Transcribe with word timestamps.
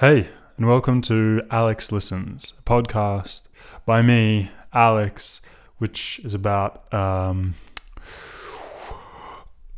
Hey, 0.00 0.28
and 0.56 0.66
welcome 0.66 1.02
to 1.02 1.42
Alex 1.50 1.92
Listens, 1.92 2.54
a 2.58 2.62
podcast 2.62 3.48
by 3.84 4.00
me, 4.00 4.50
Alex, 4.72 5.42
which 5.76 6.22
is 6.24 6.32
about 6.32 6.90
um, 6.94 7.54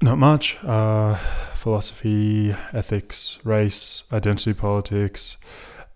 not 0.01 0.19
much 0.19 0.63
uh, 0.63 1.17
philosophy, 1.55 2.55
ethics, 2.73 3.41
race, 3.43 4.05
identity 4.13 4.55
politics, 4.55 5.39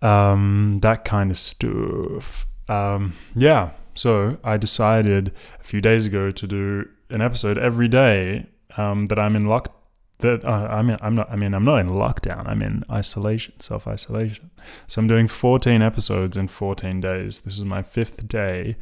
um, 0.01 0.79
that 0.81 1.05
kind 1.05 1.31
of 1.31 1.39
stuff. 1.39 2.45
Um, 2.67 3.13
yeah, 3.33 3.69
so 3.95 4.39
I 4.43 4.57
decided 4.57 5.31
a 5.61 5.63
few 5.63 5.79
days 5.79 6.05
ago 6.05 6.31
to 6.31 6.45
do 6.45 6.89
an 7.09 7.21
episode 7.21 7.57
every 7.57 7.87
day 7.87 8.47
um, 8.75 9.05
that 9.05 9.17
I'm 9.17 9.37
in 9.37 9.45
lock 9.45 9.73
that 10.19 10.43
uh, 10.43 10.67
I 10.69 10.81
mean 10.81 10.97
I'm 11.01 11.15
not 11.15 11.29
I 11.31 11.35
mean 11.35 11.53
I'm 11.53 11.63
not 11.63 11.79
in 11.79 11.89
lockdown. 11.89 12.47
I'm 12.47 12.61
in 12.61 12.83
isolation 12.89 13.59
self 13.59 13.87
isolation 13.87 14.51
so 14.87 14.99
I'm 14.99 15.07
doing 15.07 15.27
14 15.27 15.81
episodes 15.81 16.37
in 16.37 16.47
14 16.47 17.01
days. 17.01 17.41
This 17.41 17.57
is 17.57 17.63
my 17.63 17.81
fifth 17.81 18.27
day. 18.27 18.77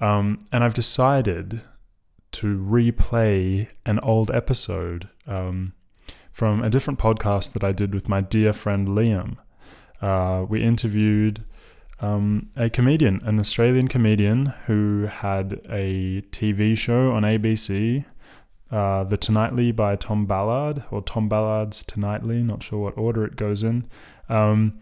Um, 0.00 0.46
and 0.52 0.62
I've 0.62 0.74
decided 0.74 1.62
to 2.30 2.58
replay 2.58 3.68
an 3.84 3.98
old 4.00 4.30
episode 4.30 5.08
um, 5.26 5.72
from 6.30 6.62
a 6.62 6.70
different 6.70 6.98
podcast 6.98 7.52
that 7.52 7.64
I 7.64 7.72
did 7.72 7.94
with 7.94 8.08
my 8.08 8.20
dear 8.20 8.52
friend 8.52 8.88
Liam. 8.88 9.38
Uh, 10.00 10.44
we 10.48 10.62
interviewed 10.62 11.44
um, 12.00 12.50
a 12.56 12.70
comedian 12.70 13.20
an 13.24 13.40
Australian 13.40 13.88
comedian 13.88 14.46
who 14.66 15.08
had 15.10 15.60
a 15.68 16.22
TV 16.30 16.78
show 16.78 17.10
on 17.12 17.24
ABC 17.24 18.04
uh, 18.70 19.04
the 19.04 19.16
Tonightly 19.16 19.72
by 19.72 19.96
Tom 19.96 20.26
Ballard, 20.26 20.84
or 20.90 21.02
Tom 21.02 21.28
Ballard's 21.28 21.82
Tonightly, 21.84 22.42
not 22.42 22.62
sure 22.62 22.78
what 22.78 22.98
order 22.98 23.24
it 23.24 23.36
goes 23.36 23.62
in. 23.62 23.88
Um, 24.28 24.80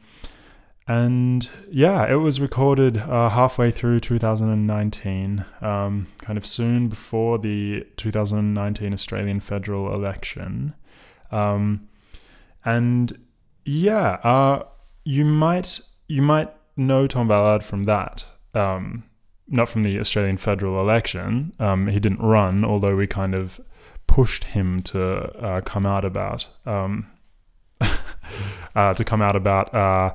and 0.89 1.49
yeah, 1.71 2.11
it 2.11 2.17
was 2.17 2.41
recorded 2.41 2.97
uh, 2.99 3.29
halfway 3.31 3.71
through 3.73 4.01
2019, 4.01 5.45
um, 5.61 6.07
kind 6.21 6.37
of 6.37 6.47
soon 6.47 6.89
before 6.89 7.39
the 7.39 7.85
2019 7.97 8.93
Australian 8.93 9.41
federal 9.41 9.93
election. 9.93 10.75
Um, 11.33 11.89
and 12.65 13.19
yeah, 13.65 14.19
uh, 14.23 14.65
you 15.05 15.25
might 15.25 15.81
you 16.09 16.23
might 16.23 16.53
know 16.77 17.07
Tom 17.09 17.29
Ballard 17.29 17.65
from 17.65 17.85
that. 17.85 18.25
Um, 18.55 19.05
not 19.49 19.69
from 19.69 19.85
the 19.85 19.99
Australian 19.99 20.37
federal 20.37 20.81
election. 20.81 21.53
Um, 21.59 21.87
he 21.89 22.01
didn't 22.01 22.21
run, 22.21 22.65
although 22.65 22.97
we 22.97 23.07
kind 23.07 23.35
of 23.35 23.61
pushed 24.07 24.45
him 24.45 24.81
to 24.83 25.05
uh, 25.39 25.61
come 25.63 25.87
out 25.87 26.05
about 26.05 26.49
um, 26.65 27.07
uh, 28.75 28.95
to 28.95 29.05
come 29.05 29.23
out 29.23 29.37
about 29.37 29.75
uh, 29.75 30.15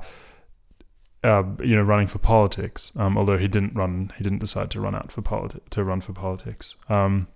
uh, 1.24 1.44
you 1.62 1.76
know 1.76 1.82
running 1.82 2.06
for 2.06 2.18
politics. 2.18 2.92
Um, 2.96 3.16
although 3.16 3.38
he 3.38 3.48
didn't 3.48 3.74
run, 3.74 4.12
he 4.16 4.24
didn't 4.24 4.40
decide 4.40 4.70
to 4.72 4.80
run 4.80 4.94
out 4.94 5.12
for 5.12 5.22
politi- 5.22 5.60
to 5.70 5.84
run 5.84 6.00
for 6.00 6.12
politics. 6.12 6.76
Um, 6.88 7.28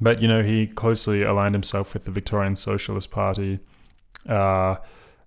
but 0.00 0.20
you 0.20 0.28
know 0.28 0.42
he 0.42 0.66
closely 0.66 1.22
aligned 1.22 1.54
himself 1.54 1.94
with 1.94 2.04
the 2.04 2.10
Victorian 2.10 2.56
Socialist 2.56 3.10
Party, 3.10 3.60
uh, 4.28 4.76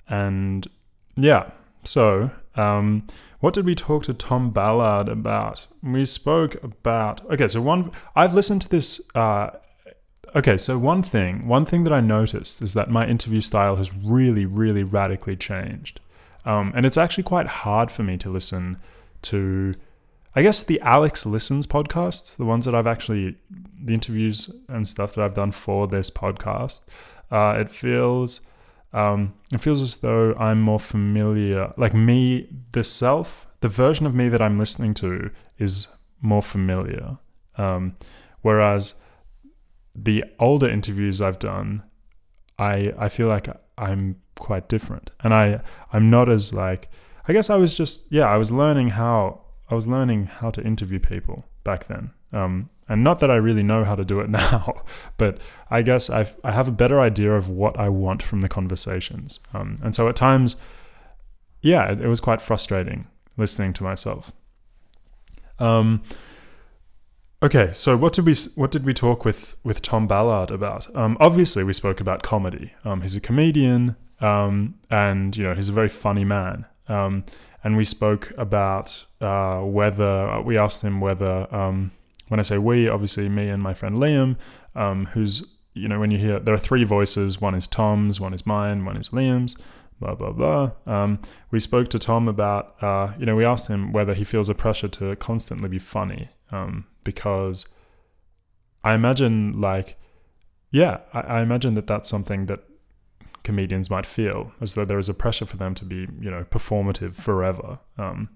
and 0.08 0.68
yeah. 1.16 1.52
So, 1.84 2.30
um, 2.56 3.08
what 3.40 3.56
did 3.56 3.66
we 3.66 3.74
talk 3.74 4.04
to 4.04 4.14
Tom 4.14 4.52
Ballard 4.52 5.10
about? 5.10 5.66
We 5.82 6.06
spoke 6.06 6.64
about 6.64 7.26
okay. 7.32 7.48
So 7.48 7.62
one, 7.62 7.92
I've 8.16 8.34
listened 8.34 8.62
to 8.62 8.70
this 8.70 9.02
uh, 9.16 9.52
okay, 10.36 10.58
so 10.58 10.78
one 10.78 11.04
thing, 11.04 11.48
one 11.48 11.66
thing 11.66 11.84
that 11.84 11.94
I 11.94 12.02
noticed 12.02 12.62
is 12.62 12.74
that 12.74 12.90
my 12.90 13.08
interview 13.08 13.42
style 13.42 13.76
has 13.76 13.94
really, 13.94 14.46
really 14.46 14.84
radically 14.84 15.36
changed. 15.36 16.00
Um, 16.46 16.72
and 16.76 16.86
it's 16.86 16.98
actually 16.98 17.24
quite 17.24 17.48
hard 17.48 17.92
for 17.92 18.04
me 18.04 18.18
to 18.18 18.30
listen 18.30 18.78
to, 19.24 19.76
I 20.36 20.42
guess, 20.42 20.64
the 20.64 20.80
Alex 20.82 21.26
Listens 21.26 21.68
podcasts, 21.68 22.36
the 22.36 22.46
ones 22.46 22.66
that 22.66 22.74
I've 22.74 22.88
actually, 22.88 23.36
the 23.84 23.94
interviews 23.94 24.50
and 24.68 24.88
stuff 24.88 25.14
that 25.16 25.24
I've 25.24 25.36
done 25.36 25.52
for 25.52 25.88
this 25.88 26.10
podcast. 26.10 26.82
Uh, 27.30 27.58
it 27.60 27.70
feels, 27.70 28.42
um, 28.94 29.34
it 29.54 29.62
feels 29.62 29.82
as 29.82 29.98
though 29.98 30.34
I'm 30.36 30.62
more 30.62 30.80
familiar, 30.80 31.74
like 31.78 31.94
me, 31.94 32.48
the 32.72 32.84
self, 32.84 33.48
the 33.60 33.68
version 33.68 34.06
of 34.06 34.16
me 34.16 34.30
that 34.30 34.42
I'm 34.42 34.58
listening 34.58 34.94
to 34.96 35.30
is 35.60 35.88
more 36.22 36.42
familiar. 36.42 37.18
Um, 37.58 37.96
whereas 38.42 38.96
the 39.96 40.24
older 40.40 40.70
interviews 40.70 41.22
I've 41.22 41.40
done, 41.40 41.84
I 42.58 42.94
I 42.98 43.10
feel 43.10 43.28
like 43.28 43.48
I'm 43.78 44.22
quite 44.36 44.70
different, 44.70 45.12
and 45.22 45.34
I 45.34 45.62
I'm 45.92 46.10
not 46.10 46.30
as 46.30 46.54
like 46.54 46.90
I 47.28 47.34
guess 47.34 47.50
I 47.50 47.56
was 47.56 47.76
just 47.76 48.12
yeah 48.12 48.28
I 48.28 48.38
was 48.38 48.52
learning 48.52 48.90
how 48.90 49.42
I 49.70 49.76
was 49.76 49.88
learning 49.88 50.26
how 50.26 50.50
to 50.52 50.62
interview 50.62 51.00
people 51.00 51.46
back 51.64 51.86
then. 51.86 52.12
Um, 52.34 52.70
and 52.88 53.04
not 53.04 53.20
that 53.22 53.32
I 53.32 53.36
really 53.36 53.64
know 53.64 53.84
how 53.86 53.96
to 53.96 54.04
do 54.04 54.20
it 54.20 54.30
now, 54.42 54.82
but 55.18 55.40
I 55.70 55.82
guess 55.82 56.10
i 56.10 56.28
I 56.44 56.52
have 56.52 56.68
a 56.68 56.72
better 56.72 57.00
idea 57.00 57.34
of 57.34 57.50
what 57.50 57.80
I 57.80 57.90
want 57.90 58.22
from 58.22 58.42
the 58.42 58.50
conversations. 58.50 59.40
Um, 59.54 59.78
and 59.82 59.96
so 59.96 60.10
at 60.10 60.16
times, 60.16 60.58
yeah, 61.62 61.92
it, 61.92 62.02
it, 62.02 62.08
was 62.08 62.20
quite 62.20 62.42
frustrating 62.42 63.08
listening 63.38 63.74
to 63.74 63.84
myself. 63.84 64.34
Um, 65.60 66.04
Okay, 67.44 67.72
so 67.74 67.98
what 67.98 68.14
did 68.14 68.28
we 68.28 68.36
what 68.54 68.70
did 68.70 68.86
we 68.86 68.94
talk 68.94 69.26
with 69.26 69.58
with 69.64 69.82
Tom 69.82 70.06
Ballard 70.06 70.52
about? 70.52 70.96
Um, 70.96 71.18
obviously, 71.20 71.64
we 71.64 71.74
spoke 71.74 72.00
about 72.00 72.22
comedy. 72.22 72.74
Um, 72.86 73.02
he's 73.02 73.16
a 73.16 73.20
comedian, 73.20 73.96
um, 74.20 74.76
and 74.92 75.36
you 75.36 75.44
know 75.44 75.56
he's 75.56 75.70
a 75.70 75.72
very 75.72 75.90
funny 75.90 76.24
man. 76.24 76.66
Um, 76.88 77.24
and 77.64 77.78
we 77.78 77.84
spoke 77.84 78.32
about 78.38 79.06
uh, 79.22 79.62
whether 79.62 80.28
uh, 80.30 80.42
we 80.42 80.56
asked 80.56 80.84
him 80.84 81.02
whether 81.02 81.54
um, 81.54 81.92
when 82.28 82.40
I 82.40 82.44
say 82.44 82.60
we, 82.60 82.88
obviously 82.88 83.28
me 83.28 83.50
and 83.50 83.62
my 83.62 83.74
friend 83.74 83.96
Liam, 83.96 84.36
um, 84.76 85.08
who's 85.08 85.44
you 85.74 85.88
know 85.88 86.00
when 86.00 86.12
you 86.12 86.20
hear 86.20 86.40
there 86.40 86.54
are 86.54 86.60
three 86.60 86.84
voices. 86.84 87.42
One 87.42 87.56
is 87.56 87.66
Tom's, 87.66 88.20
one 88.20 88.36
is 88.36 88.46
mine, 88.46 88.86
one 88.86 88.98
is 88.98 89.10
Liam's. 89.10 89.56
Blah 90.00 90.14
blah 90.14 90.32
blah. 90.32 91.18
we 91.50 91.60
spoke 91.60 91.88
to 91.88 91.98
Tom 91.98 92.28
about 92.28 92.76
uh, 92.84 93.14
you 93.18 93.26
know 93.26 93.36
we 93.36 93.46
asked 93.46 93.68
him 93.68 93.92
whether 93.92 94.14
he 94.14 94.24
feels 94.24 94.48
a 94.48 94.54
pressure 94.54 94.90
to 94.90 95.16
constantly 95.16 95.70
be 95.70 95.80
funny. 95.80 96.30
Um, 96.52 96.86
because 97.04 97.68
I 98.84 98.94
imagine 98.94 99.60
like 99.60 99.98
yeah, 100.72 101.00
I, 101.14 101.20
I, 101.20 101.42
imagine 101.42 101.74
that 101.74 101.86
that's 101.86 102.08
something 102.08 102.46
that 102.46 102.62
comedians 103.44 103.90
might 103.90 104.06
feel 104.06 104.54
as 104.62 104.76
though 104.76 104.86
there 104.86 105.00
is 105.00 105.10
a 105.10 105.14
pressure 105.14 105.46
for 105.46 105.58
them 105.58 105.76
to 105.76 105.86
be 105.86 106.08
you 106.20 106.32
know 106.32 106.46
performative 106.50 107.16
forever. 107.16 107.80
Um, 107.98 108.30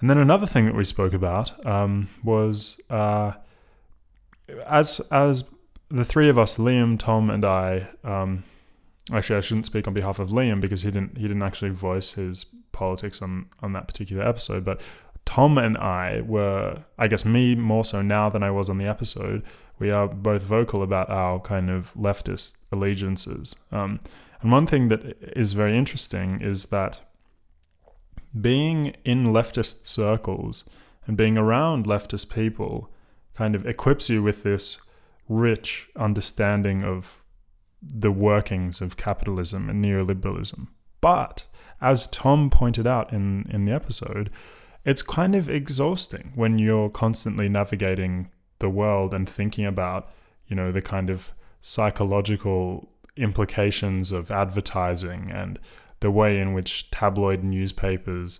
and 0.00 0.10
then 0.10 0.18
another 0.18 0.46
thing 0.46 0.66
that 0.66 0.74
we 0.74 0.84
spoke 0.84 1.14
about 1.14 1.64
um, 1.64 2.08
was 2.22 2.80
uh, 2.90 3.32
as 4.66 5.00
as 5.10 5.44
the 5.88 6.04
three 6.04 6.28
of 6.28 6.38
us, 6.38 6.56
Liam, 6.56 6.98
Tom, 6.98 7.30
and 7.30 7.44
I. 7.44 7.88
Um, 8.02 8.44
actually, 9.12 9.36
I 9.36 9.40
shouldn't 9.40 9.66
speak 9.66 9.86
on 9.86 9.94
behalf 9.94 10.18
of 10.18 10.30
Liam 10.30 10.60
because 10.60 10.82
he 10.82 10.90
didn't 10.90 11.16
he 11.16 11.22
didn't 11.22 11.42
actually 11.42 11.70
voice 11.70 12.12
his 12.12 12.46
politics 12.72 13.22
on 13.22 13.46
on 13.60 13.72
that 13.74 13.86
particular 13.86 14.26
episode. 14.26 14.64
But 14.64 14.82
Tom 15.24 15.58
and 15.58 15.76
I 15.76 16.20
were, 16.20 16.84
I 16.98 17.08
guess, 17.08 17.24
me 17.24 17.54
more 17.54 17.84
so 17.84 18.02
now 18.02 18.28
than 18.28 18.42
I 18.42 18.50
was 18.50 18.68
on 18.68 18.78
the 18.78 18.86
episode. 18.86 19.42
We 19.78 19.90
are 19.90 20.06
both 20.06 20.42
vocal 20.42 20.82
about 20.82 21.10
our 21.10 21.40
kind 21.40 21.70
of 21.70 21.92
leftist 21.94 22.56
allegiances. 22.70 23.56
Um, 23.72 24.00
and 24.40 24.52
one 24.52 24.66
thing 24.66 24.88
that 24.88 25.16
is 25.36 25.52
very 25.52 25.76
interesting 25.76 26.40
is 26.40 26.66
that 26.66 27.00
being 28.38 28.94
in 29.04 29.26
leftist 29.26 29.86
circles 29.86 30.64
and 31.06 31.16
being 31.16 31.36
around 31.36 31.86
leftist 31.86 32.32
people 32.32 32.90
kind 33.34 33.54
of 33.54 33.66
equips 33.66 34.10
you 34.10 34.22
with 34.22 34.42
this 34.42 34.82
rich 35.28 35.88
understanding 35.96 36.84
of 36.84 37.22
the 37.82 38.10
workings 38.10 38.80
of 38.80 38.96
capitalism 38.96 39.68
and 39.68 39.84
neoliberalism. 39.84 40.68
But 41.00 41.46
as 41.80 42.06
Tom 42.06 42.50
pointed 42.50 42.86
out 42.86 43.12
in, 43.12 43.46
in 43.50 43.64
the 43.64 43.72
episode, 43.72 44.30
it's 44.84 45.02
kind 45.02 45.34
of 45.34 45.48
exhausting 45.48 46.32
when 46.34 46.58
you're 46.58 46.90
constantly 46.90 47.48
navigating 47.48 48.30
the 48.58 48.68
world 48.68 49.14
and 49.14 49.28
thinking 49.28 49.64
about, 49.64 50.10
you 50.46 50.54
know, 50.54 50.70
the 50.70 50.82
kind 50.82 51.10
of 51.10 51.32
psychological 51.62 52.90
implications 53.16 54.12
of 54.12 54.30
advertising 54.30 55.30
and 55.30 55.58
the 56.00 56.10
way 56.10 56.38
in 56.38 56.52
which 56.52 56.90
tabloid 56.90 57.44
newspapers, 57.44 58.38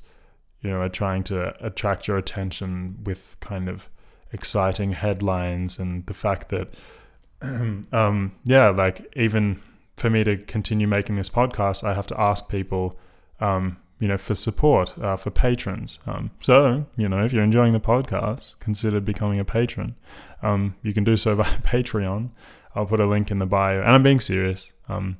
you 0.60 0.70
know, 0.70 0.80
are 0.80 0.88
trying 0.88 1.22
to 1.24 1.54
attract 1.64 2.06
your 2.06 2.18
attention 2.18 2.98
with 3.04 3.36
kind 3.40 3.68
of 3.68 3.88
exciting 4.32 4.92
headlines 4.92 5.78
and 5.78 6.04
the 6.06 6.14
fact 6.14 6.50
that, 6.50 6.74
um, 7.40 8.32
yeah, 8.44 8.68
like 8.68 9.10
even 9.16 9.60
for 9.96 10.10
me 10.10 10.24
to 10.24 10.36
continue 10.36 10.88
making 10.88 11.16
this 11.16 11.30
podcast, 11.30 11.84
I 11.84 11.94
have 11.94 12.06
to 12.08 12.20
ask 12.20 12.50
people, 12.50 12.98
um, 13.40 13.78
you 13.98 14.08
know, 14.08 14.16
for 14.16 14.34
support, 14.34 14.96
uh, 14.98 15.16
for 15.16 15.30
patrons. 15.30 15.98
Um, 16.06 16.30
so, 16.40 16.86
you 16.96 17.08
know, 17.08 17.24
if 17.24 17.32
you're 17.32 17.44
enjoying 17.44 17.72
the 17.72 17.80
podcast, 17.80 18.58
consider 18.60 19.00
becoming 19.00 19.38
a 19.38 19.44
patron. 19.44 19.94
Um, 20.42 20.76
you 20.82 20.92
can 20.92 21.04
do 21.04 21.16
so 21.16 21.34
via 21.42 21.58
Patreon. 21.58 22.30
I'll 22.74 22.86
put 22.86 23.00
a 23.00 23.06
link 23.06 23.30
in 23.30 23.38
the 23.38 23.46
bio. 23.46 23.80
And 23.80 23.90
I'm 23.90 24.02
being 24.02 24.20
serious. 24.20 24.72
Um, 24.88 25.18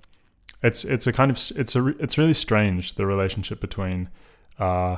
it's 0.62 0.82
it's 0.82 1.06
a 1.06 1.12
kind 1.12 1.30
of 1.30 1.38
it's 1.56 1.76
a 1.76 1.86
it's 2.02 2.16
really 2.16 2.32
strange 2.32 2.94
the 2.94 3.04
relationship 3.06 3.60
between 3.60 4.08
uh, 4.58 4.96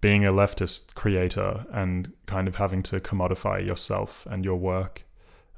being 0.00 0.24
a 0.24 0.32
leftist 0.32 0.94
creator 0.94 1.66
and 1.70 2.12
kind 2.26 2.48
of 2.48 2.56
having 2.56 2.82
to 2.82 2.98
commodify 2.98 3.64
yourself 3.64 4.26
and 4.30 4.44
your 4.44 4.56
work. 4.56 5.04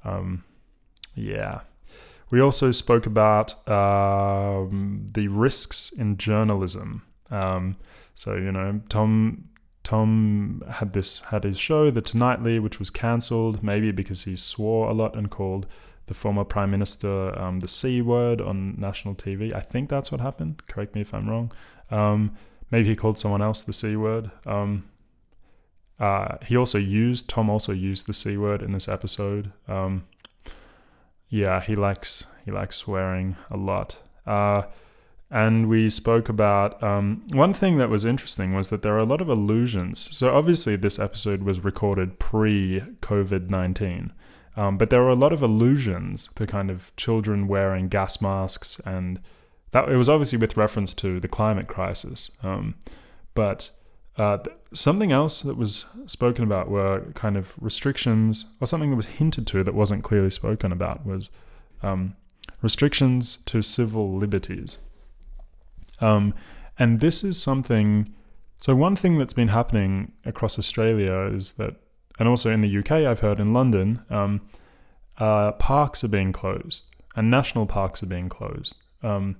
Um, 0.05 0.44
yeah. 1.14 1.60
We 2.31 2.40
also 2.40 2.72
spoke 2.72 3.06
about 3.06 3.69
um, 3.69 5.06
the 5.12 5.28
risks 5.28 5.93
in 5.93 6.17
journalism. 6.17 7.02
Um, 7.34 7.76
so 8.14 8.34
you 8.36 8.52
know, 8.52 8.81
Tom 8.88 9.48
Tom 9.82 10.62
had 10.70 10.92
this 10.92 11.20
had 11.20 11.44
his 11.44 11.58
show, 11.58 11.90
The 11.90 12.00
Tonightly, 12.00 12.58
which 12.58 12.78
was 12.78 12.90
cancelled, 12.90 13.62
maybe 13.62 13.92
because 13.92 14.25
he 14.25 14.36
swore 14.36 14.88
a 14.88 14.94
lot 14.94 15.16
and 15.16 15.31
called 15.31 15.66
the 16.06 16.14
former 16.14 16.44
prime 16.44 16.70
minister 16.70 17.38
um, 17.38 17.60
the 17.60 17.69
c 17.69 18.02
word 18.02 18.40
on 18.40 18.78
national 18.78 19.14
TV. 19.14 19.52
I 19.52 19.60
think 19.60 19.88
that's 19.88 20.12
what 20.12 20.20
happened. 20.20 20.66
Correct 20.66 20.94
me 20.94 21.00
if 21.00 21.14
I'm 21.14 21.28
wrong. 21.28 21.52
Um, 21.90 22.34
maybe 22.70 22.88
he 22.88 22.96
called 22.96 23.19
someone 23.19 23.42
else 23.42 23.62
the 23.62 23.72
c 23.72 23.96
word. 23.96 24.31
Um, 24.46 24.88
uh, 25.98 26.38
he 26.46 26.56
also 26.56 26.78
used 26.78 27.28
Tom 27.28 27.48
also 27.48 27.72
used 27.72 28.06
the 28.06 28.12
c 28.12 28.36
word 28.36 28.62
in 28.62 28.72
this 28.72 28.88
episode. 28.88 29.52
Um, 29.69 30.06
yeah, 31.28 31.60
he 31.60 31.75
likes 31.75 32.26
he 32.44 32.50
likes 32.50 32.76
swearing 32.76 33.36
a 33.50 33.56
lot. 33.56 33.98
Uh, 34.26 34.62
and 35.34 35.69
we 35.69 35.90
spoke 35.90 36.28
about 36.28 36.81
um, 36.81 37.25
one 37.32 37.52
thing 37.52 37.76
that 37.78 37.90
was 37.90 38.04
interesting 38.04 38.54
was 38.54 38.69
that 38.69 38.82
there 38.82 38.94
are 38.94 39.00
a 39.00 39.04
lot 39.04 39.20
of 39.20 39.28
allusions. 39.28 40.08
So 40.16 40.32
obviously, 40.32 40.76
this 40.76 41.00
episode 41.00 41.42
was 41.42 41.64
recorded 41.64 42.20
pre 42.20 42.82
COVID 43.00 43.50
nineteen, 43.50 44.12
um, 44.56 44.78
but 44.78 44.90
there 44.90 45.02
were 45.02 45.10
a 45.10 45.16
lot 45.16 45.32
of 45.32 45.42
allusions 45.42 46.31
to 46.36 46.46
kind 46.46 46.70
of 46.70 46.94
children 46.96 47.48
wearing 47.48 47.88
gas 47.88 48.22
masks, 48.22 48.81
and 48.86 49.20
that 49.72 49.88
it 49.88 49.96
was 49.96 50.08
obviously 50.08 50.38
with 50.38 50.56
reference 50.56 50.94
to 50.94 51.19
the 51.19 51.26
climate 51.26 51.66
crisis. 51.66 52.31
Um, 52.44 52.76
but 53.34 53.70
uh, 54.16 54.38
something 54.72 55.10
else 55.10 55.42
that 55.42 55.56
was 55.56 55.86
spoken 56.06 56.44
about 56.44 56.70
were 56.70 57.10
kind 57.14 57.36
of 57.36 57.54
restrictions, 57.60 58.46
or 58.60 58.69
something 58.69 58.90
that 58.90 58.96
was 58.96 59.06
hinted 59.06 59.48
to 59.48 59.64
that 59.64 59.75
wasn't 59.75 60.04
clearly 60.04 60.31
spoken 60.31 60.70
about 60.70 61.04
was 61.04 61.28
um, 61.82 62.14
restrictions 62.62 63.38
to 63.46 63.62
civil 63.62 64.16
liberties. 64.16 64.78
Um, 66.00 66.35
and 66.79 67.00
this 67.00 67.23
is 67.25 67.41
something. 67.41 68.12
So 68.58 68.75
one 68.75 68.96
thing 68.96 69.19
that's 69.19 69.32
been 69.32 69.49
happening 69.49 70.12
across 70.25 70.58
Australia 70.58 71.31
is 71.32 71.52
that, 71.52 71.76
and 72.19 72.29
also 72.29 72.50
in 72.50 72.61
the 72.61 72.79
UK, 72.79 72.93
I've 72.93 73.20
heard 73.20 73.41
in 73.41 73.52
London, 73.52 74.02
um, 74.11 74.41
uh, 75.19 75.52
parks 75.52 76.02
are 76.02 76.08
being 76.08 76.32
closed 76.32 76.87
and 77.14 77.31
national 77.31 77.67
parks 77.67 78.02
are 78.02 78.06
being 78.06 78.29
closed. 78.29 78.79
Um, 79.02 79.37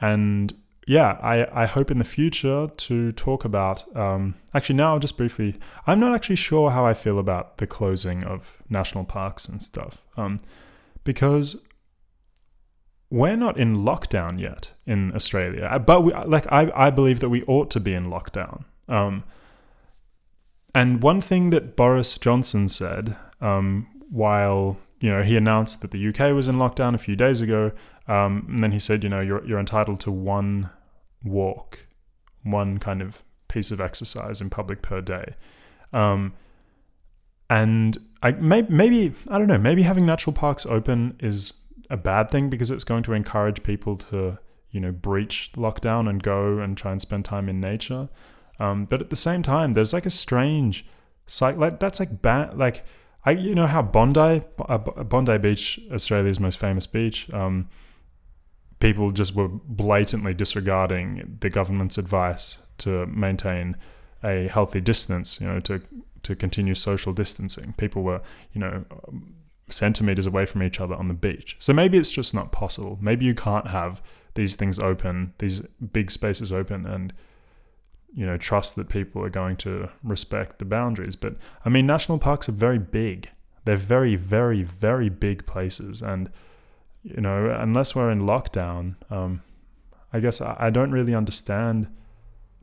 and 0.00 0.52
yeah, 0.86 1.18
I, 1.22 1.62
I 1.62 1.66
hope 1.66 1.90
in 1.90 1.98
the 1.98 2.04
future 2.04 2.68
to 2.68 3.12
talk 3.12 3.44
about. 3.44 3.84
Um, 3.96 4.34
actually, 4.54 4.76
now 4.76 4.98
just 4.98 5.16
briefly, 5.16 5.58
I'm 5.86 6.00
not 6.00 6.14
actually 6.14 6.36
sure 6.36 6.70
how 6.70 6.84
I 6.84 6.94
feel 6.94 7.18
about 7.18 7.58
the 7.58 7.66
closing 7.66 8.24
of 8.24 8.56
national 8.68 9.04
parks 9.04 9.46
and 9.46 9.62
stuff, 9.62 10.02
um, 10.16 10.40
because 11.04 11.62
we're 13.10 13.36
not 13.36 13.58
in 13.58 13.78
lockdown 13.78 14.40
yet 14.40 14.72
in 14.86 15.14
Australia, 15.14 15.64
uh, 15.64 15.78
but 15.78 16.02
we, 16.02 16.12
like 16.12 16.46
I, 16.52 16.70
I 16.74 16.90
believe 16.90 17.20
that 17.20 17.28
we 17.28 17.42
ought 17.44 17.70
to 17.72 17.80
be 17.80 17.92
in 17.92 18.10
lockdown. 18.10 18.64
Um, 18.88 19.24
and 20.74 21.02
one 21.02 21.20
thing 21.20 21.50
that 21.50 21.76
Boris 21.76 22.16
Johnson 22.18 22.68
said 22.68 23.16
um, 23.40 23.88
while 24.10 24.78
you 25.00 25.10
know 25.10 25.22
he 25.22 25.36
announced 25.36 25.82
that 25.82 25.90
the 25.90 26.08
UK 26.08 26.34
was 26.34 26.46
in 26.46 26.56
lockdown 26.56 26.94
a 26.94 26.98
few 26.98 27.16
days 27.16 27.40
ago, 27.40 27.72
um, 28.06 28.46
and 28.48 28.60
then 28.60 28.72
he 28.72 28.78
said, 28.78 29.02
you 29.02 29.08
know, 29.08 29.20
you're 29.20 29.44
you're 29.44 29.58
entitled 29.58 30.00
to 30.00 30.12
one 30.12 30.70
walk, 31.24 31.80
one 32.44 32.78
kind 32.78 33.02
of 33.02 33.24
piece 33.48 33.72
of 33.72 33.80
exercise 33.80 34.40
in 34.40 34.50
public 34.50 34.82
per 34.82 35.00
day. 35.00 35.34
Um, 35.92 36.34
and 37.48 37.98
I 38.22 38.30
may, 38.32 38.62
maybe 38.62 39.14
I 39.28 39.38
don't 39.38 39.48
know, 39.48 39.58
maybe 39.58 39.82
having 39.82 40.06
natural 40.06 40.32
parks 40.32 40.64
open 40.64 41.16
is 41.18 41.52
a 41.90 41.96
bad 41.96 42.30
thing 42.30 42.48
because 42.48 42.70
it's 42.70 42.84
going 42.84 43.02
to 43.02 43.12
encourage 43.12 43.62
people 43.62 43.96
to 43.96 44.38
you 44.70 44.80
know 44.80 44.92
breach 44.92 45.50
lockdown 45.56 46.08
and 46.08 46.22
go 46.22 46.58
and 46.58 46.78
try 46.78 46.92
and 46.92 47.02
spend 47.02 47.24
time 47.24 47.48
in 47.48 47.60
nature. 47.60 48.08
Um, 48.58 48.84
but 48.84 49.00
at 49.00 49.10
the 49.10 49.16
same 49.16 49.42
time, 49.42 49.72
there's 49.72 49.92
like 49.92 50.06
a 50.06 50.10
strange 50.10 50.86
psych 51.26 51.56
like 51.56 51.78
that's 51.78 52.00
like 52.00 52.22
bad 52.22 52.58
like 52.58 52.84
I 53.24 53.32
you 53.32 53.54
know 53.54 53.66
how 53.66 53.82
Bondi 53.82 54.42
uh, 54.68 54.78
Bondi 54.78 55.38
Beach 55.38 55.80
Australia's 55.92 56.40
most 56.40 56.58
famous 56.58 56.86
beach 56.86 57.30
um, 57.32 57.68
people 58.80 59.12
just 59.12 59.34
were 59.34 59.48
blatantly 59.48 60.34
disregarding 60.34 61.38
the 61.40 61.50
government's 61.50 61.98
advice 61.98 62.62
to 62.78 63.06
maintain 63.06 63.76
a 64.24 64.48
healthy 64.48 64.80
distance 64.80 65.40
you 65.40 65.46
know 65.46 65.60
to 65.60 65.82
to 66.22 66.34
continue 66.34 66.74
social 66.74 67.12
distancing 67.12 67.74
people 67.74 68.02
were 68.02 68.20
you 68.52 68.60
know 68.60 68.84
centimeters 69.72 70.26
away 70.26 70.46
from 70.46 70.62
each 70.62 70.80
other 70.80 70.94
on 70.94 71.08
the 71.08 71.14
beach. 71.14 71.56
So 71.58 71.72
maybe 71.72 71.98
it's 71.98 72.10
just 72.10 72.34
not 72.34 72.52
possible. 72.52 72.98
Maybe 73.00 73.24
you 73.24 73.34
can't 73.34 73.68
have 73.68 74.02
these 74.34 74.56
things 74.56 74.78
open, 74.78 75.34
these 75.38 75.60
big 75.92 76.10
spaces 76.10 76.52
open, 76.52 76.86
and 76.86 77.12
you 78.14 78.26
know 78.26 78.36
trust 78.36 78.76
that 78.76 78.88
people 78.88 79.24
are 79.24 79.30
going 79.30 79.56
to 79.56 79.88
respect 80.02 80.58
the 80.58 80.64
boundaries. 80.64 81.16
But 81.16 81.36
I 81.64 81.68
mean, 81.68 81.86
national 81.86 82.18
parks 82.18 82.48
are 82.48 82.52
very 82.52 82.78
big. 82.78 83.30
They're 83.64 83.76
very, 83.76 84.16
very, 84.16 84.62
very 84.62 85.08
big 85.08 85.46
places, 85.46 86.02
and 86.02 86.30
you 87.02 87.20
know, 87.20 87.50
unless 87.58 87.94
we're 87.94 88.10
in 88.10 88.22
lockdown, 88.22 88.96
um, 89.10 89.42
I 90.12 90.20
guess 90.20 90.40
I, 90.40 90.56
I 90.58 90.70
don't 90.70 90.90
really 90.90 91.14
understand. 91.14 91.88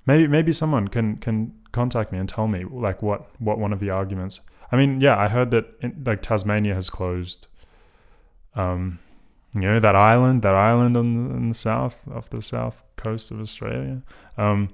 Maybe 0.06 0.28
maybe 0.28 0.52
someone 0.52 0.88
can 0.88 1.18
can 1.18 1.54
contact 1.72 2.12
me 2.12 2.20
and 2.20 2.30
tell 2.30 2.48
me 2.48 2.64
like 2.64 3.02
what 3.02 3.30
what 3.40 3.60
one 3.60 3.74
of 3.74 3.80
the 3.80 3.90
arguments 3.90 4.42
I 4.72 4.76
mean, 4.76 5.02
yeah, 5.02 5.18
I 5.18 5.28
heard 5.28 5.52
that 5.52 5.66
in, 5.82 6.04
like 6.06 6.22
Tasmania 6.22 6.76
has 6.76 6.90
closed. 6.90 7.48
Um, 8.56 9.00
you 9.54 9.62
know 9.62 9.80
that 9.80 9.96
island, 9.96 10.42
that 10.42 10.54
island 10.54 10.98
on 10.98 11.30
the, 11.30 11.36
in 11.36 11.50
the 11.50 11.56
south, 11.56 12.08
off 12.14 12.30
the 12.30 12.42
south 12.42 12.84
coast 12.96 13.32
of 13.32 13.40
Australia. 13.40 14.02
Um, 14.38 14.70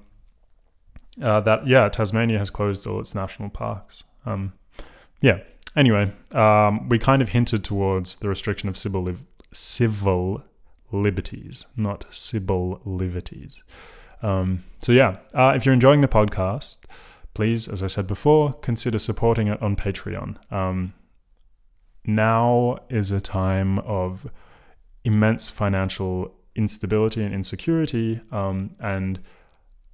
uh, 1.22 1.40
that 1.42 1.68
yeah, 1.68 1.90
Tasmania 1.90 2.40
has 2.40 2.50
closed 2.50 2.88
all 2.88 3.00
its 3.00 3.13
national 3.13 3.50
parks. 3.50 4.04
Um, 4.25 4.54
yeah. 5.22 5.40
Anyway, 5.75 6.12
um, 6.34 6.88
we 6.90 7.00
kind 7.00 7.22
of 7.22 7.30
hinted 7.30 7.63
towards 7.63 8.16
the 8.16 8.30
restriction 8.30 8.69
of 8.69 8.78
civil 8.78 9.16
civil 9.51 10.44
liberties, 10.92 11.66
not 11.75 12.06
civil 12.12 12.81
liberties. 12.86 13.63
Um, 14.22 14.63
so 14.80 14.92
yeah, 14.92 15.18
uh, 15.34 15.54
if 15.56 15.66
you're 15.66 15.74
enjoying 15.74 16.01
the 16.01 16.07
podcast, 16.07 16.80
please, 17.33 17.68
as 17.68 17.81
I 17.81 17.87
said 17.87 18.07
before, 18.07 18.54
consider 18.54 18.99
supporting 18.99 19.47
it 19.47 19.61
on 19.61 19.75
Patreon. 19.75 20.37
Um, 20.52 20.94
now 22.06 22.78
is 22.90 23.11
a 23.11 23.21
time 23.21 23.80
of 23.80 24.30
immense 25.04 25.49
financial 25.49 26.33
instability 26.56 27.23
and 27.23 27.33
insecurity. 27.33 28.21
Um, 28.31 28.71
and 28.80 29.19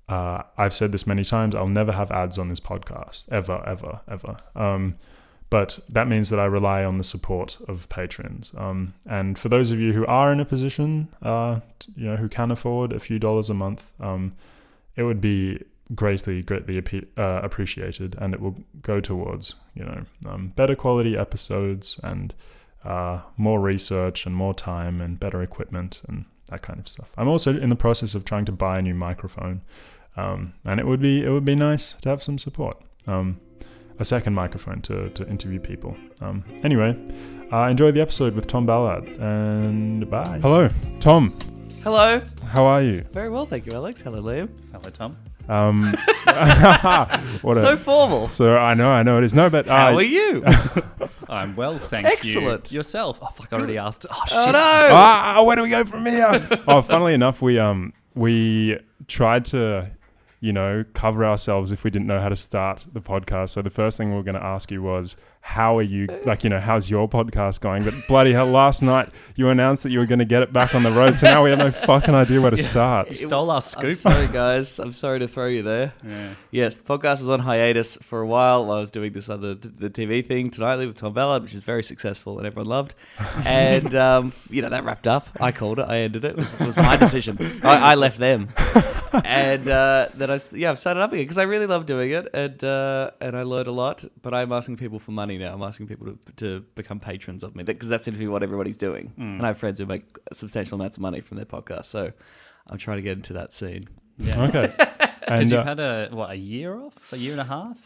uh, 0.08 0.44
I've 0.58 0.74
said 0.74 0.92
this 0.92 1.06
many 1.08 1.24
times 1.24 1.56
I'll 1.56 1.68
never 1.68 1.92
have 1.92 2.12
ads 2.12 2.38
on 2.38 2.50
this 2.50 2.60
podcast, 2.60 3.32
ever, 3.32 3.64
ever, 3.66 4.02
ever. 4.08 4.38
Um, 4.56 4.96
but 5.50 5.80
that 5.90 6.08
means 6.08 6.30
that 6.30 6.40
I 6.40 6.46
rely 6.46 6.84
on 6.84 6.98
the 6.98 7.04
support 7.04 7.58
of 7.68 7.90
patrons. 7.90 8.52
Um, 8.56 8.94
and 9.08 9.38
for 9.38 9.50
those 9.50 9.72
of 9.72 9.80
you 9.80 9.94
who 9.94 10.06
are 10.06 10.32
in 10.32 10.40
a 10.40 10.46
position, 10.46 11.10
uh, 11.24 11.62
you 11.96 12.06
know, 12.06 12.18
who 12.18 12.30
can 12.30 12.52
afford 12.52 12.92
a 12.92 13.00
few 13.00 13.18
dollars 13.18 13.50
a 13.50 13.56
month, 13.56 13.92
um, 14.00 14.36
it 14.96 15.04
would 15.04 15.22
be 15.22 15.64
greatly, 15.96 16.42
greatly 16.42 16.78
uh, 17.18 17.42
appreciated, 17.44 18.16
and 18.20 18.34
it 18.34 18.40
will 18.40 18.56
go 18.82 19.00
towards 19.00 19.56
you 19.74 19.84
know 19.84 20.06
um, 20.28 20.54
better 20.56 20.76
quality 20.76 21.18
episodes 21.18 22.00
and 22.04 22.34
uh, 22.84 23.20
more 23.38 23.60
research 23.60 24.26
and 24.26 24.36
more 24.36 24.54
time 24.54 25.02
and 25.02 25.20
better 25.20 25.42
equipment 25.42 26.02
and 26.08 26.26
that 26.50 26.62
kind 26.62 26.80
of 26.80 26.88
stuff. 26.88 27.10
I'm 27.18 27.28
also 27.28 27.58
in 27.58 27.70
the 27.70 27.76
process 27.76 28.16
of 28.16 28.26
trying 28.26 28.46
to 28.46 28.52
buy 28.52 28.80
a 28.80 28.82
new 28.82 28.96
microphone, 28.96 29.62
um, 30.16 30.54
and 30.66 30.80
it 30.80 30.88
would 30.88 31.02
be 31.02 31.24
it 31.24 31.30
would 31.30 31.46
be 31.46 31.56
nice 31.56 31.94
to 31.94 32.10
have 32.10 32.24
some 32.24 32.38
support. 32.38 32.78
Um, 33.08 33.40
a 34.00 34.06
second 34.06 34.34
microphone 34.34 34.82
to, 34.82 35.10
to 35.10 35.28
interview 35.28 35.60
people. 35.60 35.96
Um, 36.22 36.46
anyway, 36.64 36.98
uh, 37.52 37.64
enjoy 37.64 37.92
the 37.92 38.00
episode 38.02 38.34
with 38.34 38.48
Tom 38.48 38.66
Ballard 38.66 39.06
and 39.20 40.10
bye. 40.10 40.40
Hello, 40.42 40.70
Tom. 41.02 41.34
Hello. 41.84 42.22
How 42.46 42.66
are 42.66 42.82
you? 42.82 43.06
Very 43.12 43.30
well, 43.30 43.46
thank 43.46 43.66
you, 43.66 43.74
Alex. 43.74 44.02
Hello, 44.02 44.22
Liam. 44.22 44.50
Hello, 44.72 44.90
Tom. 44.90 45.16
Um, 45.50 45.82
what 47.42 47.56
so 47.56 47.76
formal. 47.76 48.28
So 48.30 48.56
I 48.56 48.76
know, 48.76 48.92
I 48.92 49.02
know 49.02 49.18
it 49.18 49.24
is. 49.24 49.34
No, 49.34 49.50
but 49.50 49.68
uh, 49.68 49.76
how 49.76 49.96
are 49.96 50.02
you? 50.02 50.44
I'm 51.28 51.56
well, 51.56 51.80
thank 51.80 52.06
Excellent. 52.06 52.24
you. 52.24 52.52
Excellent. 52.52 52.72
Yourself? 52.72 53.20
Oh 53.22 53.28
fuck, 53.28 53.52
I 53.52 53.58
already 53.58 53.78
asked. 53.78 54.06
Oh, 54.10 54.24
shit. 54.28 54.38
oh 54.38 54.52
no! 54.52 54.90
Ah, 54.92 55.42
where 55.44 55.56
do 55.56 55.64
we 55.64 55.70
go 55.70 55.84
from 55.84 56.06
here? 56.06 56.48
oh, 56.68 56.84
funnily 56.84 57.16
enough, 57.16 57.42
we 57.42 57.58
um 57.58 57.94
we 58.14 58.78
tried 59.08 59.46
to 59.46 59.90
you 60.42 60.54
know, 60.54 60.86
cover 60.94 61.26
ourselves 61.26 61.72
if 61.72 61.84
we 61.84 61.90
didn't 61.90 62.08
know 62.08 62.22
how 62.22 62.30
to 62.30 62.36
start 62.36 62.86
the 62.94 63.02
podcast. 63.02 63.50
So 63.50 63.62
the 63.62 63.70
first 63.70 63.98
thing 63.98 64.12
we 64.12 64.16
were 64.16 64.24
going 64.24 64.40
to 64.40 64.44
ask 64.44 64.72
you 64.72 64.82
was, 64.82 65.18
how 65.42 65.78
are 65.78 65.84
you, 65.84 66.08
like, 66.26 66.44
you 66.44 66.50
know, 66.50 66.60
how's 66.60 66.90
your 66.90 67.10
podcast 67.10 67.62
going? 67.62 67.84
But 67.84 67.94
bloody 68.08 68.34
hell, 68.34 68.46
last 68.46 68.84
night 68.84 69.10
you 69.36 69.50
announced 69.50 69.84
that 69.84 69.90
you 69.90 69.98
were 70.00 70.06
going 70.06 70.20
to 70.20 70.26
get 70.26 70.44
it 70.44 70.54
back 70.54 70.76
on 70.76 70.84
the 70.84 70.92
road. 70.92 71.18
So 71.18 71.28
now 71.28 71.44
we 71.44 71.50
have 71.50 71.58
no 71.60 71.72
fucking 71.88 72.14
idea 72.14 72.40
where 72.40 72.52
to 72.52 72.58
start. 72.58 73.10
You 73.10 73.16
stole 73.18 73.50
our 73.50 73.56
I'm 73.58 73.62
scoop. 73.62 73.96
sorry, 73.96 74.28
guys. 74.28 74.78
I'm 74.80 74.92
sorry 74.94 75.18
to 75.20 75.28
throw 75.28 75.48
you 75.48 75.64
there. 75.64 75.94
Yeah. 76.06 76.34
Yes, 76.52 76.76
the 76.76 76.84
podcast 76.84 77.20
was 77.20 77.30
on 77.30 77.40
hiatus 77.40 77.98
for 78.02 78.22
a 78.22 78.28
while 78.28 78.66
while 78.66 78.78
I 78.78 78.82
was 78.82 78.92
doing 78.92 79.12
this 79.14 79.28
other 79.30 79.56
the 79.56 79.90
TV 79.90 80.26
thing 80.26 80.52
tonightly 80.52 80.86
with 80.86 80.98
Tom 80.98 81.14
Ballard, 81.14 81.42
which 81.42 81.54
is 81.54 81.62
very 81.62 81.84
successful 81.84 82.38
and 82.38 82.46
everyone 82.46 82.68
loved. 82.68 82.94
And 83.46 83.96
um, 83.96 84.34
you 84.50 84.62
know 84.62 84.70
that 84.70 84.84
wrapped 84.84 85.08
up. 85.08 85.28
I 85.40 85.52
called 85.52 85.80
it. 85.80 85.86
I 85.88 86.00
ended 86.00 86.26
it. 86.26 86.32
It 86.32 86.36
was, 86.38 86.54
it 86.62 86.66
was 86.66 86.78
my 86.78 86.98
decision. 86.98 87.38
I, 87.64 87.92
I 87.92 87.96
left 87.96 88.20
them, 88.20 88.50
and 89.24 89.70
uh, 89.70 90.08
then 90.16 90.30
I 90.30 90.36
s- 90.36 90.54
yeah 90.54 90.72
I've 90.72 90.80
started 90.80 91.02
up 91.02 91.12
again 91.12 91.24
because 91.24 91.38
I 91.38 91.44
really 91.44 91.66
love 91.66 91.86
doing 91.86 92.12
it 92.12 92.28
and 92.34 92.64
uh, 92.64 93.12
and 93.22 93.36
I 93.38 93.44
learned 93.44 93.68
a 93.68 93.72
lot. 93.72 94.04
But 94.22 94.34
I'm 94.34 94.52
asking 94.52 94.78
people 94.78 95.00
for 95.00 95.12
money 95.12 95.38
now. 95.38 95.54
I'm 95.54 95.62
asking 95.64 95.88
people 95.88 96.08
to, 96.08 96.18
to 96.38 96.66
become 96.76 97.00
patrons 97.00 97.44
of 97.44 97.56
me 97.56 97.64
because 97.64 97.90
that 97.90 98.04
seems 98.04 98.16
to 98.18 98.20
be 98.20 98.28
what 98.28 98.44
everybody's 98.44 98.78
doing. 98.78 99.14
And 99.18 99.42
I 99.44 99.48
have 99.48 99.58
friends 99.58 99.78
who 99.80 99.86
make 99.86 100.04
substantial 100.34 100.76
amounts 100.76 100.98
of 100.98 101.02
money 101.02 101.22
from 101.22 101.38
their 101.38 101.46
podcast. 101.46 101.86
So 101.86 102.12
I'm 102.68 102.78
trying 102.78 102.98
to 102.98 103.04
get 103.04 103.18
into 103.18 103.34
that 103.34 103.54
scene. 103.54 103.88
Yeah. 104.18 104.44
Okay. 104.48 104.70
Because 105.30 105.52
you've 105.52 105.60
uh, 105.60 105.64
had 105.64 105.80
a 105.80 106.10
what 106.12 106.32
a 106.32 106.36
year 106.36 106.76
off, 106.76 107.14
a 107.14 107.18
year 107.18 107.34
and 107.34 107.42
a 107.42 107.44
half. 107.44 107.78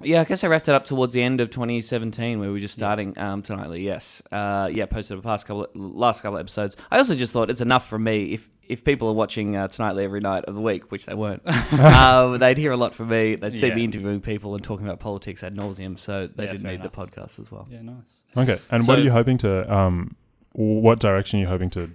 Yeah, 0.00 0.22
I 0.22 0.24
guess 0.24 0.42
I 0.42 0.48
wrapped 0.48 0.68
it 0.68 0.74
up 0.74 0.84
towards 0.86 1.12
the 1.12 1.22
end 1.22 1.40
of 1.40 1.50
2017, 1.50 2.40
where 2.40 2.48
we 2.48 2.54
were 2.54 2.60
just 2.60 2.74
starting 2.74 3.16
um, 3.18 3.42
tonightly. 3.42 3.82
Yes, 3.84 4.22
uh, 4.32 4.68
yeah, 4.72 4.86
posted 4.86 5.18
the 5.18 5.22
past 5.22 5.46
couple, 5.46 5.66
last 5.74 6.22
couple 6.22 6.36
of 6.38 6.40
episodes. 6.40 6.76
I 6.90 6.98
also 6.98 7.14
just 7.14 7.32
thought 7.32 7.50
it's 7.50 7.60
enough 7.60 7.86
from 7.86 8.04
me. 8.04 8.32
If 8.32 8.48
if 8.68 8.84
people 8.84 9.08
are 9.08 9.12
watching 9.14 9.54
uh, 9.54 9.68
tonightly 9.68 10.04
every 10.04 10.20
night 10.20 10.44
of 10.46 10.54
the 10.54 10.60
week, 10.60 10.90
which 10.90 11.04
they 11.06 11.14
weren't, 11.14 11.42
um, 11.78 12.38
they'd 12.38 12.56
hear 12.56 12.72
a 12.72 12.76
lot 12.76 12.94
from 12.94 13.08
me. 13.10 13.34
They'd 13.34 13.54
see 13.54 13.68
Yeah. 13.68 13.74
me 13.74 13.84
interviewing 13.84 14.20
people 14.22 14.54
and 14.54 14.64
talking 14.64 14.86
about 14.86 14.98
politics 14.98 15.44
ad 15.44 15.54
nauseum. 15.54 15.98
So 15.98 16.26
they 16.26 16.44
Yeah, 16.46 16.52
didn't 16.52 16.66
need 16.66 16.74
enough. 16.80 16.92
the 16.92 17.06
podcast 17.06 17.38
as 17.38 17.50
well. 17.52 17.66
Yeah, 17.70 17.82
nice. 17.82 18.22
okay. 18.36 18.58
And 18.70 18.88
what 18.88 18.98
are 18.98 19.02
you 19.02 19.10
hoping 19.10 19.36
to, 19.38 19.70
um, 19.72 20.16
what 20.52 21.00
direction 21.00 21.38
are 21.40 21.42
you 21.42 21.48
hoping 21.48 21.68
to, 21.70 21.90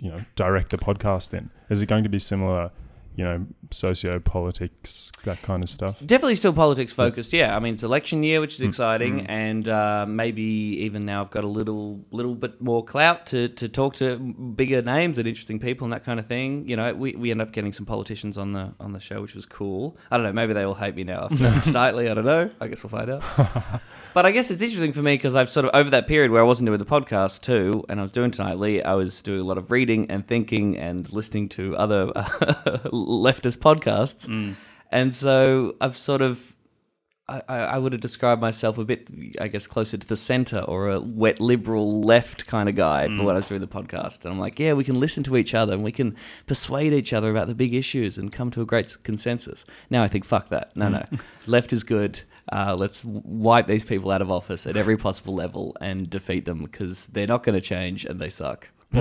you 0.00 0.10
know, 0.10 0.24
direct 0.34 0.70
the 0.70 0.78
podcast 0.78 1.34
in? 1.36 1.50
Is 1.68 1.82
it 1.82 1.86
going 1.86 2.04
to 2.04 2.08
be 2.08 2.18
similar, 2.20 2.70
you 3.16 3.24
know, 3.24 3.46
socio 3.70 4.18
politics, 4.18 5.10
that 5.24 5.40
kind 5.42 5.62
of 5.62 5.70
stuff? 5.70 5.98
Definitely 6.00 6.34
still 6.34 6.52
politics 6.52 6.92
focused. 6.94 7.32
Yeah, 7.32 7.56
I 7.56 7.60
mean 7.60 7.74
it's 7.74 7.82
election 7.82 8.22
year, 8.22 8.40
which 8.40 8.54
is 8.54 8.60
Mm. 8.60 8.68
exciting, 8.68 9.26
and 9.26 9.68
uh, 9.68 10.04
maybe 10.08 10.42
even 10.42 11.04
now 11.04 11.20
I've 11.22 11.30
got 11.30 11.44
a 11.44 11.48
little 11.48 12.04
little 12.10 12.34
bit 12.34 12.60
more 12.60 12.84
clout 12.84 13.26
to, 13.26 13.48
to 13.48 13.68
talk 13.68 13.94
to 13.96 14.16
bigger 14.18 14.82
names 14.82 15.18
and 15.18 15.26
interesting 15.28 15.58
people 15.58 15.84
and 15.84 15.92
that 15.92 16.04
kind 16.04 16.18
of 16.20 16.26
thing. 16.26 16.68
You 16.68 16.76
know, 16.76 16.92
we, 16.94 17.14
we 17.14 17.30
end 17.30 17.40
up 17.42 17.52
getting 17.52 17.72
some 17.72 17.86
politicians 17.86 18.36
on 18.38 18.52
the 18.52 18.74
on 18.80 18.92
the 18.92 19.00
show, 19.00 19.20
which 19.22 19.34
was 19.34 19.46
cool. 19.46 19.96
I 20.10 20.16
don't 20.16 20.24
know, 20.26 20.32
maybe 20.32 20.52
they 20.52 20.64
all 20.64 20.74
hate 20.74 20.94
me 20.96 21.04
now 21.04 21.28
after 21.30 21.70
nightly. 21.70 22.08
I 22.10 22.14
don't 22.14 22.24
know. 22.24 22.50
I 22.60 22.68
guess 22.68 22.82
we'll 22.82 22.90
find 22.90 23.10
out. 23.10 23.22
But 24.14 24.26
I 24.26 24.30
guess 24.30 24.52
it's 24.52 24.62
interesting 24.62 24.92
for 24.92 25.02
me 25.02 25.14
because 25.14 25.34
I've 25.34 25.48
sort 25.48 25.66
of 25.66 25.72
over 25.74 25.90
that 25.90 26.06
period 26.06 26.30
where 26.30 26.40
I 26.40 26.44
wasn't 26.44 26.68
doing 26.68 26.78
the 26.78 26.84
podcast 26.84 27.40
too, 27.40 27.82
and 27.88 27.98
I 27.98 28.04
was 28.04 28.12
doing 28.12 28.30
tonightly. 28.30 28.80
I 28.80 28.94
was 28.94 29.20
doing 29.22 29.40
a 29.40 29.42
lot 29.42 29.58
of 29.58 29.72
reading 29.72 30.08
and 30.08 30.24
thinking 30.24 30.76
and 30.78 31.12
listening 31.12 31.48
to 31.48 31.76
other 31.76 32.12
leftist 33.04 33.58
podcasts, 33.58 34.26
mm. 34.26 34.54
and 34.90 35.14
so 35.14 35.76
I've 35.80 35.96
sort 35.96 36.22
of. 36.22 36.50
I, 37.26 37.40
I 37.48 37.78
would 37.78 37.92
have 37.92 38.02
described 38.02 38.42
myself 38.42 38.76
a 38.76 38.84
bit, 38.84 39.08
I 39.40 39.48
guess, 39.48 39.66
closer 39.66 39.96
to 39.96 40.06
the 40.06 40.14
center 40.14 40.58
or 40.58 40.90
a 40.90 41.00
wet 41.00 41.40
liberal 41.40 42.02
left 42.02 42.46
kind 42.46 42.68
of 42.68 42.74
guy 42.74 43.06
for 43.06 43.12
mm. 43.12 43.24
when 43.24 43.34
I 43.34 43.38
was 43.38 43.46
doing 43.46 43.62
the 43.62 43.66
podcast. 43.66 44.26
And 44.26 44.34
I'm 44.34 44.38
like, 44.38 44.58
yeah, 44.58 44.74
we 44.74 44.84
can 44.84 45.00
listen 45.00 45.22
to 45.22 45.38
each 45.38 45.54
other 45.54 45.72
and 45.72 45.82
we 45.82 45.90
can 45.90 46.14
persuade 46.44 46.92
each 46.92 47.14
other 47.14 47.30
about 47.30 47.46
the 47.46 47.54
big 47.54 47.72
issues 47.72 48.18
and 48.18 48.30
come 48.30 48.50
to 48.50 48.60
a 48.60 48.66
great 48.66 48.94
consensus. 49.04 49.64
Now 49.88 50.02
I 50.02 50.08
think, 50.08 50.26
fuck 50.26 50.50
that. 50.50 50.76
No, 50.76 50.88
mm. 50.88 51.10
no. 51.12 51.18
Left 51.46 51.72
is 51.72 51.82
good. 51.82 52.22
Uh, 52.52 52.76
let's 52.78 53.02
wipe 53.04 53.66
these 53.66 53.84
people 53.84 54.10
out 54.10 54.20
of 54.20 54.30
office 54.30 54.66
at 54.66 54.76
every 54.76 54.98
possible 54.98 55.34
level 55.34 55.74
and 55.80 56.10
defeat 56.10 56.44
them 56.44 56.62
because 56.62 57.06
they're 57.06 57.26
not 57.26 57.42
going 57.42 57.54
to 57.54 57.60
change 57.60 58.04
and 58.04 58.20
they 58.20 58.28
suck. 58.28 58.68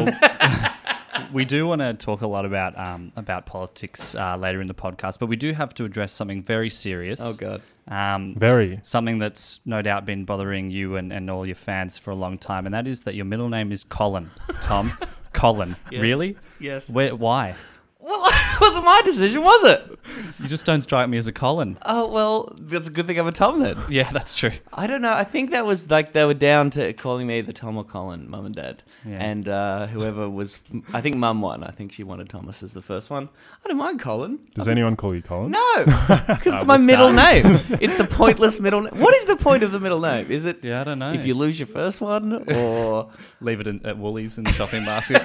We 1.31 1.45
do 1.45 1.67
want 1.67 1.81
to 1.81 1.93
talk 1.93 2.21
a 2.21 2.27
lot 2.27 2.45
about 2.45 2.77
um, 2.77 3.11
about 3.15 3.45
politics 3.45 4.15
uh, 4.15 4.37
later 4.37 4.61
in 4.61 4.67
the 4.67 4.73
podcast, 4.73 5.19
but 5.19 5.27
we 5.27 5.35
do 5.35 5.53
have 5.53 5.73
to 5.75 5.85
address 5.85 6.13
something 6.13 6.43
very 6.43 6.69
serious. 6.69 7.19
Oh, 7.21 7.33
God. 7.33 7.61
Um, 7.87 8.35
Very. 8.37 8.79
something 8.83 9.19
that's 9.19 9.59
no 9.65 9.81
doubt 9.81 10.05
been 10.05 10.23
bothering 10.23 10.71
you 10.71 10.95
and, 10.95 11.11
and 11.11 11.29
all 11.29 11.45
your 11.45 11.55
fans 11.55 11.97
for 11.97 12.11
a 12.11 12.15
long 12.15 12.37
time, 12.37 12.65
and 12.65 12.73
that 12.73 12.87
is 12.87 13.01
that 13.01 13.15
your 13.15 13.25
middle 13.25 13.49
name 13.49 13.71
is 13.71 13.83
Colin. 13.83 14.31
Tom, 14.61 14.93
Colin. 15.33 15.75
Yes. 15.91 16.01
Really? 16.01 16.37
Yes. 16.59 16.89
Where, 16.89 17.13
why? 17.13 17.55
Well, 18.03 18.21
it 18.27 18.61
wasn't 18.61 18.83
my 18.85 19.01
decision, 19.05 19.41
was 19.43 19.63
it? 19.63 19.99
You 20.41 20.49
just 20.49 20.65
don't 20.65 20.81
strike 20.81 21.07
me 21.07 21.17
as 21.17 21.27
a 21.27 21.31
Colin. 21.31 21.77
Oh, 21.85 22.07
well, 22.11 22.53
that's 22.59 22.89
a 22.89 22.91
good 22.91 23.07
thing 23.07 23.17
I'm 23.17 23.27
a 23.27 23.31
Tom 23.31 23.61
then. 23.61 23.77
Yeah, 23.89 24.11
that's 24.11 24.35
true. 24.35 24.51
I 24.73 24.87
don't 24.87 25.01
know. 25.01 25.13
I 25.13 25.23
think 25.23 25.51
that 25.51 25.65
was 25.65 25.89
like 25.89 26.11
they 26.11 26.25
were 26.25 26.33
down 26.33 26.69
to 26.71 26.91
calling 26.93 27.27
me 27.27 27.39
the 27.39 27.53
Tom 27.53 27.77
or 27.77 27.85
Colin, 27.85 28.29
mum 28.29 28.45
and 28.45 28.55
dad. 28.55 28.83
Yeah. 29.05 29.23
And 29.23 29.47
uh, 29.47 29.87
whoever 29.87 30.29
was, 30.29 30.59
I 30.93 30.99
think 30.99 31.15
mum 31.15 31.41
won. 31.41 31.63
I 31.63 31.71
think 31.71 31.93
she 31.93 32.03
wanted 32.03 32.27
Thomas 32.27 32.61
as 32.61 32.73
the 32.73 32.81
first 32.81 33.09
one. 33.09 33.29
I 33.63 33.69
don't 33.69 33.77
mind 33.77 34.01
Colin. 34.01 34.39
Does 34.53 34.67
anyone 34.67 34.97
call 34.97 35.15
you 35.15 35.21
Colin? 35.21 35.51
No, 35.51 35.83
because 35.85 36.53
it's 36.55 36.65
my 36.65 36.77
middle 36.77 37.11
name. 37.13 37.45
It's 37.83 37.97
the 37.97 38.05
pointless 38.05 38.59
middle 38.59 38.81
name. 38.81 38.99
What 38.99 39.13
is 39.15 39.25
the 39.25 39.35
point 39.37 39.63
of 39.63 39.71
the 39.71 39.79
middle 39.79 39.99
name? 40.01 40.29
Is 40.29 40.45
it 40.45 40.63
Yeah, 40.65 40.81
I 40.81 40.83
don't 40.83 40.99
know. 40.99 41.13
if 41.13 41.25
you 41.25 41.33
lose 41.35 41.57
your 41.59 41.67
first 41.67 42.01
one 42.01 42.49
or. 42.51 43.09
leave 43.41 43.59
it 43.61 43.67
in, 43.67 43.85
at 43.85 43.97
Woolies 43.97 44.37
in 44.37 44.43
the 44.43 44.51
shopping 44.53 44.83
basket. 44.83 45.21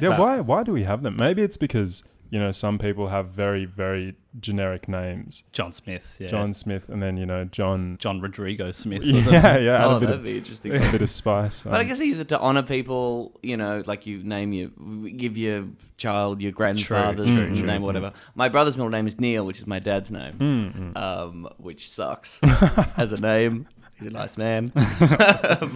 Yeah, 0.00 0.18
why 0.18 0.40
why 0.40 0.62
do 0.64 0.72
we 0.72 0.82
have 0.84 1.02
them? 1.02 1.16
Maybe 1.18 1.42
it's 1.42 1.56
because, 1.56 1.97
you 2.30 2.38
know, 2.38 2.50
some 2.50 2.78
people 2.78 3.08
have 3.08 3.28
very, 3.30 3.64
very 3.64 4.14
generic 4.38 4.88
names. 4.88 5.44
John 5.52 5.72
Smith. 5.72 6.16
Yeah. 6.20 6.26
John 6.28 6.52
Smith 6.52 6.88
and 6.88 7.02
then, 7.02 7.16
you 7.16 7.24
know, 7.26 7.44
John 7.44 7.96
John 7.98 8.20
Rodrigo 8.20 8.70
Smith. 8.72 9.00
was 9.00 9.08
it? 9.26 9.32
Yeah, 9.32 9.56
yeah, 9.58 9.86
Oh, 9.86 9.96
a 9.96 10.00
bit 10.00 10.06
that'd 10.06 10.20
of 10.20 10.24
be 10.24 10.36
interesting. 10.38 10.74
a 10.76 10.78
bit 10.92 11.00
of 11.00 11.08
spice. 11.10 11.62
But 11.62 11.74
I 11.74 11.80
Um, 11.80 11.86
guess 11.88 11.98
they 11.98 12.04
use 12.04 12.18
it 12.20 12.28
to 12.28 12.38
honor 12.38 12.62
people, 12.62 13.38
you 13.42 13.56
know, 13.56 13.82
like 13.86 14.06
you 14.06 14.22
name 14.22 14.52
your, 14.52 14.68
give 15.16 15.38
your 15.38 15.64
child 15.96 16.42
your 16.42 16.52
grandfather's 16.52 17.38
true, 17.38 17.48
true. 17.48 17.62
name, 17.66 17.82
or 17.82 17.86
whatever. 17.86 18.12
My 18.34 18.48
brother's 18.48 18.76
middle 18.76 18.90
name 18.90 19.06
is 19.06 19.18
Neil, 19.18 19.44
which 19.46 19.58
is 19.58 19.66
my 19.66 19.78
dad's 19.78 20.10
name, 20.10 20.34
mm, 20.34 20.92
mm. 20.92 20.96
um, 20.96 21.48
which 21.56 21.88
sucks 21.90 22.40
as 22.96 23.12
a 23.12 23.20
name. 23.20 23.66
He's 23.98 24.06
a 24.06 24.10
nice 24.10 24.36
man. 24.36 24.68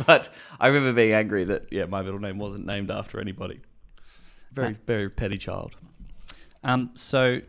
but 0.07 0.29
I 0.61 0.69
remember 0.69 0.93
being 0.93 1.13
angry 1.13 1.43
that, 1.45 1.67
yeah, 1.73 1.87
my 1.87 2.03
middle 2.03 2.21
name 2.21 2.39
wasn't 2.39 2.67
named 2.67 2.91
after 2.91 3.19
anybody. 3.19 3.61
Very, 4.53 4.77
very 4.87 5.09
petty 5.11 5.39
child. 5.39 5.75
Um, 6.65 6.91
so 6.95 7.41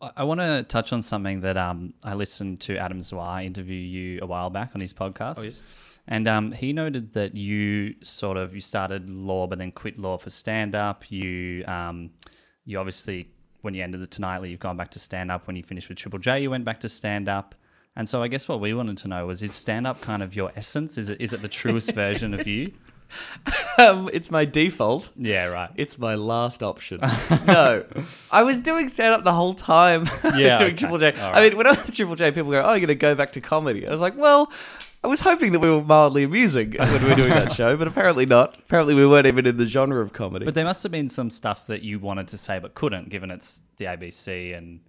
I, 0.00 0.10
I 0.18 0.24
want 0.24 0.40
to 0.40 0.64
touch 0.64 0.92
on 0.92 1.02
something 1.02 1.40
that 1.40 1.56
um, 1.56 1.94
I 2.02 2.14
listened 2.14 2.60
to 2.62 2.76
Adam 2.76 3.00
Zwar 3.00 3.44
interview 3.44 3.76
you 3.78 4.20
a 4.22 4.26
while 4.26 4.50
back 4.50 4.72
on 4.74 4.80
his 4.80 4.92
podcast. 4.92 5.38
Oh, 5.38 5.42
yes. 5.42 5.60
And 6.08 6.28
um, 6.28 6.52
he 6.52 6.72
noted 6.72 7.14
that 7.14 7.34
you 7.34 7.94
sort 8.02 8.36
of 8.36 8.54
you 8.54 8.60
started 8.60 9.10
law, 9.10 9.46
but 9.46 9.58
then 9.58 9.72
quit 9.72 9.98
law 9.98 10.18
for 10.18 10.30
stand 10.30 10.74
up. 10.74 11.10
You 11.10 11.64
um, 11.66 12.10
you 12.64 12.78
obviously 12.78 13.28
when 13.62 13.74
you 13.74 13.82
ended 13.82 14.00
the 14.00 14.06
Tonightly, 14.06 14.50
you've 14.50 14.60
gone 14.60 14.76
back 14.76 14.92
to 14.92 15.00
stand 15.00 15.32
up. 15.32 15.48
When 15.48 15.56
you 15.56 15.64
finished 15.64 15.88
with 15.88 15.98
Triple 15.98 16.20
J, 16.20 16.42
you 16.42 16.50
went 16.50 16.64
back 16.64 16.80
to 16.80 16.88
stand 16.88 17.28
up. 17.28 17.56
And 17.96 18.08
so 18.08 18.22
I 18.22 18.28
guess 18.28 18.46
what 18.46 18.60
we 18.60 18.74
wanted 18.74 18.98
to 18.98 19.08
know 19.08 19.26
was 19.26 19.42
is 19.42 19.54
stand 19.54 19.86
up 19.86 20.00
kind 20.00 20.22
of 20.22 20.36
your 20.36 20.52
essence? 20.54 20.96
Is 20.96 21.08
it 21.08 21.20
is 21.20 21.32
it 21.32 21.42
the 21.42 21.48
truest 21.48 21.92
version 22.04 22.34
of 22.34 22.46
you? 22.46 22.72
Um, 23.78 24.08
it's 24.12 24.30
my 24.30 24.46
default. 24.46 25.10
Yeah, 25.16 25.46
right. 25.46 25.70
It's 25.76 25.98
my 25.98 26.14
last 26.14 26.62
option. 26.62 26.98
no, 27.46 27.84
I 28.32 28.42
was 28.42 28.62
doing 28.62 28.88
stand 28.88 29.12
up 29.12 29.22
the 29.22 29.34
whole 29.34 29.52
time. 29.52 30.06
I 30.24 30.28
was 30.30 30.38
Yeah, 30.38 30.58
doing 30.58 30.70
okay. 30.72 30.76
Triple 30.78 30.98
J. 30.98 31.12
All 31.12 31.34
I 31.36 31.42
mean, 31.46 31.58
when 31.58 31.66
I 31.66 31.70
was 31.70 31.90
Triple 31.90 32.14
J, 32.14 32.30
people 32.30 32.50
go, 32.50 32.62
"Oh, 32.62 32.70
you're 32.70 32.78
going 32.80 32.88
to 32.88 32.94
go 32.94 33.14
back 33.14 33.32
to 33.32 33.40
comedy." 33.42 33.86
I 33.86 33.90
was 33.90 34.00
like, 34.00 34.16
"Well, 34.16 34.50
I 35.04 35.08
was 35.08 35.20
hoping 35.20 35.52
that 35.52 35.60
we 35.60 35.68
were 35.70 35.82
mildly 35.84 36.22
amusing 36.22 36.72
when 36.72 37.02
we 37.02 37.08
were 37.10 37.14
doing 37.14 37.28
that 37.30 37.52
show, 37.52 37.76
but 37.76 37.86
apparently 37.86 38.24
not. 38.24 38.58
Apparently, 38.58 38.94
we 38.94 39.06
weren't 39.06 39.26
even 39.26 39.46
in 39.46 39.58
the 39.58 39.66
genre 39.66 40.00
of 40.00 40.14
comedy." 40.14 40.46
But 40.46 40.54
there 40.54 40.64
must 40.64 40.82
have 40.82 40.92
been 40.92 41.10
some 41.10 41.28
stuff 41.28 41.66
that 41.66 41.82
you 41.82 41.98
wanted 41.98 42.28
to 42.28 42.38
say 42.38 42.58
but 42.58 42.74
couldn't, 42.74 43.10
given 43.10 43.30
it's 43.30 43.60
the 43.76 43.84
ABC 43.84 44.56
and 44.56 44.80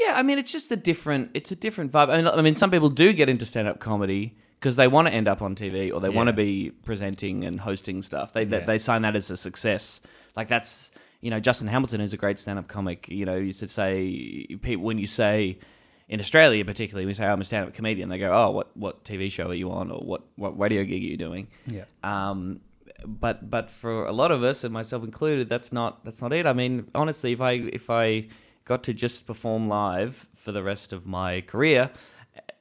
Yeah, 0.00 0.14
I 0.16 0.24
mean, 0.24 0.38
it's 0.38 0.50
just 0.50 0.72
a 0.72 0.76
different. 0.76 1.30
It's 1.34 1.52
a 1.52 1.56
different 1.56 1.92
vibe. 1.92 2.08
I 2.10 2.16
mean, 2.16 2.26
I 2.26 2.42
mean, 2.42 2.56
some 2.56 2.72
people 2.72 2.88
do 2.90 3.12
get 3.12 3.28
into 3.28 3.46
stand-up 3.46 3.78
comedy 3.78 4.36
because 4.66 4.74
they 4.74 4.88
want 4.88 5.06
to 5.06 5.14
end 5.14 5.28
up 5.28 5.42
on 5.42 5.54
TV 5.54 5.94
or 5.94 6.00
they 6.00 6.08
want 6.08 6.26
to 6.26 6.32
be 6.32 6.72
presenting 6.84 7.44
and 7.44 7.60
hosting 7.60 8.02
stuff. 8.02 8.32
They 8.32 8.44
they, 8.44 8.58
they 8.58 8.78
sign 8.78 9.02
that 9.02 9.14
as 9.14 9.30
a 9.30 9.36
success. 9.36 10.00
Like 10.34 10.48
that's 10.48 10.90
you 11.20 11.30
know 11.30 11.38
Justin 11.38 11.68
Hamilton 11.68 12.00
is 12.00 12.12
a 12.12 12.16
great 12.16 12.36
stand-up 12.36 12.66
comic. 12.66 13.08
You 13.08 13.26
know, 13.26 13.36
used 13.36 13.60
to 13.60 13.68
say 13.68 14.44
people 14.62 14.84
when 14.84 14.98
you 14.98 15.06
say 15.06 15.60
in 16.08 16.18
Australia 16.18 16.64
particularly, 16.64 17.06
we 17.06 17.14
say 17.14 17.26
I'm 17.26 17.40
a 17.40 17.44
stand-up 17.44 17.74
comedian. 17.74 18.08
They 18.08 18.18
go, 18.18 18.32
oh, 18.32 18.50
what 18.50 18.76
what 18.76 19.04
TV 19.04 19.30
show 19.30 19.50
are 19.50 19.54
you 19.54 19.70
on 19.70 19.92
or 19.92 20.00
what 20.00 20.22
what 20.34 20.58
radio 20.58 20.82
gig 20.82 21.00
are 21.00 21.06
you 21.06 21.16
doing? 21.16 21.46
yeah. 21.68 21.84
Um, 22.02 22.58
but 23.06 23.48
but 23.48 23.70
for 23.70 24.04
a 24.04 24.12
lot 24.12 24.32
of 24.32 24.42
us, 24.42 24.64
and 24.64 24.74
myself 24.74 25.04
included, 25.04 25.48
that's 25.48 25.72
not 25.72 26.04
that's 26.04 26.20
not 26.20 26.32
it. 26.32 26.44
I 26.44 26.54
mean, 26.54 26.88
honestly, 26.92 27.30
if 27.30 27.40
I 27.40 27.52
if 27.52 27.88
I 27.88 28.26
got 28.64 28.82
to 28.82 28.92
just 28.92 29.28
perform 29.28 29.68
live 29.68 30.26
for 30.34 30.50
the 30.50 30.64
rest 30.64 30.92
of 30.92 31.06
my 31.06 31.40
career, 31.42 31.92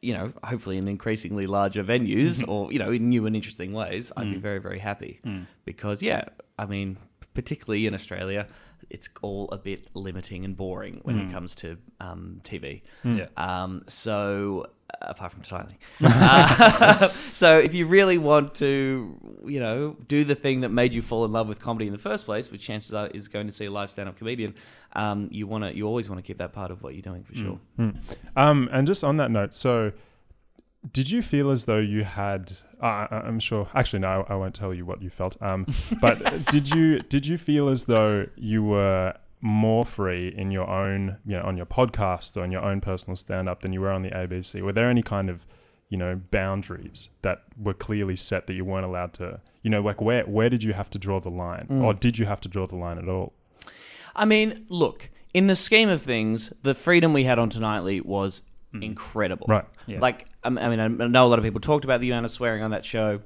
you 0.05 0.13
know, 0.13 0.31
hopefully 0.43 0.77
in 0.77 0.87
increasingly 0.87 1.47
larger 1.47 1.83
venues 1.83 2.43
or 2.51 2.71
you 2.71 2.79
know 2.79 2.91
in 2.91 3.09
new 3.09 3.25
and 3.25 3.35
interesting 3.35 3.71
ways, 3.73 4.11
I'd 4.15 4.31
be 4.31 4.37
very 4.49 4.59
very 4.59 4.79
happy 4.79 5.19
because 5.65 6.01
yeah, 6.03 6.23
I 6.59 6.65
mean, 6.65 6.97
particularly 7.33 7.87
in 7.87 7.93
Australia. 7.93 8.47
it's 8.89 9.09
all 9.23 9.49
a 9.51 9.57
bit 9.57 9.87
limiting 9.95 10.45
and 10.45 10.55
boring 10.55 10.99
when 11.03 11.17
it 11.19 11.31
comes 11.31 11.55
to 11.55 11.77
um, 11.99 12.39
TV. 12.43 12.81
Yeah. 13.03 13.27
Um, 13.35 13.83
so 13.87 14.67
apart 15.01 15.31
from 15.31 15.41
tightly, 15.41 15.77
uh, 16.01 17.07
so 17.33 17.57
if 17.57 17.73
you 17.73 17.85
really 17.85 18.17
want 18.17 18.55
to, 18.55 19.17
you 19.45 19.59
know, 19.59 19.95
do 20.07 20.23
the 20.23 20.35
thing 20.35 20.61
that 20.61 20.69
made 20.69 20.93
you 20.93 21.01
fall 21.01 21.25
in 21.25 21.31
love 21.31 21.47
with 21.47 21.59
comedy 21.59 21.87
in 21.87 21.93
the 21.93 21.99
first 21.99 22.25
place, 22.25 22.51
which 22.51 22.61
chances 22.61 22.93
are 22.93 23.07
is 23.07 23.27
going 23.27 23.47
to 23.47 23.53
see 23.53 23.65
a 23.65 23.71
live 23.71 23.91
stand-up 23.91 24.17
comedian, 24.17 24.55
um, 24.93 25.29
you 25.31 25.47
want 25.47 25.63
to, 25.63 25.75
you 25.75 25.85
always 25.85 26.09
want 26.09 26.19
to 26.19 26.23
keep 26.23 26.37
that 26.37 26.53
part 26.53 26.71
of 26.71 26.83
what 26.83 26.93
you're 26.93 27.01
doing 27.01 27.23
for 27.23 27.35
sure. 27.35 27.59
Um, 28.35 28.69
and 28.71 28.87
just 28.87 29.03
on 29.03 29.17
that 29.17 29.31
note, 29.31 29.53
so 29.53 29.91
did 30.91 31.09
you 31.09 31.21
feel 31.21 31.51
as 31.51 31.65
though 31.65 31.79
you 31.79 32.03
had? 32.03 32.51
Uh, 32.81 33.07
I'm 33.09 33.39
sure. 33.39 33.67
Actually, 33.73 33.99
no, 33.99 34.25
I 34.27 34.33
I 34.33 34.35
won't 34.35 34.53
tell 34.55 34.73
you 34.73 34.85
what 34.85 35.01
you 35.01 35.09
felt. 35.09 35.41
Um, 35.41 35.65
but 36.01 36.45
did 36.51 36.69
you 36.73 36.99
did 36.99 37.25
you 37.25 37.37
feel 37.37 37.69
as 37.69 37.85
though 37.85 38.27
you 38.35 38.63
were 38.63 39.13
more 39.45 39.85
free 39.85 40.33
in 40.35 40.49
your 40.49 40.67
own, 40.67 41.17
you 41.23 41.37
know, 41.37 41.43
on 41.43 41.55
your 41.55 41.67
podcast 41.67 42.35
or 42.35 42.41
on 42.41 42.51
your 42.51 42.63
own 42.63 42.81
personal 42.81 43.15
stand 43.15 43.47
up 43.47 43.61
than 43.61 43.71
you 43.71 43.79
were 43.79 43.91
on 43.91 44.01
the 44.01 44.09
ABC? 44.09 44.59
Were 44.61 44.73
there 44.73 44.89
any 44.89 45.03
kind 45.03 45.29
of 45.29 45.45
you 45.89 45.97
know 45.99 46.19
boundaries 46.31 47.09
that 47.21 47.43
were 47.55 47.75
clearly 47.75 48.15
set 48.15 48.47
that 48.47 48.53
you 48.53 48.65
weren't 48.65 48.85
allowed 48.85 49.13
to? 49.13 49.39
You 49.61 49.69
know, 49.69 49.81
like 49.81 50.01
where 50.01 50.23
where 50.23 50.49
did 50.49 50.63
you 50.63 50.73
have 50.73 50.89
to 50.89 50.97
draw 50.97 51.19
the 51.19 51.29
line, 51.29 51.67
mm. 51.69 51.83
or 51.83 51.93
did 51.93 52.17
you 52.17 52.25
have 52.25 52.41
to 52.41 52.49
draw 52.49 52.65
the 52.65 52.75
line 52.75 52.97
at 52.97 53.07
all? 53.07 53.33
I 54.15 54.25
mean, 54.25 54.65
look, 54.67 55.11
in 55.33 55.45
the 55.45 55.55
scheme 55.55 55.89
of 55.89 56.01
things, 56.01 56.51
the 56.63 56.73
freedom 56.73 57.13
we 57.13 57.25
had 57.25 57.37
on 57.37 57.49
Tonightly 57.49 58.01
was 58.01 58.41
mm. 58.73 58.83
incredible. 58.83 59.45
Right. 59.47 59.65
Yeah. 59.85 59.99
Like, 59.99 60.25
I 60.43 60.47
I 60.47 60.69
mean, 60.69 60.79
I 60.79 60.87
know 60.87 61.27
a 61.27 61.29
lot 61.29 61.37
of 61.37 61.45
people 61.45 61.61
talked 61.61 61.85
about 61.85 62.01
the 62.01 62.09
amount 62.09 62.25
of 62.25 62.31
swearing 62.31 62.63
on 62.63 62.71
that 62.71 62.83
show. 62.83 63.21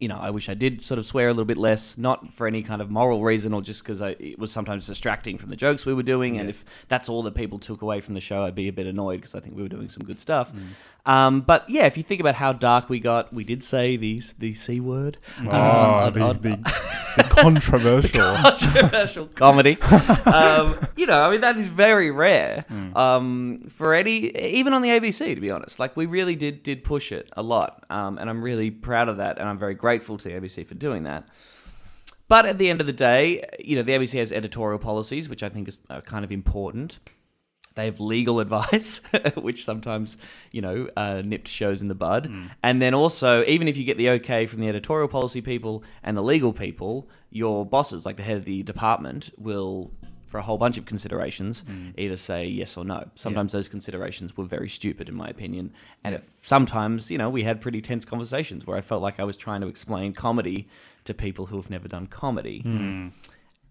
You 0.00 0.08
know, 0.08 0.18
I 0.20 0.30
wish 0.30 0.48
I 0.48 0.54
did 0.54 0.84
sort 0.84 0.98
of 0.98 1.06
swear 1.06 1.26
a 1.26 1.32
little 1.32 1.44
bit 1.44 1.56
less, 1.56 1.98
not 1.98 2.32
for 2.32 2.46
any 2.46 2.62
kind 2.62 2.80
of 2.80 2.88
moral 2.90 3.22
reason 3.24 3.52
or 3.52 3.60
just 3.62 3.82
because 3.82 4.00
it 4.00 4.38
was 4.38 4.52
sometimes 4.52 4.86
distracting 4.86 5.38
from 5.38 5.48
the 5.48 5.56
jokes 5.56 5.84
we 5.84 5.92
were 5.92 6.04
doing. 6.04 6.38
And 6.38 6.48
if 6.48 6.64
that's 6.86 7.08
all 7.08 7.24
that 7.24 7.34
people 7.34 7.58
took 7.58 7.82
away 7.82 8.00
from 8.00 8.14
the 8.14 8.20
show, 8.20 8.44
I'd 8.44 8.54
be 8.54 8.68
a 8.68 8.72
bit 8.72 8.86
annoyed 8.86 9.16
because 9.16 9.34
I 9.34 9.40
think 9.40 9.56
we 9.56 9.62
were 9.62 9.68
doing 9.68 9.88
some 9.88 10.04
good 10.04 10.20
stuff. 10.20 10.52
Um, 11.04 11.40
but 11.40 11.68
yeah, 11.68 11.86
if 11.86 11.96
you 11.96 12.02
think 12.04 12.20
about 12.20 12.36
how 12.36 12.52
dark 12.52 12.88
we 12.88 13.00
got, 13.00 13.32
we 13.32 13.42
did 13.42 13.62
say 13.62 13.96
the, 13.96 14.22
the 14.38 14.52
C 14.52 14.78
word. 14.78 15.18
Oh, 15.44 15.48
on- 15.50 16.12
the, 16.12 16.20
the, 16.34 16.56
the 17.16 17.24
controversial. 17.24 18.34
controversial 18.36 19.26
comedy. 19.34 19.80
um, 20.26 20.76
you 20.96 21.06
know, 21.06 21.22
I 21.22 21.30
mean, 21.30 21.40
that 21.40 21.56
is 21.56 21.66
very 21.68 22.10
rare 22.12 22.64
um, 22.94 23.58
for 23.68 23.94
any, 23.94 24.36
even 24.36 24.74
on 24.74 24.82
the 24.82 24.90
ABC, 24.90 25.34
to 25.34 25.40
be 25.40 25.50
honest. 25.50 25.80
Like, 25.80 25.96
we 25.96 26.06
really 26.06 26.36
did 26.36 26.62
did 26.62 26.84
push 26.84 27.10
it 27.10 27.28
a 27.36 27.42
lot, 27.42 27.84
um, 27.90 28.18
and 28.18 28.28
I'm 28.30 28.42
really 28.42 28.70
proud 28.70 29.08
of 29.08 29.16
that, 29.16 29.38
and 29.38 29.48
I'm 29.48 29.58
very 29.58 29.74
grateful 29.74 29.87
to 29.96 30.28
the 30.28 30.30
ABC 30.30 30.66
for 30.66 30.74
doing 30.74 31.02
that. 31.04 31.28
But 32.28 32.44
at 32.44 32.58
the 32.58 32.68
end 32.68 32.80
of 32.80 32.86
the 32.86 32.92
day, 32.92 33.42
you 33.58 33.74
know, 33.76 33.82
the 33.82 33.92
ABC 33.92 34.18
has 34.18 34.32
editorial 34.32 34.78
policies, 34.78 35.28
which 35.28 35.42
I 35.42 35.48
think 35.48 35.66
is 35.66 35.80
kind 36.04 36.24
of 36.24 36.30
important. 36.30 36.98
They 37.74 37.86
have 37.86 38.00
legal 38.00 38.40
advice, 38.46 39.00
which 39.36 39.64
sometimes, 39.64 40.18
you 40.50 40.60
know, 40.60 40.88
uh, 40.96 41.22
nipped 41.24 41.48
shows 41.48 41.80
in 41.80 41.88
the 41.88 41.94
bud. 41.94 42.30
And 42.62 42.82
then 42.82 42.92
also, 42.92 43.44
even 43.44 43.68
if 43.68 43.76
you 43.76 43.84
get 43.84 43.96
the 43.96 44.10
okay 44.10 44.46
from 44.46 44.60
the 44.60 44.68
editorial 44.68 45.08
policy 45.08 45.40
people 45.40 45.84
and 46.02 46.16
the 46.16 46.22
legal 46.22 46.52
people, 46.52 47.08
your 47.30 47.64
bosses, 47.64 48.04
like 48.04 48.16
the 48.16 48.22
head 48.24 48.36
of 48.36 48.44
the 48.44 48.62
department, 48.62 49.30
will, 49.38 49.92
for 50.28 50.38
a 50.38 50.42
whole 50.42 50.58
bunch 50.58 50.78
of 50.78 50.84
considerations, 50.84 51.64
either 51.96 52.16
say 52.16 52.46
yes 52.46 52.76
or 52.76 52.84
no. 52.84 53.08
Sometimes 53.14 53.52
those 53.52 53.68
considerations 53.68 54.36
were 54.36 54.44
very 54.44 54.68
stupid, 54.68 55.08
in 55.08 55.14
my 55.14 55.28
opinion. 55.28 55.72
And 56.04 56.14
if, 56.14 56.28
sometimes, 56.42 57.10
you 57.10 57.18
know, 57.18 57.30
we 57.30 57.42
had 57.42 57.60
pretty 57.60 57.80
tense 57.80 58.04
conversations 58.04 58.66
where 58.66 58.76
I 58.76 58.82
felt 58.82 59.02
like 59.02 59.18
I 59.18 59.24
was 59.24 59.36
trying 59.36 59.62
to 59.62 59.68
explain 59.68 60.12
comedy 60.12 60.68
to 61.04 61.14
people 61.14 61.46
who 61.46 61.56
have 61.56 61.70
never 61.70 61.88
done 61.88 62.06
comedy. 62.06 62.62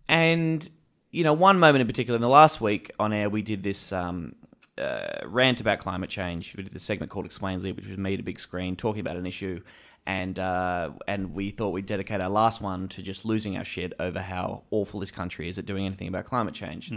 And 0.09 0.69
you 1.11 1.23
know, 1.23 1.33
one 1.33 1.57
moment 1.59 1.81
in 1.81 1.87
particular 1.87 2.15
in 2.15 2.21
the 2.21 2.27
last 2.29 2.59
week 2.59 2.91
on 2.99 3.13
air, 3.13 3.29
we 3.29 3.41
did 3.41 3.63
this 3.63 3.93
um, 3.93 4.35
uh, 4.77 5.21
rant 5.25 5.61
about 5.61 5.79
climate 5.79 6.09
change. 6.09 6.55
We 6.55 6.63
did 6.63 6.75
a 6.75 6.79
segment 6.79 7.11
called 7.11 7.25
"Explains 7.25 7.63
It," 7.65 7.75
which 7.75 7.87
was 7.87 7.97
me 7.97 8.13
at 8.13 8.19
a 8.19 8.23
big 8.23 8.39
screen 8.39 8.75
talking 8.75 8.99
about 8.99 9.15
an 9.15 9.25
issue, 9.25 9.61
and 10.07 10.39
uh, 10.39 10.91
and 11.05 11.33
we 11.33 11.49
thought 11.51 11.71
we'd 11.71 11.85
dedicate 11.85 12.21
our 12.21 12.29
last 12.29 12.61
one 12.61 12.87
to 12.87 13.03
just 13.03 13.25
losing 13.25 13.57
our 13.57 13.65
shit 13.65 13.91
over 13.99 14.21
how 14.21 14.63
awful 14.71 15.01
this 15.01 15.11
country 15.11 15.49
is 15.49 15.59
at 15.59 15.65
doing 15.65 15.85
anything 15.85 16.07
about 16.07 16.23
climate 16.23 16.53
change, 16.53 16.93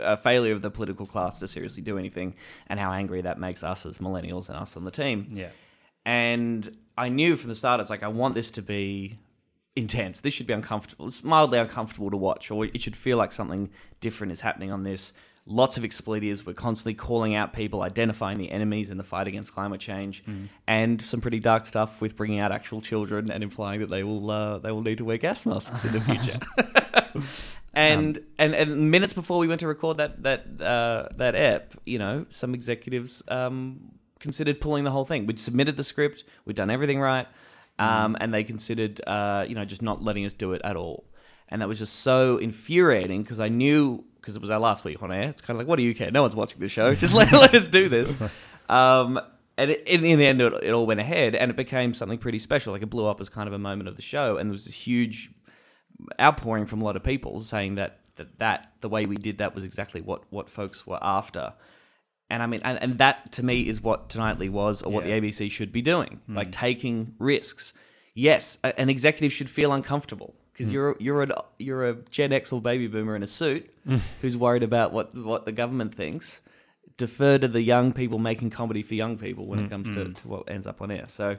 a 0.00 0.16
failure 0.16 0.52
of 0.52 0.60
the 0.60 0.70
political 0.70 1.06
class 1.06 1.38
to 1.38 1.46
seriously 1.46 1.82
do 1.82 1.96
anything, 1.96 2.34
and 2.66 2.80
how 2.80 2.90
angry 2.90 3.20
that 3.20 3.38
makes 3.38 3.62
us 3.62 3.86
as 3.86 3.98
millennials 3.98 4.48
and 4.48 4.58
us 4.58 4.76
on 4.76 4.84
the 4.84 4.90
team. 4.90 5.28
Yeah. 5.32 5.50
And 6.04 6.68
I 6.96 7.10
knew 7.10 7.36
from 7.36 7.48
the 7.48 7.54
start, 7.54 7.80
it's 7.80 7.90
like, 7.90 8.02
I 8.02 8.08
want 8.08 8.34
this 8.34 8.50
to 8.52 8.62
be 8.62 9.16
intense. 9.76 10.20
This 10.20 10.34
should 10.34 10.48
be 10.48 10.54
uncomfortable. 10.54 11.06
It's 11.06 11.22
mildly 11.22 11.60
uncomfortable 11.60 12.10
to 12.10 12.16
watch, 12.16 12.50
or 12.50 12.64
it 12.64 12.82
should 12.82 12.96
feel 12.96 13.18
like 13.18 13.30
something 13.30 13.70
different 14.00 14.32
is 14.32 14.40
happening 14.40 14.72
on 14.72 14.82
this. 14.82 15.12
Lots 15.50 15.78
of 15.78 15.84
expletives. 15.84 16.44
We're 16.44 16.52
constantly 16.52 16.92
calling 16.92 17.34
out 17.34 17.54
people, 17.54 17.80
identifying 17.80 18.36
the 18.36 18.50
enemies 18.50 18.90
in 18.90 18.98
the 18.98 19.02
fight 19.02 19.26
against 19.26 19.52
climate 19.54 19.80
change, 19.80 20.22
and 20.66 21.00
some 21.00 21.22
pretty 21.22 21.40
dark 21.40 21.64
stuff 21.64 22.02
with 22.02 22.16
bringing 22.16 22.38
out 22.38 22.52
actual 22.52 22.82
children 22.82 23.30
and 23.30 23.42
implying 23.42 23.80
that 23.80 23.88
they 23.88 24.04
will 24.04 24.30
uh, 24.30 24.58
they 24.58 24.70
will 24.70 24.82
need 24.82 24.98
to 24.98 25.06
wear 25.06 25.16
gas 25.16 25.46
masks 25.46 25.84
in 25.84 25.92
the 25.92 26.00
future. 26.02 26.38
and, 27.74 28.18
and 28.38 28.54
and 28.54 28.90
minutes 28.90 29.14
before 29.14 29.38
we 29.38 29.48
went 29.48 29.60
to 29.60 29.66
record 29.66 29.96
that 29.96 30.22
that 30.22 30.60
uh, 30.60 31.08
that 31.16 31.34
ep, 31.34 31.74
you 31.86 31.98
know, 31.98 32.26
some 32.28 32.54
executives 32.54 33.22
um, 33.28 33.92
considered 34.18 34.60
pulling 34.60 34.84
the 34.84 34.90
whole 34.90 35.06
thing. 35.06 35.24
We'd 35.24 35.40
submitted 35.40 35.76
the 35.76 35.84
script, 35.84 36.24
we'd 36.44 36.56
done 36.56 36.70
everything 36.70 37.00
right, 37.00 37.26
um, 37.78 38.16
and 38.20 38.34
they 38.34 38.44
considered, 38.44 39.00
uh, 39.06 39.44
you 39.48 39.54
know, 39.54 39.64
just 39.64 39.82
not 39.82 40.02
letting 40.02 40.24
us 40.24 40.32
do 40.32 40.52
it 40.52 40.60
at 40.64 40.76
all. 40.76 41.04
And 41.48 41.62
that 41.62 41.68
was 41.68 41.78
just 41.78 41.96
so 42.00 42.36
infuriating 42.36 43.22
because 43.22 43.40
I 43.40 43.48
knew 43.48 44.04
because 44.28 44.36
it 44.36 44.42
was 44.42 44.50
our 44.50 44.60
last 44.60 44.84
week 44.84 45.02
on 45.02 45.10
air. 45.10 45.30
It's 45.30 45.40
kind 45.40 45.56
of 45.56 45.58
like, 45.62 45.66
what 45.66 45.76
do 45.76 45.82
you 45.82 45.94
care? 45.94 46.10
No 46.10 46.20
one's 46.20 46.36
watching 46.36 46.60
the 46.60 46.68
show. 46.68 46.94
Just 46.94 47.14
let, 47.14 47.32
let 47.44 47.54
us 47.54 47.66
do 47.66 47.88
this. 47.88 48.14
Um, 48.68 49.18
and 49.56 49.70
it, 49.70 49.82
in, 49.86 50.02
the 50.02 50.26
end, 50.26 50.42
it, 50.42 50.52
it 50.62 50.72
all 50.74 50.84
went 50.84 51.00
ahead, 51.00 51.34
and 51.34 51.50
it 51.50 51.56
became 51.56 51.94
something 51.94 52.18
pretty 52.18 52.38
special. 52.38 52.74
Like 52.74 52.82
it 52.82 52.90
blew 52.90 53.06
up 53.06 53.18
as 53.18 53.30
kind 53.30 53.48
of 53.48 53.54
a 53.54 53.58
moment 53.58 53.88
of 53.88 53.96
the 53.96 54.02
show, 54.02 54.36
and 54.36 54.50
there 54.50 54.52
was 54.52 54.66
this 54.66 54.74
huge 54.74 55.30
outpouring 56.20 56.66
from 56.66 56.82
a 56.82 56.84
lot 56.84 56.94
of 56.94 57.02
people 57.02 57.40
saying 57.40 57.76
that 57.76 58.00
that, 58.16 58.38
that 58.40 58.72
the 58.82 58.90
way 58.90 59.06
we 59.06 59.16
did 59.16 59.38
that 59.38 59.54
was 59.54 59.64
exactly 59.64 60.02
what 60.02 60.30
what 60.30 60.50
folks 60.50 60.86
were 60.86 60.98
after. 61.00 61.54
And 62.28 62.42
I 62.42 62.46
mean, 62.46 62.60
and, 62.62 62.78
and 62.82 62.98
that 62.98 63.32
to 63.32 63.42
me 63.42 63.66
is 63.66 63.80
what 63.80 64.10
Tonightly 64.10 64.50
was, 64.50 64.82
or 64.82 64.92
what 64.92 65.06
the 65.06 65.12
ABC 65.12 65.50
should 65.50 65.72
be 65.72 65.80
doing, 65.80 66.20
like 66.28 66.52
taking 66.52 67.14
risks. 67.18 67.72
Yes, 68.12 68.58
a- 68.62 68.78
an 68.78 68.90
executive 68.90 69.32
should 69.32 69.48
feel 69.48 69.72
uncomfortable 69.72 70.34
because 70.58 70.70
hmm. 70.70 70.74
you're 70.74 70.96
you're 70.98 71.22
a 71.22 71.44
you're 71.58 71.88
a 71.88 71.94
Gen 72.10 72.32
X 72.32 72.52
or 72.52 72.60
baby 72.60 72.88
boomer 72.88 73.14
in 73.14 73.22
a 73.22 73.26
suit 73.26 73.70
hmm. 73.84 73.98
who's 74.20 74.36
worried 74.36 74.64
about 74.64 74.92
what 74.92 75.14
what 75.14 75.44
the 75.44 75.52
government 75.52 75.94
thinks. 75.94 76.40
Defer 76.96 77.38
to 77.38 77.46
the 77.46 77.62
young 77.62 77.92
people 77.92 78.18
making 78.18 78.50
comedy 78.50 78.82
for 78.82 78.94
young 78.94 79.16
people 79.18 79.46
when 79.46 79.60
it 79.60 79.62
hmm. 79.62 79.68
comes 79.68 79.90
to, 79.92 80.12
to 80.12 80.28
what 80.28 80.50
ends 80.50 80.66
up 80.66 80.82
on 80.82 80.90
air. 80.90 81.04
So, 81.06 81.36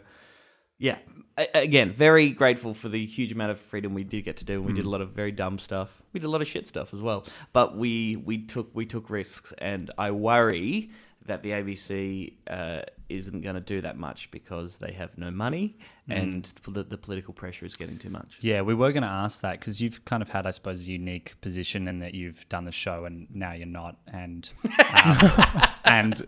yeah, 0.78 1.00
A- 1.38 1.50
again, 1.54 1.92
very 1.92 2.30
grateful 2.30 2.74
for 2.74 2.88
the 2.88 3.06
huge 3.06 3.34
amount 3.34 3.52
of 3.52 3.60
freedom 3.60 3.94
we 3.94 4.06
did 4.06 4.24
get 4.24 4.38
to 4.38 4.46
do. 4.46 4.54
And 4.54 4.66
we 4.66 4.72
did 4.72 4.86
a 4.86 4.90
lot 4.90 5.02
of 5.02 5.10
very 5.10 5.34
dumb 5.34 5.60
stuff. 5.60 6.02
We 6.14 6.22
did 6.22 6.28
a 6.28 6.30
lot 6.30 6.42
of 6.42 6.48
shit 6.48 6.66
stuff 6.66 6.94
as 6.94 7.02
well. 7.02 7.26
But 7.52 7.76
we 7.76 8.16
we 8.16 8.46
took 8.46 8.70
we 8.74 8.86
took 8.86 9.10
risks, 9.10 9.54
and 9.58 9.92
I 9.98 10.12
worry 10.12 10.92
that 11.26 11.44
the 11.44 11.52
ABC 11.52 12.34
uh, 12.50 12.82
isn't 13.08 13.42
going 13.42 13.56
to 13.56 13.62
do 13.62 13.82
that 13.82 13.98
much 13.98 14.32
because 14.32 14.78
they 14.78 14.92
have 14.94 15.18
no 15.18 15.30
money, 15.30 15.78
and 16.08 16.46
the, 16.68 16.84
the 16.84 16.98
political 16.98 17.34
pressure 17.34 17.66
is 17.66 17.76
getting 17.76 17.98
too 17.98 18.10
much. 18.10 18.40
Yeah, 18.42 18.62
we 18.62 18.74
were 18.74 18.92
going 18.92 19.04
to 19.04 19.10
ask 19.10 19.42
that 19.42 19.60
because 19.60 19.80
you've 19.80 20.04
kind 20.06 20.24
of 20.24 20.30
had, 20.30 20.46
I 20.46 20.52
suppose, 20.52 20.84
a 20.84 20.88
unique 20.88 21.36
position 21.42 21.88
in 21.88 22.00
that 22.00 22.14
you've 22.14 22.48
done 22.50 22.66
the 22.66 22.72
show 22.72 23.06
and 23.06 23.28
now 23.34 23.54
you're 23.54 23.68
not, 23.68 23.98
and 24.12 24.50
um, 24.96 25.32
and 25.86 26.28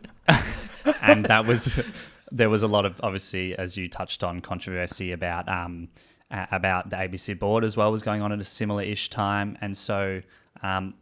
and 1.01 1.25
that 1.25 1.45
was 1.45 1.83
there 2.31 2.49
was 2.49 2.63
a 2.63 2.67
lot 2.67 2.85
of 2.85 2.99
obviously, 3.03 3.55
as 3.57 3.77
you 3.77 3.89
touched 3.89 4.23
on, 4.23 4.41
controversy 4.41 5.11
about 5.11 5.47
um 5.49 5.89
about 6.29 6.89
the 6.89 6.95
ABC 6.95 7.37
board 7.37 7.63
as 7.63 7.75
well 7.75 7.91
was 7.91 8.01
going 8.01 8.21
on 8.21 8.31
at 8.31 8.39
a 8.39 8.45
similar 8.45 8.83
ish 8.83 9.09
time, 9.09 9.57
and 9.61 9.75
so 9.75 10.21
um 10.63 10.93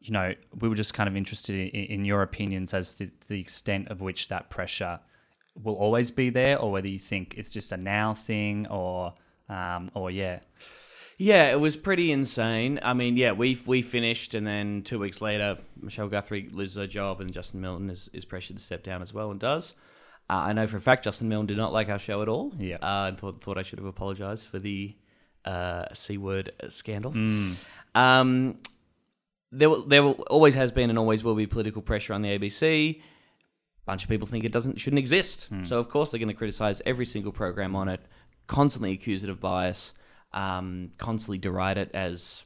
you 0.00 0.12
know 0.12 0.34
we 0.60 0.68
were 0.68 0.74
just 0.74 0.94
kind 0.94 1.08
of 1.08 1.16
interested 1.16 1.54
in, 1.56 1.84
in 1.84 2.04
your 2.04 2.22
opinions 2.22 2.72
as 2.74 2.94
to 2.94 3.10
the 3.28 3.40
extent 3.40 3.88
of 3.88 4.00
which 4.00 4.28
that 4.28 4.50
pressure 4.50 5.00
will 5.62 5.74
always 5.74 6.10
be 6.10 6.30
there, 6.30 6.58
or 6.58 6.70
whether 6.70 6.88
you 6.88 6.98
think 6.98 7.34
it's 7.36 7.50
just 7.50 7.72
a 7.72 7.76
now 7.76 8.14
thing, 8.14 8.66
or 8.68 9.14
um, 9.48 9.90
or 9.94 10.10
yeah, 10.10 10.40
Yeah, 11.20 11.50
it 11.50 11.58
was 11.58 11.76
pretty 11.76 12.12
insane. 12.12 12.78
I 12.82 12.94
mean, 12.94 13.16
yeah, 13.16 13.32
we 13.32 13.58
we 13.66 13.82
finished, 13.82 14.34
and 14.34 14.46
then 14.46 14.82
two 14.82 15.00
weeks 15.00 15.20
later, 15.20 15.58
Michelle 15.80 16.08
Guthrie 16.08 16.48
loses 16.52 16.76
her 16.76 16.86
job, 16.86 17.20
and 17.20 17.32
Justin 17.32 17.60
Milne 17.60 17.90
is, 17.90 18.08
is 18.12 18.24
pressured 18.24 18.56
to 18.58 18.62
step 18.62 18.84
down 18.84 19.02
as 19.02 19.12
well, 19.12 19.32
and 19.32 19.40
does. 19.40 19.74
Uh, 20.30 20.44
I 20.46 20.52
know 20.52 20.66
for 20.68 20.76
a 20.76 20.80
fact 20.80 21.04
Justin 21.04 21.28
Milne 21.28 21.46
did 21.46 21.56
not 21.56 21.72
like 21.72 21.88
our 21.88 21.98
show 21.98 22.22
at 22.22 22.28
all. 22.28 22.52
Yeah. 22.56 22.76
uh, 22.76 23.06
and 23.08 23.18
thought 23.18 23.42
thought 23.42 23.58
I 23.58 23.64
should 23.64 23.80
have 23.80 23.88
apologized 23.88 24.46
for 24.46 24.60
the 24.60 24.94
uh, 25.44 25.86
c 25.92 26.18
word 26.18 26.52
scandal. 26.68 27.12
Um, 27.96 28.58
there 29.50 29.70
will, 29.70 29.86
there 29.86 30.02
will 30.02 30.12
always 30.30 30.54
has 30.54 30.70
been 30.72 30.90
and 30.90 30.98
always 30.98 31.24
will 31.24 31.34
be 31.34 31.46
political 31.46 31.82
pressure 31.82 32.12
on 32.12 32.22
the 32.22 32.38
ABC. 32.38 32.96
A 32.96 33.02
bunch 33.86 34.02
of 34.02 34.10
people 34.10 34.26
think 34.26 34.44
it 34.44 34.52
doesn't 34.52 34.78
shouldn't 34.78 34.98
exist. 34.98 35.48
So 35.64 35.78
of 35.78 35.88
course 35.88 36.10
they're 36.10 36.18
going 36.18 36.28
to 36.28 36.34
criticize 36.34 36.82
every 36.84 37.06
single 37.06 37.32
program 37.32 37.74
on 37.74 37.88
it, 37.88 38.00
constantly 38.46 38.92
accuse 38.92 39.24
it 39.24 39.30
of 39.30 39.40
bias, 39.40 39.94
um, 40.32 40.90
constantly 40.98 41.38
deride 41.38 41.78
it 41.78 41.90
as 41.94 42.44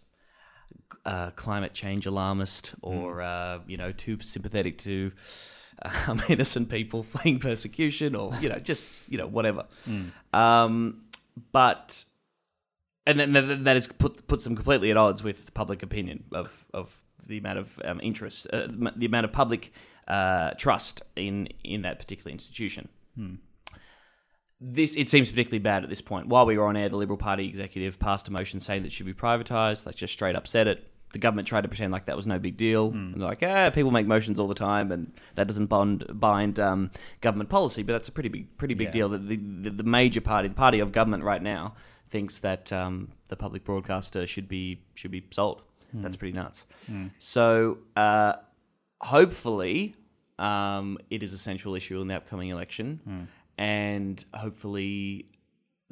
uh, 1.04 1.30
climate 1.30 1.74
change 1.74 2.06
alarmist 2.06 2.74
or 2.82 3.20
uh, 3.22 3.58
you 3.66 3.76
know 3.76 3.90
too 3.90 4.18
sympathetic 4.20 4.78
to 4.78 5.10
um, 6.06 6.22
innocent 6.28 6.68
people 6.68 7.02
fleeing 7.02 7.40
persecution 7.40 8.14
or 8.14 8.32
you 8.40 8.48
know 8.48 8.58
just 8.58 8.84
you 9.08 9.18
know 9.18 9.26
whatever. 9.26 9.64
Um, 10.32 11.02
but 11.50 12.04
and 13.06 13.18
then 13.18 13.32
that, 13.32 13.64
that 13.64 13.76
is 13.76 13.86
put 13.88 14.26
puts 14.26 14.44
them 14.44 14.54
completely 14.56 14.90
at 14.90 14.96
odds 14.96 15.22
with 15.22 15.52
public 15.54 15.82
opinion 15.82 16.24
of 16.32 16.64
of 16.72 17.02
the 17.26 17.38
amount 17.38 17.58
of 17.58 17.80
um, 17.84 18.00
interest, 18.02 18.46
uh, 18.52 18.66
the 18.96 19.06
amount 19.06 19.24
of 19.24 19.32
public 19.32 19.72
uh, 20.08 20.50
trust 20.58 21.02
in 21.16 21.48
in 21.64 21.82
that 21.82 21.98
particular 21.98 22.30
institution. 22.32 22.88
This 24.60 24.96
it 24.96 25.08
seems 25.08 25.28
particularly 25.30 25.58
bad 25.58 25.82
at 25.82 25.88
this 25.90 26.00
point. 26.00 26.28
While 26.28 26.46
we 26.46 26.56
were 26.56 26.66
on 26.66 26.76
air, 26.76 26.88
the 26.88 26.96
Liberal 26.96 27.16
Party 27.18 27.48
executive 27.48 27.98
passed 27.98 28.28
a 28.28 28.32
motion 28.32 28.60
saying 28.60 28.82
that 28.82 28.86
it 28.88 28.92
should 28.92 29.06
be 29.06 29.14
privatised. 29.14 29.86
Like 29.86 29.96
just 29.96 30.12
straight 30.12 30.36
up 30.36 30.46
said 30.46 30.68
it. 30.68 30.88
The 31.12 31.18
government 31.18 31.46
tried 31.48 31.62
to 31.62 31.68
pretend 31.68 31.92
like 31.92 32.06
that 32.06 32.16
was 32.16 32.26
no 32.26 32.38
big 32.38 32.56
deal. 32.56 32.90
And 32.90 33.14
they're 33.20 33.28
like, 33.28 33.42
ah, 33.42 33.68
people 33.70 33.90
make 33.90 34.06
motions 34.06 34.40
all 34.40 34.48
the 34.48 34.54
time, 34.54 34.90
and 34.92 35.12
that 35.34 35.46
doesn't 35.46 35.66
bond 35.66 36.04
bind 36.14 36.58
um, 36.58 36.90
government 37.20 37.50
policy. 37.50 37.82
But 37.82 37.94
that's 37.94 38.08
a 38.08 38.12
pretty 38.12 38.28
big, 38.30 38.56
pretty 38.56 38.74
big 38.74 38.86
Yeah. 38.88 38.92
deal. 38.92 39.08
That 39.10 39.28
the, 39.28 39.36
the 39.36 39.70
the 39.70 39.82
major 39.82 40.20
party, 40.20 40.46
the 40.48 40.54
party 40.54 40.78
of 40.78 40.92
government 40.92 41.24
right 41.24 41.42
now, 41.42 41.74
thinks 42.12 42.38
that 42.40 42.72
um, 42.72 42.94
the 43.28 43.36
public 43.36 43.64
broadcaster 43.64 44.26
should 44.26 44.48
be 44.48 44.64
should 44.94 45.10
be 45.10 45.22
sold. 45.30 45.62
That's 46.02 46.16
pretty 46.16 46.34
nuts. 46.42 46.66
So 47.18 47.78
uh, 47.96 48.34
hopefully, 49.00 49.94
um, 50.38 50.98
it 51.10 51.22
is 51.22 51.32
a 51.34 51.38
central 51.38 51.74
issue 51.74 52.00
in 52.00 52.08
the 52.08 52.14
upcoming 52.16 52.48
election, 52.50 53.28
and 53.58 54.24
hopefully, 54.34 55.26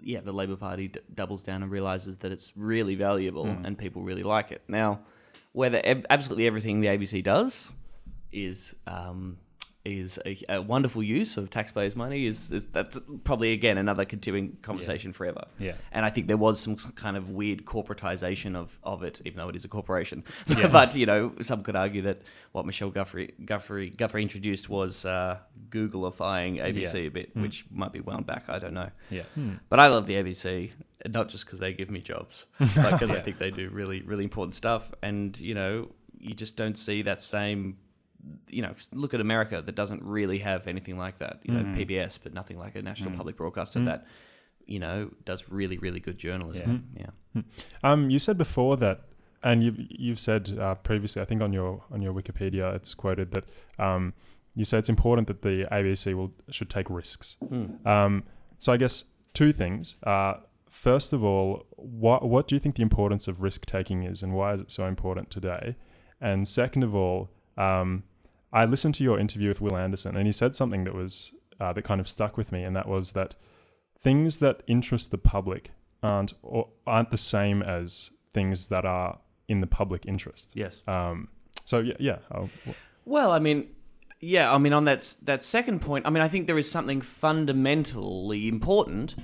yeah, 0.02 0.20
the 0.20 0.32
Labor 0.32 0.56
Party 0.56 0.88
d- 0.88 1.00
doubles 1.14 1.42
down 1.42 1.62
and 1.62 1.70
realizes 1.70 2.18
that 2.18 2.32
it's 2.32 2.52
really 2.56 2.94
valuable 2.94 3.46
and 3.64 3.76
people 3.76 4.02
really 4.02 4.22
like 4.22 4.50
it. 4.52 4.62
Now, 4.68 5.00
whether 5.52 5.80
absolutely 6.08 6.46
everything 6.46 6.80
the 6.80 6.88
ABC 6.88 7.22
does 7.22 7.72
is 8.32 8.76
um, 8.86 9.36
is 9.84 10.18
a, 10.26 10.36
a 10.48 10.60
wonderful 10.60 11.02
use 11.02 11.38
of 11.38 11.48
taxpayers' 11.48 11.96
money 11.96 12.26
is, 12.26 12.50
is 12.52 12.66
that's 12.66 13.00
probably 13.24 13.52
again 13.52 13.78
another 13.78 14.04
continuing 14.04 14.58
conversation 14.60 15.12
forever. 15.12 15.44
Yeah. 15.58 15.72
And 15.90 16.04
I 16.04 16.10
think 16.10 16.26
there 16.26 16.36
was 16.36 16.60
some 16.60 16.76
kind 16.76 17.16
of 17.16 17.30
weird 17.30 17.64
corporatization 17.64 18.56
of, 18.56 18.78
of 18.82 19.02
it, 19.02 19.22
even 19.24 19.38
though 19.38 19.48
it 19.48 19.56
is 19.56 19.64
a 19.64 19.68
corporation. 19.68 20.22
but 20.70 20.94
you 20.94 21.06
know, 21.06 21.32
some 21.40 21.62
could 21.62 21.76
argue 21.76 22.02
that 22.02 22.20
what 22.52 22.66
Michelle 22.66 22.90
Guffrey 22.90 23.32
Guthrie 23.44 23.88
Guthrie 23.90 24.22
introduced 24.22 24.68
was 24.68 25.04
uh, 25.06 25.38
Googleifying 25.70 26.62
ABC 26.62 26.94
Yeah. 26.94 27.00
a 27.00 27.08
bit, 27.08 27.36
which 27.36 27.64
might 27.70 27.92
be 27.92 28.00
wound 28.00 28.26
back. 28.26 28.44
I 28.48 28.58
don't 28.58 28.74
know. 28.74 28.90
Yeah. 29.10 29.22
But 29.68 29.80
I 29.80 29.86
love 29.88 30.06
the 30.06 30.14
ABC, 30.14 30.72
not 31.08 31.28
just 31.28 31.46
because 31.46 31.58
they 31.58 31.72
give 31.72 31.90
me 31.90 32.00
jobs, 32.00 32.46
but 32.58 32.92
because 32.92 33.10
I 33.10 33.20
think 33.20 33.38
they 33.38 33.50
do 33.50 33.70
really, 33.70 34.02
really 34.02 34.24
important 34.24 34.54
stuff. 34.54 34.92
And 35.02 35.38
you 35.40 35.54
know, 35.54 35.90
you 36.18 36.34
just 36.34 36.56
don't 36.56 36.76
see 36.76 37.02
that 37.02 37.22
same. 37.22 37.78
You 38.48 38.62
know, 38.62 38.74
look 38.92 39.14
at 39.14 39.20
America 39.20 39.62
that 39.64 39.74
doesn't 39.74 40.02
really 40.02 40.38
have 40.38 40.66
anything 40.66 40.98
like 40.98 41.18
that. 41.18 41.40
You 41.44 41.54
know, 41.54 41.64
PBS, 41.78 42.18
but 42.22 42.34
nothing 42.34 42.58
like 42.58 42.76
a 42.76 42.82
national 42.82 43.16
public 43.16 43.36
broadcaster 43.36 43.80
that 43.80 44.06
you 44.66 44.78
know 44.78 45.10
does 45.24 45.50
really, 45.50 45.78
really 45.78 46.00
good 46.00 46.18
journalism. 46.18 46.88
Yeah. 46.96 47.42
Um, 47.82 48.10
you 48.10 48.18
said 48.18 48.38
before 48.38 48.76
that, 48.78 49.02
and 49.42 49.62
you've 49.62 49.78
you've 49.78 50.18
said 50.18 50.58
uh, 50.58 50.74
previously, 50.76 51.22
I 51.22 51.24
think 51.24 51.42
on 51.42 51.52
your 51.52 51.82
on 51.90 52.02
your 52.02 52.12
Wikipedia, 52.12 52.74
it's 52.74 52.94
quoted 52.94 53.32
that 53.32 53.44
um, 53.78 54.14
you 54.54 54.64
say 54.64 54.78
it's 54.78 54.88
important 54.88 55.28
that 55.28 55.42
the 55.42 55.66
ABC 55.70 56.14
will 56.14 56.32
should 56.50 56.70
take 56.70 56.88
risks. 56.90 57.36
Um, 57.84 58.24
so 58.58 58.72
I 58.72 58.76
guess 58.76 59.04
two 59.32 59.52
things. 59.52 59.96
Uh, 60.04 60.34
first 60.68 61.12
of 61.12 61.24
all, 61.24 61.66
what 61.76 62.28
what 62.28 62.48
do 62.48 62.54
you 62.54 62.60
think 62.60 62.76
the 62.76 62.82
importance 62.82 63.28
of 63.28 63.42
risk 63.42 63.66
taking 63.66 64.04
is, 64.04 64.22
and 64.22 64.34
why 64.34 64.54
is 64.54 64.60
it 64.60 64.70
so 64.70 64.86
important 64.86 65.30
today? 65.30 65.76
And 66.20 66.46
second 66.46 66.82
of 66.82 66.94
all, 66.94 67.30
um, 67.56 68.02
I 68.52 68.64
listened 68.64 68.94
to 68.96 69.04
your 69.04 69.18
interview 69.18 69.48
with 69.48 69.60
Wil 69.60 69.76
Anderson, 69.76 70.16
and 70.16 70.26
he 70.26 70.32
said 70.32 70.56
something 70.56 70.84
that 70.84 70.94
was 70.94 71.32
uh, 71.60 71.72
that 71.72 71.82
kind 71.82 72.00
of 72.00 72.08
stuck 72.08 72.36
with 72.36 72.52
me, 72.52 72.64
and 72.64 72.74
that 72.76 72.88
was 72.88 73.12
that 73.12 73.34
things 73.98 74.38
that 74.38 74.62
interest 74.66 75.10
the 75.10 75.18
public 75.18 75.70
aren't 76.02 76.32
or 76.42 76.68
aren't 76.86 77.10
the 77.10 77.18
same 77.18 77.62
as 77.62 78.10
things 78.32 78.68
that 78.68 78.84
are 78.84 79.18
in 79.48 79.60
the 79.60 79.66
public 79.66 80.06
interest. 80.06 80.52
Yes. 80.54 80.82
Um, 80.86 81.28
so 81.64 81.80
yeah, 81.80 81.94
yeah. 81.98 82.18
I'll, 82.32 82.50
Well, 83.04 83.30
I 83.30 83.38
mean, 83.38 83.68
yeah, 84.20 84.52
I 84.52 84.58
mean, 84.58 84.72
on 84.72 84.84
that 84.84 85.16
that 85.22 85.42
second 85.42 85.80
point, 85.80 86.06
I 86.06 86.10
mean, 86.10 86.22
I 86.22 86.28
think 86.28 86.46
there 86.46 86.58
is 86.58 86.70
something 86.70 87.00
fundamentally 87.00 88.48
important 88.48 89.14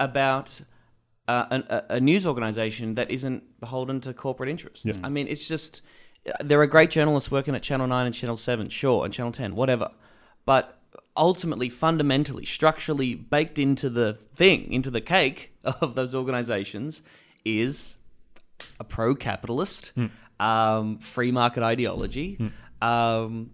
about 0.00 0.60
uh, 1.28 1.46
an, 1.50 1.64
a, 1.68 1.84
a 1.90 2.00
news 2.00 2.26
organization 2.26 2.94
that 2.96 3.10
isn't 3.10 3.60
beholden 3.60 4.00
to 4.02 4.12
corporate 4.12 4.48
interests. 4.48 4.98
I 5.02 5.08
mean, 5.08 5.26
it's 5.28 5.48
just 5.48 5.82
there 6.40 6.60
are 6.60 6.66
great 6.66 6.90
journalists 6.90 7.30
working 7.30 7.54
at 7.54 7.62
Channel 7.62 7.86
Nine 7.86 8.06
and 8.06 8.14
Channel 8.14 8.36
Seven, 8.36 8.68
sure, 8.68 9.04
and 9.04 9.12
Channel 9.12 9.32
Ten, 9.32 9.54
whatever, 9.54 9.90
but 10.44 10.78
ultimately, 11.16 11.68
fundamentally, 11.68 12.44
structurally 12.44 13.14
baked 13.14 13.58
into 13.58 13.88
the 13.88 14.14
thing, 14.34 14.72
into 14.72 14.90
the 14.90 15.00
cake 15.00 15.52
of 15.64 15.94
those 15.94 16.14
organizations, 16.14 17.02
is 17.44 17.98
a 18.80 18.84
pro-capitalist, 18.84 19.92
um, 20.40 20.98
free 20.98 21.30
market 21.30 21.62
ideology, 21.62 22.38
um, 22.80 23.50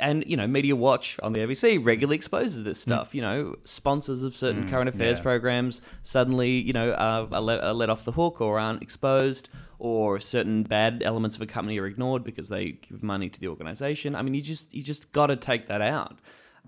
and 0.00 0.24
you 0.26 0.36
know, 0.36 0.46
Media 0.46 0.74
Watch 0.74 1.18
on 1.22 1.32
the 1.32 1.40
ABC 1.40 1.84
regularly 1.84 2.16
exposes 2.16 2.64
this 2.64 2.80
stuff. 2.80 3.14
You 3.14 3.22
know, 3.22 3.54
sponsors 3.64 4.24
of 4.24 4.34
certain 4.34 4.68
current 4.68 4.88
affairs 4.88 5.18
yeah. 5.18 5.22
programs 5.22 5.80
suddenly, 6.02 6.50
you 6.50 6.72
know, 6.72 6.90
uh, 6.90 7.26
are, 7.30 7.40
let, 7.40 7.62
are 7.62 7.72
let 7.72 7.90
off 7.90 8.04
the 8.04 8.12
hook 8.12 8.40
or 8.40 8.58
aren't 8.58 8.82
exposed, 8.82 9.48
or 9.78 10.20
certain 10.20 10.62
bad 10.62 11.02
elements 11.04 11.36
of 11.36 11.42
a 11.42 11.46
company 11.46 11.78
are 11.78 11.86
ignored 11.86 12.24
because 12.24 12.48
they 12.48 12.72
give 12.72 13.02
money 13.02 13.28
to 13.28 13.40
the 13.40 13.48
organization. 13.48 14.14
I 14.14 14.22
mean, 14.22 14.34
you 14.34 14.42
just 14.42 14.74
you 14.74 14.82
just 14.82 15.12
got 15.12 15.28
to 15.28 15.36
take 15.36 15.68
that 15.68 15.80
out. 15.80 16.18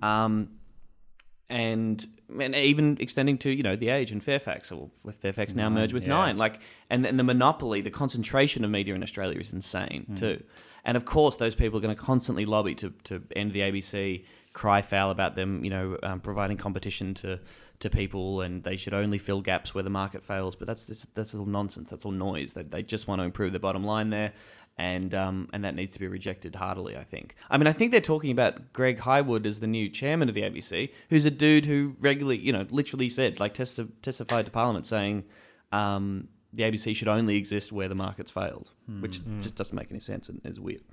Um, 0.02 0.50
and 1.48 2.06
and 2.40 2.54
even 2.54 2.96
extending 2.98 3.36
to 3.38 3.50
you 3.50 3.62
know 3.62 3.76
the 3.76 3.90
age 3.90 4.10
and 4.10 4.24
Fairfax, 4.24 4.72
or 4.72 4.90
with 5.04 5.16
Fairfax 5.16 5.54
now 5.54 5.68
merged 5.68 5.92
with 5.92 6.04
yeah. 6.04 6.08
Nine, 6.08 6.38
like 6.38 6.60
and 6.88 7.04
and 7.04 7.18
the 7.18 7.24
monopoly, 7.24 7.82
the 7.82 7.90
concentration 7.90 8.64
of 8.64 8.70
media 8.70 8.94
in 8.94 9.02
Australia 9.02 9.38
is 9.38 9.52
insane 9.52 10.14
too. 10.16 10.42
And 10.84 10.96
of 10.96 11.04
course, 11.04 11.36
those 11.36 11.54
people 11.54 11.78
are 11.78 11.82
going 11.82 11.94
to 11.94 12.00
constantly 12.00 12.44
lobby 12.44 12.74
to 12.76 12.90
to 13.04 13.22
end 13.36 13.52
the 13.52 13.60
ABC, 13.60 14.24
cry 14.52 14.82
foul 14.82 15.10
about 15.10 15.36
them, 15.36 15.64
you 15.64 15.70
know, 15.70 15.96
um, 16.02 16.20
providing 16.20 16.56
competition 16.56 17.14
to 17.14 17.38
to 17.78 17.90
people, 17.90 18.40
and 18.40 18.64
they 18.64 18.76
should 18.76 18.94
only 18.94 19.18
fill 19.18 19.40
gaps 19.40 19.74
where 19.74 19.84
the 19.84 19.90
market 19.90 20.22
fails. 20.22 20.56
But 20.56 20.66
that's 20.66 20.84
this, 20.84 21.06
that's 21.14 21.34
all 21.34 21.46
nonsense. 21.46 21.90
That's 21.90 22.04
all 22.04 22.12
noise. 22.12 22.54
They, 22.54 22.62
they 22.62 22.82
just 22.82 23.06
want 23.06 23.20
to 23.20 23.24
improve 23.24 23.52
the 23.52 23.60
bottom 23.60 23.84
line 23.84 24.10
there, 24.10 24.32
and 24.76 25.14
um, 25.14 25.48
and 25.52 25.64
that 25.64 25.74
needs 25.76 25.92
to 25.92 26.00
be 26.00 26.08
rejected 26.08 26.56
heartily. 26.56 26.96
I 26.96 27.04
think. 27.04 27.36
I 27.48 27.58
mean, 27.58 27.68
I 27.68 27.72
think 27.72 27.92
they're 27.92 28.00
talking 28.00 28.32
about 28.32 28.72
Greg 28.72 28.98
Hywood 28.98 29.46
as 29.46 29.60
the 29.60 29.68
new 29.68 29.88
chairman 29.88 30.28
of 30.28 30.34
the 30.34 30.42
ABC, 30.42 30.90
who's 31.10 31.26
a 31.26 31.30
dude 31.30 31.66
who 31.66 31.96
regularly, 32.00 32.38
you 32.38 32.52
know, 32.52 32.66
literally 32.70 33.08
said, 33.08 33.38
like, 33.38 33.54
testi- 33.54 33.90
testified 34.02 34.46
to 34.46 34.50
Parliament 34.50 34.86
saying. 34.86 35.24
Um, 35.70 36.28
the 36.52 36.64
ABC 36.64 36.94
should 36.94 37.08
only 37.08 37.36
exist 37.36 37.72
where 37.72 37.88
the 37.88 37.94
market's 37.94 38.30
failed, 38.30 38.72
which 39.00 39.20
just 39.40 39.54
doesn't 39.54 39.76
make 39.76 39.90
any 39.90 40.00
sense 40.00 40.28
and 40.28 40.40
is 40.44 40.60
weird. 40.60 40.82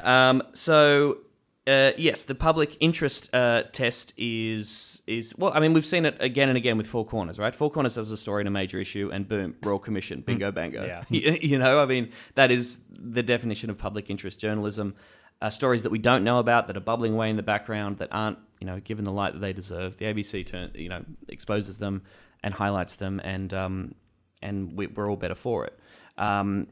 Um, 0.00 0.42
so 0.54 1.18
uh, 1.66 1.92
yes, 1.96 2.24
the 2.24 2.34
public 2.34 2.76
interest 2.78 3.34
uh, 3.34 3.62
test 3.72 4.12
is 4.18 5.02
is 5.06 5.34
well. 5.38 5.50
I 5.54 5.60
mean, 5.60 5.72
we've 5.72 5.84
seen 5.84 6.04
it 6.04 6.16
again 6.20 6.50
and 6.50 6.58
again 6.58 6.76
with 6.76 6.86
Four 6.86 7.06
Corners, 7.06 7.38
right? 7.38 7.54
Four 7.54 7.70
Corners 7.70 7.94
does 7.94 8.10
a 8.10 8.18
story 8.18 8.42
in 8.42 8.46
a 8.46 8.50
major 8.50 8.78
issue, 8.78 9.10
and 9.10 9.26
boom, 9.26 9.56
Royal 9.62 9.78
Commission, 9.78 10.20
bingo, 10.20 10.52
bango. 10.52 10.84
Yeah. 10.84 11.04
you, 11.08 11.38
you 11.40 11.58
know, 11.58 11.80
I 11.80 11.86
mean, 11.86 12.10
that 12.34 12.50
is 12.50 12.80
the 12.90 13.22
definition 13.22 13.70
of 13.70 13.78
public 13.78 14.10
interest 14.10 14.40
journalism. 14.40 14.94
Uh, 15.40 15.48
stories 15.48 15.82
that 15.82 15.90
we 15.90 15.98
don't 15.98 16.22
know 16.22 16.38
about 16.38 16.66
that 16.66 16.76
are 16.76 16.80
bubbling 16.80 17.14
away 17.14 17.30
in 17.30 17.36
the 17.36 17.42
background 17.42 17.98
that 17.98 18.08
aren't, 18.12 18.38
you 18.60 18.66
know, 18.66 18.78
given 18.80 19.04
the 19.04 19.12
light 19.12 19.32
that 19.32 19.40
they 19.40 19.52
deserve. 19.52 19.96
The 19.96 20.04
ABC 20.04 20.46
turn, 20.46 20.70
you 20.74 20.88
know, 20.88 21.04
exposes 21.28 21.78
them 21.78 22.02
and 22.42 22.52
highlights 22.52 22.96
them, 22.96 23.20
and 23.24 23.54
um, 23.54 23.94
and 24.44 24.76
we, 24.76 24.86
we're 24.86 25.10
all 25.10 25.16
better 25.16 25.34
for 25.34 25.64
it. 25.64 25.76
Um, 26.16 26.68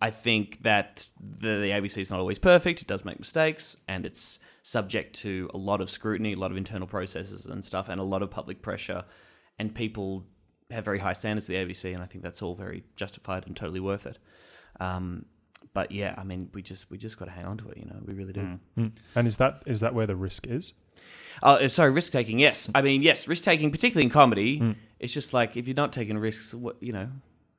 I 0.00 0.10
think 0.10 0.62
that 0.64 1.08
the, 1.18 1.48
the 1.48 1.70
ABC 1.70 1.98
is 1.98 2.10
not 2.10 2.20
always 2.20 2.38
perfect. 2.38 2.82
It 2.82 2.88
does 2.88 3.06
make 3.06 3.18
mistakes, 3.18 3.76
and 3.88 4.04
it's 4.04 4.38
subject 4.62 5.14
to 5.20 5.48
a 5.54 5.56
lot 5.56 5.80
of 5.80 5.88
scrutiny, 5.88 6.34
a 6.34 6.36
lot 6.36 6.50
of 6.50 6.58
internal 6.58 6.86
processes 6.86 7.46
and 7.46 7.64
stuff, 7.64 7.88
and 7.88 7.98
a 7.98 8.04
lot 8.04 8.22
of 8.22 8.30
public 8.30 8.60
pressure. 8.60 9.04
And 9.58 9.74
people 9.74 10.26
have 10.70 10.84
very 10.84 10.98
high 10.98 11.14
standards 11.14 11.46
to 11.46 11.52
the 11.52 11.58
ABC, 11.58 11.94
and 11.94 12.02
I 12.02 12.06
think 12.06 12.22
that's 12.22 12.42
all 12.42 12.54
very 12.54 12.84
justified 12.96 13.46
and 13.46 13.56
totally 13.56 13.80
worth 13.80 14.06
it. 14.06 14.18
Um, 14.80 15.24
but 15.76 15.92
yeah, 15.92 16.14
I 16.16 16.24
mean, 16.24 16.48
we 16.54 16.62
just 16.62 16.90
we 16.90 16.96
just 16.96 17.18
got 17.18 17.26
to 17.26 17.30
hang 17.30 17.44
on 17.44 17.58
to 17.58 17.68
it. 17.68 17.76
You 17.76 17.84
know, 17.84 17.98
we 18.02 18.14
really 18.14 18.32
do. 18.32 18.58
Mm. 18.78 18.92
And 19.14 19.28
is 19.28 19.36
that 19.36 19.62
is 19.66 19.80
that 19.80 19.92
where 19.92 20.06
the 20.06 20.16
risk 20.16 20.46
is? 20.46 20.72
Oh, 21.42 21.56
uh, 21.56 21.68
sorry, 21.68 21.90
risk 21.90 22.12
taking. 22.12 22.38
Yes, 22.38 22.70
I 22.74 22.80
mean 22.80 23.02
yes, 23.02 23.28
risk 23.28 23.44
taking, 23.44 23.70
particularly 23.70 24.06
in 24.06 24.10
comedy. 24.10 24.74
It's 24.98 25.12
just 25.12 25.34
like 25.34 25.54
if 25.54 25.68
you're 25.68 25.74
not 25.74 25.92
taking 25.92 26.16
risks, 26.16 26.54
what 26.54 26.82
you 26.82 26.94
know, 26.94 27.10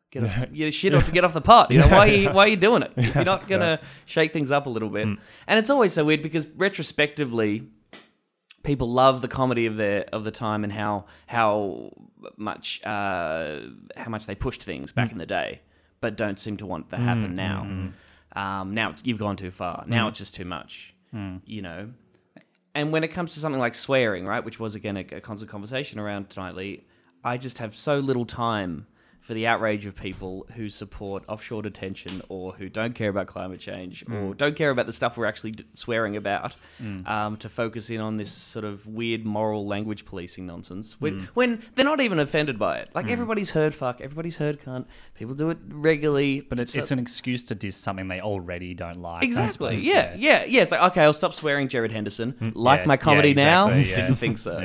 get 0.10 0.24
off, 0.24 0.48
you 0.52 0.72
shit 0.72 0.94
off 0.96 1.06
to 1.06 1.12
get 1.12 1.26
off 1.26 1.34
the 1.34 1.42
pot. 1.42 1.70
You 1.70 1.78
know 1.78 1.90
why? 1.90 2.08
Are 2.08 2.12
you, 2.12 2.30
why 2.32 2.46
are 2.46 2.48
you 2.48 2.56
doing 2.56 2.82
it? 2.82 2.92
If 2.98 3.14
you're 3.14 3.24
not 3.24 3.48
gonna 3.48 3.80
shake 4.08 4.34
things 4.34 4.50
up 4.50 4.66
a 4.66 4.70
little 4.72 4.90
bit, 4.90 5.06
and 5.06 5.20
it's 5.60 5.70
always 5.70 5.94
so 5.94 6.04
weird 6.04 6.24
because 6.24 6.48
retrospectively, 6.48 7.68
people 8.64 8.90
love 8.90 9.22
the 9.22 9.28
comedy 9.28 9.68
of 9.68 9.78
their 9.78 10.06
of 10.12 10.24
the 10.24 10.32
time 10.32 10.64
and 10.64 10.74
how 10.74 11.06
how 11.28 11.92
much 12.36 12.84
uh, 12.84 13.60
how 13.96 14.10
much 14.10 14.26
they 14.26 14.34
pushed 14.34 14.64
things 14.64 14.92
back 14.92 15.12
in 15.12 15.20
the 15.20 15.28
day. 15.28 15.62
But 16.02 16.08
but 16.08 16.16
don't 16.16 16.40
seem 16.40 16.58
to 16.58 16.66
want 16.66 16.90
to 16.90 16.98
happen 16.98 17.36
now. 17.36 17.92
Um, 18.38 18.74
now 18.74 18.92
it's, 18.92 19.02
you've 19.06 19.18
gone 19.18 19.36
too 19.36 19.52
far. 19.52 19.84
Now 19.88 20.08
it's 20.08 20.20
just 20.20 20.36
too 20.36 20.46
much. 20.46 20.94
You 21.46 21.62
know. 21.62 21.90
And 22.76 22.92
when 22.92 23.04
it 23.04 23.08
comes 23.10 23.34
to 23.34 23.40
something 23.40 23.60
like 23.60 23.74
swearing, 23.74 24.28
right, 24.28 24.46
which 24.46 24.60
was 24.60 24.76
again 24.76 24.98
a, 24.98 25.06
a 25.18 25.22
constant 25.22 25.50
conversation 25.50 26.00
around 26.00 26.30
tonightly, 26.30 26.86
I 27.24 27.38
just 27.38 27.58
have 27.58 27.74
so 27.74 27.98
little 27.98 28.26
time 28.26 28.86
for 29.20 29.34
the 29.34 29.46
outrage 29.46 29.86
of 29.86 29.94
people 29.96 30.46
who 30.56 30.70
support 30.70 31.24
offshore 31.28 31.62
detention 31.62 32.22
or 32.30 32.54
who 32.54 32.70
don't 32.70 32.96
care 32.96 33.10
about 33.10 33.28
climate 33.28 33.60
change 33.60 34.06
or 34.10 34.34
don't 34.34 34.56
care 34.56 34.70
about 34.70 34.86
the 34.86 34.94
stuff 34.94 35.18
we're 35.18 35.26
actually 35.26 35.52
d- 35.52 35.66
swearing 35.74 36.16
about 36.16 36.56
um, 37.06 37.36
to 37.38 37.50
focus 37.50 37.90
in 37.90 38.00
on 38.00 38.16
this 38.16 38.32
sort 38.32 38.64
of 38.64 38.88
weird 38.88 39.26
moral 39.26 39.68
language 39.68 40.06
policing 40.06 40.46
nonsense 40.46 40.96
when, 41.02 41.28
when 41.34 41.62
they're 41.76 41.84
not 41.84 42.00
even 42.00 42.20
offended 42.20 42.58
by 42.58 42.78
it. 42.78 42.90
Like 42.96 43.10
everybody's 43.10 43.50
heard 43.50 43.76
fuck, 43.76 44.00
everybody's 44.02 44.38
heard 44.38 44.62
cunt, 44.62 44.86
people 45.16 45.36
do 45.36 45.50
it 45.50 45.58
regularly. 45.68 46.42
But 46.42 46.60
it's, 46.60 46.76
it's 46.76 46.92
an 46.92 47.00
excuse 47.00 47.44
to 47.46 47.56
diss 47.56 47.76
something 47.76 48.08
they 48.08 48.22
already 48.22 48.74
don't 48.74 49.02
like. 49.02 49.24
Exactly. 49.24 49.82
suppose, 49.82 49.86
Yeah, 49.86 50.16
yeah, 50.18 50.46
yeah. 50.46 50.62
It's 50.62 50.72
like 50.72 50.82
okay, 50.92 51.04
I'll 51.04 51.12
stop 51.14 51.34
swearing, 51.34 51.68
Gerard 51.68 51.92
Henderson. 51.92 52.54
Like 52.56 52.82
Yeah, 52.82 52.86
my 52.86 52.98
comedy 52.98 53.30
yeah, 53.30 53.44
now. 53.44 53.68
exactly, 53.70 53.90
yeah. 53.90 53.96
Didn't 53.96 54.16
think 54.18 54.38
so. 54.38 54.60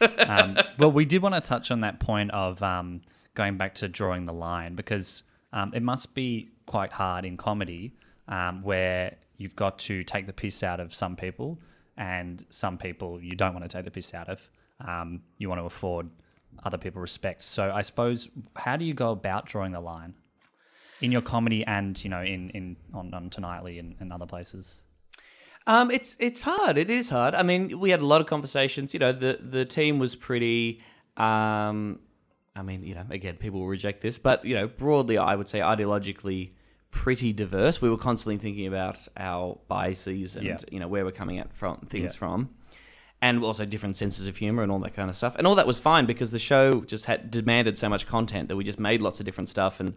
Yeah. 0.00 0.06
um, 0.24 0.58
well, 0.78 0.90
we 0.92 1.04
did 1.04 1.20
want 1.22 1.34
to 1.34 1.40
touch 1.42 1.70
on 1.70 1.80
that 1.80 2.00
point 2.00 2.30
of 2.30 2.62
um, 2.62 3.02
going 3.36 3.56
back 3.56 3.76
to 3.76 3.86
drawing 3.86 4.24
the 4.24 4.32
line 4.32 4.74
because 4.74 5.22
um, 5.52 5.72
it 5.72 5.82
must 5.82 6.14
be 6.14 6.48
quite 6.66 6.90
hard 6.90 7.24
in 7.24 7.36
comedy 7.36 7.92
um, 8.26 8.62
where 8.62 9.14
you've 9.36 9.54
got 9.54 9.78
to 9.78 10.02
take 10.02 10.26
the 10.26 10.32
piss 10.32 10.64
out 10.64 10.80
of 10.80 10.92
some 10.92 11.14
people 11.14 11.58
and 11.96 12.44
some 12.50 12.76
people 12.76 13.20
you 13.22 13.36
don't 13.36 13.54
want 13.54 13.64
to 13.64 13.68
take 13.68 13.84
the 13.84 13.90
piss 13.90 14.12
out 14.12 14.28
of. 14.28 14.50
Um, 14.86 15.22
you 15.38 15.48
want 15.48 15.60
to 15.60 15.64
afford 15.64 16.10
other 16.64 16.78
people 16.78 17.00
respect. 17.00 17.42
So 17.42 17.70
I 17.72 17.82
suppose, 17.82 18.28
how 18.56 18.76
do 18.76 18.84
you 18.84 18.94
go 18.94 19.12
about 19.12 19.46
drawing 19.46 19.72
the 19.72 19.80
line 19.80 20.14
in 21.00 21.12
your 21.12 21.22
comedy 21.22 21.64
and 21.64 22.02
you 22.02 22.10
know 22.10 22.22
in 22.22 22.50
in 22.50 22.76
on, 22.92 23.12
on 23.14 23.30
Tonightly 23.30 23.78
and, 23.78 23.94
and 24.00 24.12
other 24.12 24.26
places? 24.26 24.82
Um, 25.66 25.90
it's 25.90 26.16
it's 26.18 26.42
hard. 26.42 26.78
It 26.78 26.90
is 26.90 27.08
hard. 27.10 27.34
I 27.34 27.42
mean, 27.42 27.78
we 27.80 27.90
had 27.90 28.00
a 28.00 28.06
lot 28.06 28.20
of 28.20 28.26
conversations. 28.26 28.94
You 28.94 29.00
know, 29.00 29.12
the 29.12 29.38
the 29.40 29.64
team 29.64 29.98
was 29.98 30.14
pretty. 30.14 30.82
Um, 31.16 32.00
I 32.56 32.62
mean, 32.62 32.82
you 32.82 32.94
know, 32.94 33.04
again, 33.10 33.36
people 33.36 33.60
will 33.60 33.66
reject 33.68 34.00
this, 34.00 34.18
but 34.18 34.44
you 34.44 34.54
know, 34.54 34.66
broadly, 34.66 35.18
I 35.18 35.36
would 35.36 35.48
say 35.48 35.60
ideologically 35.60 36.50
pretty 36.90 37.32
diverse. 37.32 37.82
We 37.82 37.90
were 37.90 37.98
constantly 37.98 38.38
thinking 38.38 38.66
about 38.66 39.06
our 39.16 39.58
biases 39.68 40.36
and 40.36 40.46
Yeah. 40.46 40.56
you 40.70 40.80
know 40.80 40.88
where 40.88 41.04
we're 41.04 41.10
coming 41.12 41.38
at 41.38 41.54
from 41.54 41.76
things 41.90 42.14
Yeah. 42.14 42.18
from, 42.18 42.50
and 43.20 43.44
also 43.44 43.64
different 43.66 43.96
senses 43.96 44.26
of 44.26 44.36
humor 44.38 44.62
and 44.62 44.72
all 44.72 44.78
that 44.80 44.94
kind 44.94 45.10
of 45.10 45.16
stuff. 45.16 45.36
And 45.36 45.46
all 45.46 45.54
that 45.56 45.66
was 45.66 45.78
fine 45.78 46.06
because 46.06 46.30
the 46.30 46.38
show 46.38 46.80
just 46.82 47.04
had 47.04 47.30
demanded 47.30 47.76
so 47.76 47.88
much 47.88 48.06
content 48.06 48.48
that 48.48 48.56
we 48.56 48.64
just 48.64 48.78
made 48.80 49.02
lots 49.02 49.20
of 49.20 49.26
different 49.26 49.48
stuff 49.48 49.78
and. 49.80 49.94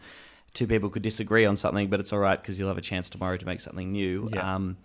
Two 0.51 0.65
people 0.65 0.89
could 0.89 1.03
disagree 1.03 1.45
on 1.45 1.55
something, 1.55 1.91
but 1.91 1.99
it's 1.99 2.11
all 2.11 2.17
right 2.17 2.41
because 2.41 2.57
you'll 2.57 2.69
have 2.69 2.77
a 2.79 2.81
chance 2.81 3.07
tomorrow 3.07 3.37
to 3.37 3.45
make 3.45 3.59
something 3.59 3.91
new. 3.91 4.27
Yeah. 4.33 4.55
Um, 4.55 4.77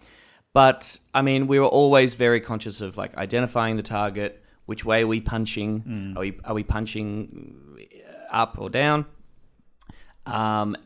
but 0.53 0.99
I 1.15 1.23
mean, 1.23 1.47
we 1.47 1.59
were 1.59 1.65
always 1.67 2.17
very 2.17 2.39
conscious 2.39 2.83
of 2.83 2.99
like 2.99 3.17
identifying 3.17 3.77
the 3.77 3.83
target. 3.83 4.44
Which 4.67 4.85
way 4.85 5.03
are 5.03 5.07
we 5.07 5.21
punching? 5.21 6.15
Are 6.17 6.21
we 6.21 6.39
are 6.45 6.55
we 6.55 6.63
punching 6.65 7.79
up 8.31 8.57
or 8.59 8.71
down? 8.71 9.07
Um, 10.27 10.77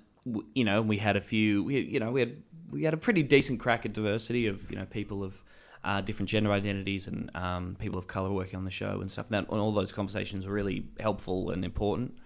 you 0.54 0.64
know, 0.64 0.82
we 0.82 0.98
had 0.98 1.16
a 1.16 1.20
few. 1.20 1.62
We, 1.64 1.80
you 1.80 2.00
know, 2.00 2.10
we 2.10 2.20
had 2.20 2.42
we 2.70 2.84
had 2.84 2.94
a 2.94 2.98
pretty 2.98 3.22
decent 3.22 3.60
crack 3.60 3.86
at 3.86 3.92
diversity 3.92 4.46
of 4.46 4.70
you 4.70 4.76
know 4.76 4.84
people 4.86 5.22
of 5.22 5.42
uh, 5.84 6.00
different 6.00 6.28
gender 6.28 6.50
identities 6.50 7.06
and 7.06 7.30
um, 7.36 7.76
people 7.78 7.98
of 7.98 8.06
color 8.06 8.30
working 8.32 8.56
on 8.56 8.64
the 8.64 8.70
show 8.70 9.00
and 9.00 9.10
stuff. 9.10 9.26
And, 9.30 9.34
that, 9.34 9.52
and 9.52 9.60
all 9.60 9.72
those 9.72 9.92
conversations 9.92 10.46
were 10.46 10.52
really 10.52 10.88
helpful 10.98 11.50
and 11.50 11.64
important. 11.64 12.18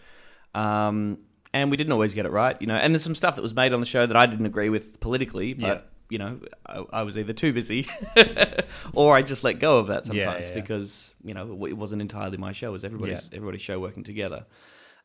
Um, 0.54 1.18
and 1.54 1.70
we 1.70 1.76
didn't 1.76 1.92
always 1.92 2.14
get 2.14 2.24
it 2.24 2.32
right, 2.32 2.56
you 2.60 2.66
know. 2.66 2.76
And 2.76 2.94
there's 2.94 3.04
some 3.04 3.14
stuff 3.14 3.36
that 3.36 3.42
was 3.42 3.54
made 3.54 3.74
on 3.74 3.80
the 3.80 3.86
show 3.86 4.06
that 4.06 4.16
I 4.16 4.24
didn't 4.26 4.46
agree 4.46 4.70
with 4.70 5.00
politically, 5.00 5.52
but 5.52 5.66
Yeah. 5.66 5.80
You 6.12 6.18
know, 6.18 6.40
I, 6.66 6.84
I 6.92 7.02
was 7.04 7.16
either 7.16 7.32
too 7.32 7.54
busy 7.54 7.88
or 8.94 9.16
I 9.16 9.22
just 9.22 9.42
let 9.44 9.58
go 9.58 9.78
of 9.78 9.86
that 9.86 10.04
sometimes 10.04 10.48
yeah. 10.48 10.54
because 10.54 11.14
you 11.24 11.32
know 11.32 11.64
it 11.66 11.76
wasn't 11.76 12.02
entirely 12.02 12.36
my 12.36 12.52
show; 12.52 12.68
it 12.68 12.72
was 12.72 12.84
everybody's 12.84 13.30
everybody's 13.32 13.62
show 13.62 13.80
working 13.80 14.04
together. 14.04 14.44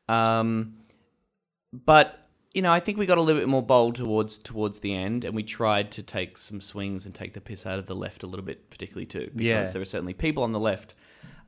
Um, 0.09 0.79
but 1.71 2.27
you 2.53 2.61
know, 2.61 2.73
I 2.73 2.81
think 2.81 2.97
we 2.97 3.05
got 3.05 3.17
a 3.17 3.21
little 3.21 3.39
bit 3.39 3.47
more 3.47 3.63
bold 3.63 3.95
towards 3.95 4.37
towards 4.37 4.81
the 4.81 4.93
end, 4.93 5.23
and 5.23 5.33
we 5.33 5.43
tried 5.43 5.91
to 5.91 6.03
take 6.03 6.37
some 6.37 6.59
swings 6.59 7.05
and 7.05 7.15
take 7.15 7.33
the 7.33 7.41
piss 7.41 7.65
out 7.65 7.79
of 7.79 7.85
the 7.85 7.95
left 7.95 8.21
a 8.23 8.27
little 8.27 8.45
bit, 8.45 8.69
particularly 8.69 9.05
too, 9.05 9.31
because 9.33 9.45
Yeah. 9.45 9.63
there 9.63 9.81
are 9.81 9.85
certainly 9.85 10.13
people 10.13 10.43
on 10.43 10.51
the 10.51 10.59
left 10.59 10.93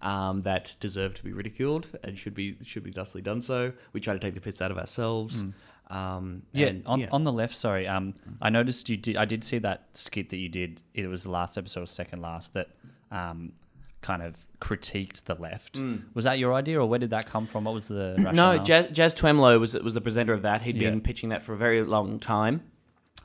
um, 0.01 0.41
that 0.43 0.77
deserve 0.79 1.13
to 1.15 1.23
be 1.23 1.33
ridiculed 1.33 1.87
and 2.03 2.17
should 2.17 2.33
be 2.33 2.57
should 2.63 2.83
be 2.83 2.91
thusly 2.91 3.21
done 3.21 3.41
so. 3.41 3.73
We 3.91 3.99
try 3.99 4.13
to 4.13 4.19
take 4.19 4.35
the 4.35 4.41
piss 4.41 4.61
out 4.61 4.71
of 4.71 4.77
ourselves. 4.77 5.43
Um, 5.89 6.43
Yeah, 6.51 6.67
and- 6.67 6.85
on, 6.85 6.99
yeah. 6.99 7.07
on 7.11 7.23
the 7.23 7.31
left. 7.31 7.55
Sorry, 7.55 7.87
um, 7.87 8.13
I 8.41 8.49
noticed 8.49 8.89
you 8.89 8.97
did. 8.97 9.17
I 9.17 9.25
did 9.25 9.43
see 9.43 9.57
that 9.59 9.87
skit 9.93 10.29
that 10.29 10.37
you 10.37 10.49
did. 10.49 10.81
It 10.93 11.07
was 11.07 11.23
the 11.23 11.31
last 11.31 11.57
episode, 11.57 11.81
or 11.83 11.87
second 11.87 12.21
last, 12.21 12.53
that 12.53 12.69
um, 13.11 13.53
kind 14.01 14.21
of 14.21 14.35
critiqued 14.61 15.23
the 15.25 15.35
left. 15.35 15.79
Was 16.13 16.25
that 16.25 16.37
your 16.39 16.53
idea, 16.53 16.79
or 16.79 16.85
where 16.87 16.99
did 16.99 17.09
that 17.09 17.25
come 17.25 17.47
from? 17.47 17.63
What 17.63 17.73
was 17.73 17.87
the 17.87 18.15
No, 18.17 18.23
rationale? 18.25 18.63
Jazz, 18.63 18.91
Jazz 18.91 19.13
Twemlow 19.15 19.59
was 19.59 19.73
was 19.73 19.93
the 19.95 20.01
presenter 20.01 20.33
of 20.33 20.43
that. 20.43 20.61
He'd 20.61 20.77
been 20.77 20.95
Yeah. 20.95 20.99
pitching 21.03 21.29
that 21.29 21.41
for 21.41 21.53
a 21.53 21.57
very 21.57 21.81
long 21.81 22.19
time. 22.19 22.61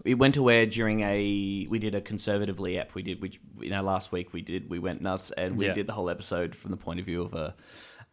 We 0.03 0.15
went 0.15 0.35
to 0.35 0.51
air 0.51 0.67
during 0.67 1.01
a 1.03 1.67
we 1.69 1.79
did 1.79 1.95
a 1.95 2.01
conservatively 2.01 2.79
ep. 2.79 2.95
We 2.95 3.03
did 3.03 3.21
which 3.23 3.41
you 3.61 3.71
know 3.71 3.83
last 3.83 4.11
week 4.11 4.33
we 4.33 4.41
did 4.43 4.69
we 4.71 4.79
went 4.79 5.01
nuts 5.03 5.31
and 5.33 5.57
we 5.59 5.67
Yeah. 5.67 5.75
did 5.75 5.87
the 5.87 5.93
whole 5.93 6.09
episode 6.11 6.55
from 6.55 6.71
the 6.73 6.77
point 6.79 6.99
of 6.99 7.05
view 7.07 7.23
of 7.23 7.35
a. 7.35 7.55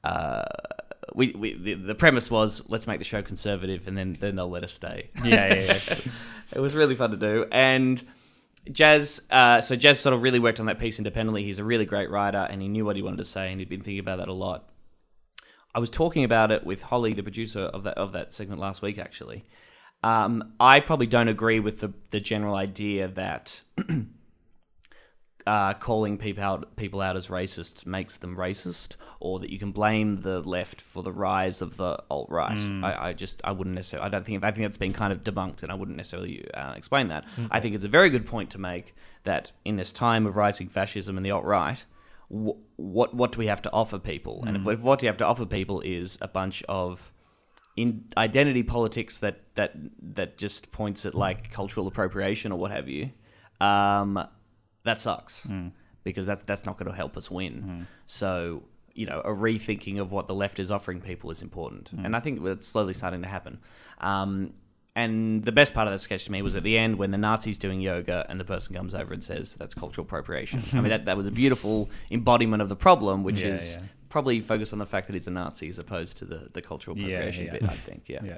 Uh, 0.03 0.43
we, 1.13 1.31
we 1.31 1.53
the, 1.53 1.73
the 1.73 1.95
premise 1.95 2.31
was 2.31 2.61
let's 2.67 2.87
make 2.87 2.99
the 2.99 3.05
show 3.05 3.21
conservative 3.21 3.87
and 3.87 3.97
then 3.97 4.17
then 4.19 4.35
they'll 4.35 4.49
let 4.49 4.63
us 4.63 4.73
stay. 4.73 5.09
yeah, 5.23 5.53
yeah, 5.53 5.79
yeah. 5.87 5.95
it 6.53 6.59
was 6.59 6.73
really 6.73 6.95
fun 6.95 7.11
to 7.11 7.17
do. 7.17 7.45
And 7.51 8.03
Jazz, 8.71 9.21
uh, 9.31 9.59
so 9.61 9.75
Jazz 9.75 9.99
sort 9.99 10.13
of 10.13 10.21
really 10.21 10.39
worked 10.39 10.59
on 10.59 10.67
that 10.67 10.79
piece 10.79 10.99
independently. 10.99 11.43
He's 11.43 11.59
a 11.59 11.63
really 11.63 11.85
great 11.85 12.09
writer, 12.09 12.47
and 12.49 12.61
he 12.61 12.67
knew 12.67 12.85
what 12.85 12.95
he 12.95 13.01
wanted 13.01 13.17
to 13.17 13.25
say, 13.25 13.51
and 13.51 13.59
he'd 13.59 13.69
been 13.69 13.81
thinking 13.81 13.99
about 13.99 14.19
that 14.19 14.27
a 14.27 14.33
lot. 14.33 14.69
I 15.73 15.79
was 15.79 15.89
talking 15.89 16.23
about 16.23 16.51
it 16.51 16.65
with 16.65 16.83
Holly, 16.83 17.13
the 17.13 17.23
producer 17.23 17.61
of 17.61 17.83
that 17.83 17.97
of 17.97 18.11
that 18.11 18.33
segment 18.33 18.61
last 18.61 18.81
week. 18.81 18.97
Actually, 18.97 19.45
um, 20.03 20.53
I 20.59 20.79
probably 20.79 21.07
don't 21.07 21.27
agree 21.27 21.59
with 21.59 21.79
the 21.79 21.93
the 22.11 22.19
general 22.19 22.55
idea 22.55 23.07
that. 23.07 23.61
Uh, 25.47 25.73
calling 25.73 26.19
people 26.19 26.43
out, 26.43 26.75
people 26.75 27.01
out 27.01 27.17
as 27.17 27.27
racists 27.29 27.83
makes 27.85 28.17
them 28.17 28.37
racist, 28.37 28.95
or 29.19 29.39
that 29.39 29.49
you 29.49 29.57
can 29.57 29.71
blame 29.71 30.21
the 30.21 30.39
left 30.41 30.79
for 30.79 31.01
the 31.01 31.11
rise 31.11 31.63
of 31.63 31.77
the 31.77 31.97
alt 32.11 32.29
right. 32.29 32.59
I, 32.83 33.07
I 33.09 33.13
just 33.13 33.41
I 33.43 33.51
wouldn't 33.51 33.75
necessarily. 33.75 34.05
I 34.05 34.09
don't 34.09 34.23
think 34.23 34.43
I 34.43 34.51
think 34.51 34.65
that's 34.65 34.77
been 34.77 34.93
kind 34.93 35.11
of 35.11 35.23
debunked, 35.23 35.63
and 35.63 35.71
I 35.71 35.75
wouldn't 35.75 35.97
necessarily 35.97 36.45
uh, 36.53 36.73
explain 36.73 37.07
that. 37.07 37.25
I 37.49 37.59
think 37.59 37.73
it's 37.73 37.83
a 37.83 37.89
very 37.89 38.11
good 38.11 38.27
point 38.27 38.51
to 38.51 38.59
make 38.59 38.93
that 39.23 39.51
in 39.65 39.77
this 39.77 39.91
time 39.91 40.27
of 40.27 40.35
rising 40.35 40.67
fascism 40.67 41.17
and 41.17 41.25
the 41.25 41.31
alt 41.31 41.43
right, 41.45 41.83
wh- 42.29 42.59
what 42.77 43.15
what 43.15 43.31
do 43.31 43.39
we 43.39 43.47
have 43.47 43.63
to 43.63 43.71
offer 43.71 43.97
people? 43.97 44.43
And 44.45 44.57
if, 44.57 44.67
if 44.67 44.81
what 44.83 44.99
do 44.99 45.07
you 45.07 45.09
have 45.09 45.17
to 45.17 45.25
offer 45.25 45.47
people 45.47 45.81
is 45.81 46.19
a 46.21 46.27
bunch 46.27 46.61
of 46.69 47.11
in 47.75 48.05
identity 48.15 48.61
politics 48.61 49.17
that 49.19 49.39
that 49.55 49.71
that 50.01 50.37
just 50.37 50.71
points 50.71 51.03
at 51.05 51.15
like 51.15 51.51
cultural 51.51 51.87
appropriation 51.87 52.51
or 52.51 52.59
what 52.59 52.69
have 52.69 52.87
you, 52.87 53.09
um, 53.59 54.23
that 54.83 54.99
sucks 55.01 55.47
because 56.03 56.25
that's 56.25 56.43
that's 56.43 56.65
not 56.65 56.77
going 56.77 56.89
to 56.89 56.95
help 56.95 57.17
us 57.17 57.29
win. 57.29 57.87
So 58.05 58.63
you 58.93 59.05
know, 59.05 59.21
a 59.21 59.29
rethinking 59.29 59.99
of 59.99 60.11
what 60.11 60.27
the 60.27 60.35
left 60.35 60.59
is 60.59 60.69
offering 60.69 60.99
people 61.01 61.31
is 61.31 61.41
important, 61.41 61.91
and 61.93 62.15
I 62.15 62.19
think 62.19 62.43
that's 62.43 62.67
slowly 62.67 62.93
starting 62.93 63.21
to 63.21 63.27
happen. 63.27 63.59
Um, 63.99 64.53
and 64.95 65.43
the 65.45 65.53
best 65.53 65.73
part 65.73 65.87
of 65.87 65.93
that 65.93 65.99
sketch 65.99 66.25
to 66.25 66.31
me 66.31 66.41
was 66.41 66.55
at 66.55 66.63
the 66.63 66.77
end 66.77 66.97
when 66.97 67.11
the 67.11 67.17
Nazi's 67.17 67.57
doing 67.57 67.79
yoga 67.79 68.25
and 68.27 68.39
the 68.39 68.43
person 68.43 68.75
comes 68.75 68.93
over 68.93 69.13
and 69.13 69.23
says 69.23 69.55
that's 69.55 69.73
cultural 69.73 70.03
appropriation. 70.05 70.61
I 70.73 70.81
mean, 70.81 70.89
that, 70.89 71.05
that 71.05 71.15
was 71.15 71.27
a 71.27 71.31
beautiful 71.31 71.89
embodiment 72.09 72.61
of 72.61 72.67
the 72.67 72.75
problem, 72.75 73.23
which 73.23 73.41
Yeah, 73.41 73.53
is 73.53 73.77
yeah. 73.77 73.87
probably 74.09 74.41
focused 74.41 74.73
on 74.73 74.79
the 74.79 74.85
fact 74.85 75.07
that 75.07 75.13
he's 75.13 75.27
a 75.27 75.31
Nazi 75.31 75.69
as 75.69 75.79
opposed 75.79 76.17
to 76.17 76.25
the, 76.25 76.49
the 76.51 76.61
cultural 76.61 76.97
appropriation 76.97 77.45
yeah. 77.45 77.51
bit, 77.53 77.63
I 77.63 77.75
think. 77.75 78.03
Yeah. 78.07 78.19
yeah. 78.25 78.37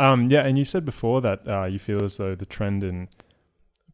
Um, 0.00 0.28
yeah, 0.30 0.40
and 0.40 0.58
you 0.58 0.64
said 0.64 0.84
before 0.84 1.20
that 1.20 1.46
uh, 1.46 1.64
you 1.66 1.78
feel 1.78 2.02
as 2.02 2.16
though 2.16 2.34
the 2.34 2.46
trend 2.46 2.82
in 2.82 3.08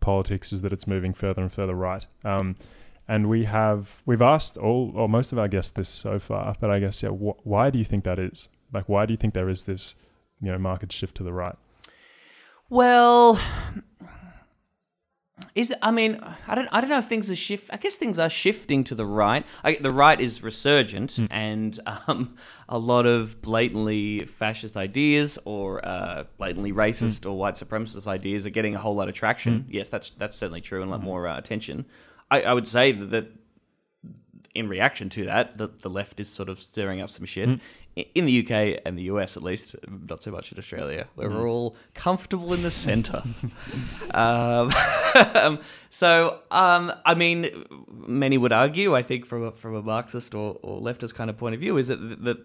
politics 0.04 0.52
is 0.52 0.62
that 0.62 0.72
it's 0.72 0.86
moving 0.86 1.14
further 1.14 1.42
and 1.42 1.52
further 1.52 1.74
right. 1.74 2.06
Um, 2.24 2.56
and 3.08 3.28
we 3.28 3.44
have 3.44 4.02
we've 4.06 4.22
asked 4.22 4.56
all 4.56 4.92
or 4.94 5.08
most 5.08 5.32
of 5.32 5.38
our 5.38 5.48
guests 5.48 5.72
this 5.72 5.88
so 5.88 6.18
far, 6.18 6.54
but 6.60 6.70
I 6.70 6.78
guess 6.78 7.02
yeah, 7.02 7.10
wh- 7.10 7.46
why 7.46 7.70
do 7.70 7.78
you 7.78 7.84
think 7.84 8.04
that 8.04 8.18
is? 8.18 8.48
Like, 8.72 8.88
why 8.88 9.06
do 9.06 9.12
you 9.12 9.16
think 9.16 9.34
there 9.34 9.48
is 9.48 9.64
this 9.64 9.94
you 10.40 10.50
know 10.52 10.58
market 10.58 10.92
shift 10.92 11.16
to 11.16 11.22
the 11.22 11.32
right? 11.32 11.56
Well, 12.70 13.38
is 15.54 15.74
I 15.82 15.90
mean 15.90 16.20
I 16.46 16.54
don't 16.54 16.68
I 16.70 16.80
don't 16.80 16.90
know 16.90 16.98
if 16.98 17.06
things 17.06 17.30
are 17.30 17.36
shift. 17.36 17.70
I 17.72 17.76
guess 17.76 17.96
things 17.96 18.18
are 18.18 18.28
shifting 18.28 18.84
to 18.84 18.94
the 18.94 19.06
right. 19.06 19.44
I, 19.62 19.76
the 19.80 19.90
right 19.90 20.20
is 20.20 20.42
resurgent, 20.42 21.18
and 21.30 21.78
um, 21.86 22.36
a 22.68 22.78
lot 22.78 23.06
of 23.06 23.42
blatantly 23.42 24.20
fascist 24.26 24.76
ideas 24.76 25.38
or 25.44 25.84
uh, 25.86 26.24
blatantly 26.38 26.72
racist 26.72 27.26
or 27.26 27.36
white 27.36 27.54
supremacist 27.54 28.06
ideas 28.06 28.46
are 28.46 28.50
getting 28.50 28.74
a 28.74 28.78
whole 28.78 28.94
lot 28.94 29.08
of 29.08 29.14
traction. 29.14 29.66
Yes, 29.68 29.88
that's 29.88 30.10
that's 30.10 30.36
certainly 30.36 30.60
true, 30.60 30.82
and 30.82 30.90
a 30.90 30.92
lot 30.92 31.02
more 31.02 31.26
uh, 31.26 31.36
attention. 31.36 31.86
I, 32.30 32.42
I 32.42 32.54
would 32.54 32.66
say 32.66 32.92
that, 32.92 33.10
that 33.10 33.30
in 34.54 34.68
reaction 34.68 35.08
to 35.10 35.24
that, 35.26 35.58
the, 35.58 35.68
the 35.82 35.90
left 35.90 36.20
is 36.20 36.28
sort 36.28 36.48
of 36.48 36.60
stirring 36.60 37.00
up 37.00 37.10
some 37.10 37.24
Mm. 37.24 37.28
shit. 37.28 37.48
I- 37.96 38.06
In 38.14 38.24
the 38.26 38.32
UK 38.42 38.80
and 38.84 38.98
the 38.98 39.04
US, 39.04 39.36
at 39.36 39.42
least, 39.42 39.76
not 39.88 40.20
so 40.22 40.30
much 40.30 40.50
in 40.52 40.58
Australia, 40.58 41.06
where 41.14 41.28
Mm. 41.28 41.34
we're 41.34 41.48
all 41.48 41.76
comfortable 41.94 42.52
in 42.52 42.62
the 42.62 42.70
centre. 42.86 43.22
um, 44.14 44.70
so, 45.88 46.40
um, 46.50 46.92
I 47.04 47.14
mean, 47.14 47.48
many 47.90 48.38
would 48.38 48.52
argue, 48.52 48.94
I 48.94 49.02
think, 49.02 49.26
from 49.26 49.44
a, 49.44 49.52
from 49.52 49.74
a 49.74 49.82
Marxist 49.82 50.34
or, 50.34 50.58
or 50.62 50.80
leftist 50.80 51.14
kind 51.14 51.30
of 51.30 51.36
point 51.36 51.54
of 51.54 51.60
view, 51.60 51.76
is 51.76 51.88
that, 51.88 51.98
that 52.24 52.38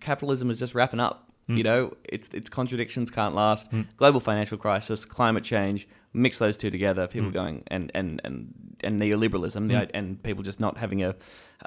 capitalism 0.00 0.50
is 0.50 0.58
just 0.58 0.74
wrapping 0.74 1.00
up. 1.00 1.30
You 1.46 1.56
mm. 1.56 1.64
know, 1.64 1.96
its 2.04 2.28
its 2.28 2.48
contradictions 2.48 3.10
can't 3.10 3.34
last. 3.34 3.70
Mm. 3.70 3.86
Global 3.96 4.20
financial 4.20 4.56
crisis, 4.56 5.04
climate 5.04 5.44
change, 5.44 5.86
mix 6.12 6.38
those 6.38 6.56
two 6.56 6.70
together. 6.70 7.06
People 7.06 7.30
mm. 7.30 7.34
going 7.34 7.62
and 7.66 7.90
and 7.94 8.20
and 8.24 8.54
and 8.80 9.00
neoliberalism, 9.00 9.68
the, 9.68 9.94
and 9.94 10.22
people 10.22 10.42
just 10.42 10.60
not 10.60 10.78
having 10.78 11.02
a 11.02 11.14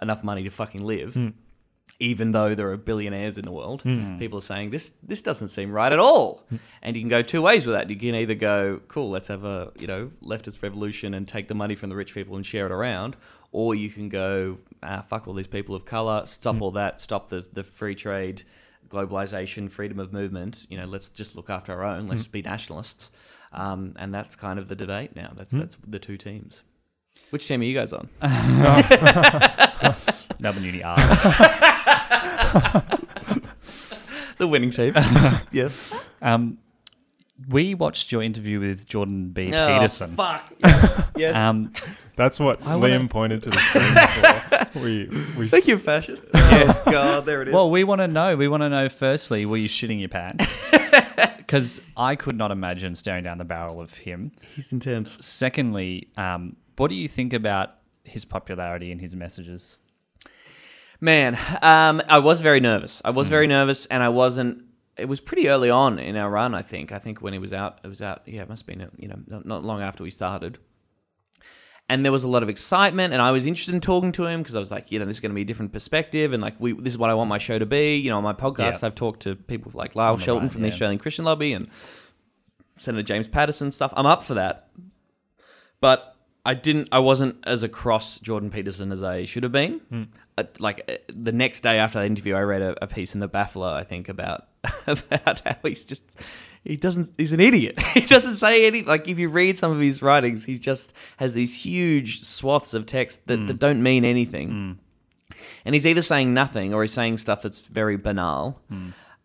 enough 0.02 0.24
money 0.24 0.44
to 0.44 0.50
fucking 0.50 0.84
live. 0.84 1.34
Even 2.00 2.32
though 2.32 2.54
there 2.54 2.70
are 2.72 2.78
billionaires 2.78 3.38
in 3.38 3.46
the 3.46 3.52
world, 3.52 3.82
people 4.20 4.40
are 4.40 4.42
saying 4.42 4.72
this 4.72 4.94
this 5.04 5.22
doesn't 5.22 5.48
seem 5.50 5.72
right 5.72 5.94
at 5.94 6.00
all. 6.00 6.44
And 6.82 6.96
you 6.96 7.02
can 7.02 7.10
go 7.10 7.22
two 7.22 7.42
ways 7.42 7.66
with 7.66 7.76
that. 7.76 7.90
You 7.90 7.96
can 7.96 8.14
either 8.16 8.36
go, 8.36 8.82
cool, 8.88 9.10
let's 9.10 9.28
have 9.30 9.46
a 9.46 9.72
you 9.80 9.88
know 9.88 10.12
leftist 10.24 10.62
revolution 10.64 11.14
and 11.14 11.28
take 11.28 11.48
the 11.48 11.56
money 11.56 11.76
from 11.76 11.90
the 11.90 11.96
rich 11.96 12.14
people 12.14 12.36
and 12.36 12.46
share 12.46 12.66
it 12.66 12.72
around, 12.72 13.16
or 13.52 13.76
you 13.76 13.90
can 13.90 14.10
go, 14.10 14.58
ah, 14.82 15.02
fuck 15.02 15.28
all 15.28 15.34
these 15.34 15.48
people 15.48 15.76
of 15.76 15.86
color, 15.86 16.26
stop 16.26 16.62
all 16.62 16.72
that, 16.72 17.00
stop 17.00 17.30
the 17.30 17.46
the 17.54 17.64
free 17.64 17.96
trade 17.96 18.44
globalization, 18.90 19.70
freedom 19.70 20.00
of 20.00 20.14
movement. 20.14 20.66
You 20.70 20.78
know, 20.78 20.86
let's 20.86 21.10
just 21.10 21.36
look 21.36 21.50
after 21.50 21.74
our 21.74 21.84
own. 21.84 22.08
Let's 22.08 22.28
be 22.28 22.42
nationalists, 22.42 23.12
um, 23.52 23.94
and 23.98 24.14
that's 24.14 24.36
kind 24.36 24.60
of 24.60 24.68
the 24.68 24.76
debate 24.76 25.16
now. 25.16 25.34
That's 25.36 25.52
that's 25.52 25.78
the 25.88 26.00
two 26.00 26.18
teams. 26.18 26.64
Which 27.32 27.48
team 27.48 27.62
are 27.62 27.66
you 27.66 27.74
guys 27.74 27.94
on? 27.94 28.10
Melbourne 30.40 30.64
Uni 30.64 30.84
Arts. 30.84 31.04
The 34.38 34.48
winning 34.48 34.70
team. 34.70 34.94
yes. 35.52 36.00
um, 36.22 36.60
we 37.50 37.74
watched 37.74 38.12
your 38.12 38.22
interview 38.22 38.60
with 38.60 38.86
Jordan 38.86 39.30
B. 39.30 39.52
Oh, 39.52 39.68
Peterson. 39.74 40.16
fuck. 40.16 40.44
yes. 41.16 41.36
Um, 41.36 41.74
That's 42.16 42.40
what 42.40 42.62
I 42.62 42.76
Liam 42.76 42.82
wanna- 42.82 43.08
pointed 43.08 43.42
to 43.44 43.50
the 43.50 43.58
screen 43.58 43.92
for. 43.94 44.37
We, 44.76 45.10
we 45.38 45.46
Speaking 45.48 45.74
of 45.76 45.82
fascist. 45.82 46.24
Oh, 46.34 46.82
God, 46.86 47.26
there 47.26 47.42
it 47.42 47.50
is. 47.50 47.54
well, 47.54 47.70
we 47.70 47.84
want 47.84 48.00
to 48.02 48.08
know. 48.08 48.36
We 48.36 48.48
want 48.48 48.62
to 48.64 48.70
know. 48.70 48.90
Firstly, 48.90 49.46
were 49.46 49.58
you 49.58 49.70
shitting 49.70 50.00
your 50.00 50.10
pants? 50.10 50.64
Because 51.38 51.80
I 51.96 52.18
could 52.18 52.36
not 52.36 52.52
imagine 52.52 52.94
staring 52.96 53.24
down 53.24 53.38
the 53.38 53.46
barrel 53.46 53.80
of 53.80 53.94
him. 53.94 54.34
he's 54.54 54.74
intense. 54.74 55.18
Secondly, 55.26 56.10
um, 56.18 56.58
what 56.76 56.90
do 56.90 56.96
you 56.96 57.08
think 57.08 57.32
about 57.32 57.76
his 58.04 58.26
popularity 58.26 58.92
and 58.92 59.00
his 59.00 59.16
messages? 59.16 59.80
Man, 61.00 61.38
um, 61.62 62.02
I 62.10 62.20
was 62.20 62.42
very 62.42 62.60
nervous. 62.60 63.02
I 63.06 63.12
was 63.12 63.30
very 63.30 63.48
nervous, 63.48 63.86
and 63.86 64.04
I 64.04 64.10
wasn't. 64.10 64.64
It 64.98 65.06
was 65.08 65.22
pretty 65.22 65.48
early 65.48 65.70
on 65.70 66.00
in 66.00 66.18
our 66.18 66.30
run. 66.30 66.54
I 66.54 66.64
think. 66.64 66.92
I 66.92 67.00
think 67.00 67.22
when 67.22 67.32
he 67.32 67.40
was 67.40 67.54
out, 67.54 67.80
it 67.82 67.88
was 67.88 68.02
out. 68.02 68.24
Yeah, 68.26 68.42
it 68.42 68.50
must 68.50 68.68
have 68.68 68.78
been. 68.78 68.90
You 68.98 69.08
know, 69.08 69.20
not- 69.28 69.46
not 69.46 69.64
long 69.64 69.82
after 69.82 70.04
we 70.04 70.10
started. 70.10 70.60
And 71.90 72.04
there 72.04 72.12
was 72.12 72.26
a 72.26 72.28
lot 72.28 72.44
of 72.44 72.50
excitement, 72.50 73.14
and 73.14 73.22
I 73.22 73.32
was 73.32 73.46
interested 73.46 73.74
in 73.74 73.80
talking 73.80 74.12
to 74.14 74.26
him 74.26 74.42
because 74.42 74.58
I 74.58 74.60
was 74.60 74.72
like, 74.72 74.92
you 74.92 75.00
know, 75.00 75.06
this 75.06 75.18
is 75.18 75.20
going 75.22 75.32
to 75.32 75.36
be 75.36 75.44
a 75.44 75.46
different 75.46 75.72
perspective, 75.72 76.34
and 76.34 76.44
like, 76.44 76.56
we 76.60 76.74
this 76.74 76.94
is 76.94 76.98
what 76.98 77.10
I 77.10 77.14
want 77.14 77.30
my 77.30 77.38
show 77.38 77.58
to 77.58 77.66
be. 77.66 77.96
You 77.96 78.10
know, 78.10 78.18
on 78.18 78.24
my 78.24 78.34
podcast, 78.34 78.82
Yeah. 78.82 78.88
I've 78.88 78.96
talked 78.96 79.22
to 79.22 79.36
people 79.36 79.72
like 79.74 79.96
Lyle 79.96 80.18
Shelton 80.18 80.44
right, 80.44 80.52
from 80.52 80.62
the. 80.64 80.68
Australian 80.68 81.00
Christian 81.00 81.24
Lobby 81.24 81.54
and 81.54 81.70
Senator 82.78 83.04
James 83.04 83.28
Paterson 83.30 83.72
stuff. 83.72 83.94
I'm 83.96 84.06
up 84.06 84.22
for 84.22 84.34
that, 84.34 84.68
but 85.80 86.14
I 86.46 86.56
didn't. 86.56 86.90
I 86.92 87.00
wasn't 87.00 87.38
as 87.46 87.64
across 87.64 88.20
Jordan 88.20 88.50
Peterson 88.50 88.92
as 88.92 89.02
I 89.02 89.24
should 89.24 89.44
have 89.44 89.54
been. 89.54 89.82
Uh, 89.92 90.06
like 90.60 90.84
uh, 90.90 90.98
the 91.14 91.32
next 91.32 91.62
day 91.62 91.80
after 91.80 92.00
that 92.00 92.06
interview, 92.06 92.36
I 92.36 92.42
read 92.42 92.62
a, 92.62 92.84
a 92.84 92.88
piece 92.88 93.14
in 93.14 93.20
the 93.20 93.30
Baffler, 93.30 93.74
I 93.74 93.84
think, 93.84 94.10
about 94.10 94.48
about 94.88 95.42
how 95.46 95.56
he's 95.64 95.86
just 95.86 96.04
he 96.64 96.78
doesn't 96.78 97.12
he's 97.18 97.32
an 97.32 97.40
idiot. 97.40 97.82
he 97.94 98.02
doesn't 98.02 98.36
say 98.36 98.68
any 98.68 98.84
like 98.84 99.08
if 99.08 99.20
you 99.20 99.30
read 99.30 99.58
some 99.58 99.72
of 99.72 99.80
his 99.80 100.02
writings, 100.02 100.46
he 100.46 100.58
just 100.58 100.94
has 101.18 101.34
these 101.34 101.64
huge 101.64 102.22
swaths 102.22 102.74
of 102.74 102.86
text 102.86 103.26
that, 103.28 103.48
that 103.48 103.60
don't 103.60 103.82
mean 103.82 104.06
anything. 104.06 104.80
And 105.66 105.76
he's 105.76 105.86
either 105.88 106.02
saying 106.02 106.34
nothing 106.34 106.74
or 106.74 106.82
he's 106.84 106.94
saying 106.94 107.18
stuff 107.18 107.42
that's 107.42 107.68
very 107.68 107.98
banal. 107.98 108.62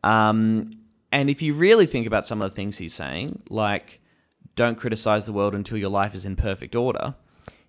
Um, 0.03 0.72
and 1.12 1.31
if 1.31 1.42
you 1.42 1.55
really 1.55 1.87
think 1.87 2.07
about 2.07 2.27
some 2.27 2.42
of 2.42 2.51
the 2.51 2.55
things 2.57 2.79
he's 2.79 2.94
saying, 2.94 3.42
like 3.48 4.01
don't 4.57 4.77
criticize 4.77 5.27
the 5.27 5.33
world 5.33 5.55
until 5.55 5.79
your 5.79 5.90
life 5.90 6.14
is 6.14 6.27
in 6.27 6.37
perfect 6.37 6.75
order, 6.75 7.14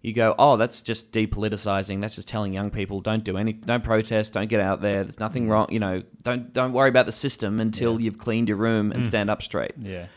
you 0.04 0.12
go, 0.12 0.36
oh, 0.38 0.58
that's 0.58 0.84
just 0.84 1.14
depoliticizing. 1.14 2.02
That's 2.02 2.16
just 2.16 2.28
telling 2.28 2.54
young 2.54 2.70
people 2.70 3.00
don't 3.00 3.24
do 3.24 3.38
anything, 3.38 3.62
don't 3.62 3.84
protest, 3.84 4.34
don't 4.34 4.50
get 4.50 4.60
out 4.60 4.82
there. 4.82 5.04
There's 5.04 5.20
nothing 5.20 5.48
mm. 5.48 5.52
wrong, 5.52 5.68
you 5.72 5.80
know. 5.80 6.04
Don't 6.22 6.52
don't 6.52 6.74
worry 6.74 6.90
about 6.90 7.06
the 7.06 7.14
system 7.14 7.62
until 7.62 8.02
you've 8.02 8.18
cleaned 8.18 8.50
your 8.50 8.58
room 8.58 8.92
and 8.92 9.02
mm. 9.02 9.08
stand 9.08 9.30
up 9.30 9.42
straight. 9.42 9.72
Yeah. 9.80 10.08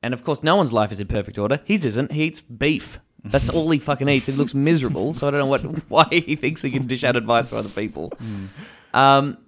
And 0.00 0.14
of 0.14 0.22
course, 0.22 0.44
no 0.44 0.54
one's 0.56 0.72
life 0.72 0.92
is 0.92 1.00
in 1.00 1.08
perfect 1.08 1.38
order. 1.38 1.60
His 1.64 1.84
isn't. 1.84 2.12
He 2.12 2.22
eats 2.22 2.40
beef. 2.40 3.00
That's 3.24 3.48
all 3.48 3.68
he 3.70 3.78
fucking 3.78 4.08
eats. 4.08 4.26
He 4.26 4.32
looks 4.32 4.54
miserable. 4.54 5.12
So 5.14 5.26
I 5.26 5.32
don't 5.32 5.40
know 5.40 5.46
what 5.46 5.62
why 5.88 6.06
he 6.10 6.36
thinks 6.36 6.62
he 6.62 6.70
can 6.70 6.86
dish 6.86 7.02
out 7.02 7.16
advice 7.16 7.48
for 7.48 7.56
other 7.56 7.68
people. 7.68 8.10
Mm. 8.10 8.96
Um, 8.96 9.38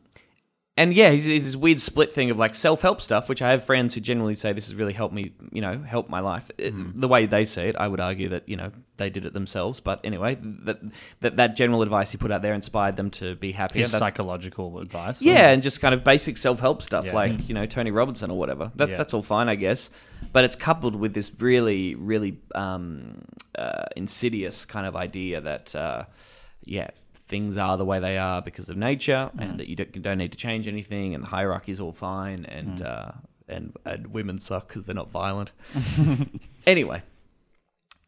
and 0.76 0.92
yeah, 0.92 1.10
he's, 1.10 1.24
he's 1.26 1.44
this 1.44 1.56
weird 1.56 1.80
split 1.80 2.12
thing 2.12 2.30
of 2.30 2.38
like 2.38 2.54
self 2.54 2.82
help 2.82 3.00
stuff, 3.00 3.28
which 3.28 3.40
I 3.42 3.50
have 3.52 3.62
friends 3.64 3.94
who 3.94 4.00
generally 4.00 4.34
say 4.34 4.52
this 4.52 4.66
has 4.68 4.74
really 4.74 4.92
helped 4.92 5.14
me, 5.14 5.32
you 5.52 5.60
know, 5.62 5.78
help 5.82 6.08
my 6.08 6.20
life. 6.20 6.50
It- 6.58 6.74
the 7.00 7.06
way 7.08 7.26
they 7.26 7.44
see 7.44 7.62
it, 7.62 7.76
I 7.76 7.86
would 7.86 8.00
argue 8.00 8.30
that 8.30 8.48
you 8.48 8.56
know 8.56 8.72
they 8.96 9.08
did 9.10 9.24
it 9.24 9.32
themselves. 9.34 9.78
But 9.80 10.00
anyway, 10.02 10.36
that 10.40 10.80
that, 11.20 11.36
that 11.36 11.56
general 11.56 11.82
advice 11.82 12.10
he 12.10 12.18
put 12.18 12.32
out 12.32 12.42
there 12.42 12.54
inspired 12.54 12.96
them 12.96 13.10
to 13.12 13.36
be 13.36 13.52
happier. 13.52 13.82
His 13.82 13.92
That's- 13.92 14.10
psychological 14.10 14.80
advice. 14.80 15.22
yeah, 15.22 15.50
and 15.50 15.62
just 15.62 15.80
kind 15.80 15.94
of 15.94 16.02
basic 16.02 16.36
self 16.36 16.58
help 16.58 16.82
stuff 16.82 17.06
Yeah. 17.06 17.14
like 17.14 17.48
you 17.48 17.54
know 17.54 17.66
Tony 17.66 17.92
Robinson 17.92 18.30
or 18.32 18.36
whatever. 18.38 18.72
That's 18.74 18.90
Yeah. 18.92 18.98
that's 18.98 19.14
all 19.14 19.22
fine, 19.22 19.48
I 19.48 19.54
guess. 19.54 19.90
But 20.32 20.44
it's 20.44 20.56
coupled 20.56 20.96
with 20.96 21.14
this 21.14 21.32
really, 21.38 21.94
really 21.94 22.38
um, 22.56 23.22
uh, 23.56 23.84
insidious 23.96 24.64
kind 24.64 24.86
of 24.86 24.96
idea 24.96 25.40
that 25.40 25.76
uh, 25.76 26.04
yeah, 26.64 26.88
things 27.34 27.58
are 27.58 27.76
the 27.76 27.84
way 27.84 27.98
they 27.98 28.16
are 28.16 28.40
because 28.40 28.68
of 28.68 28.76
nature, 28.76 29.28
and 29.36 29.58
that 29.58 29.68
you 29.68 29.74
don't, 29.74 29.96
you 29.96 30.00
don't 30.00 30.18
need 30.18 30.30
to 30.30 30.38
change 30.38 30.68
anything, 30.68 31.16
and 31.16 31.24
the 31.24 31.26
hierarchy 31.26 31.72
is 31.72 31.80
all 31.80 31.90
fine, 31.90 32.44
and 32.44 32.80
uh, 32.80 33.10
and 33.48 33.76
and 33.84 34.06
women 34.06 34.38
suck 34.38 34.68
because 34.68 34.86
they're 34.86 34.94
not 34.94 35.10
violent. 35.10 35.50
anyway. 36.66 37.02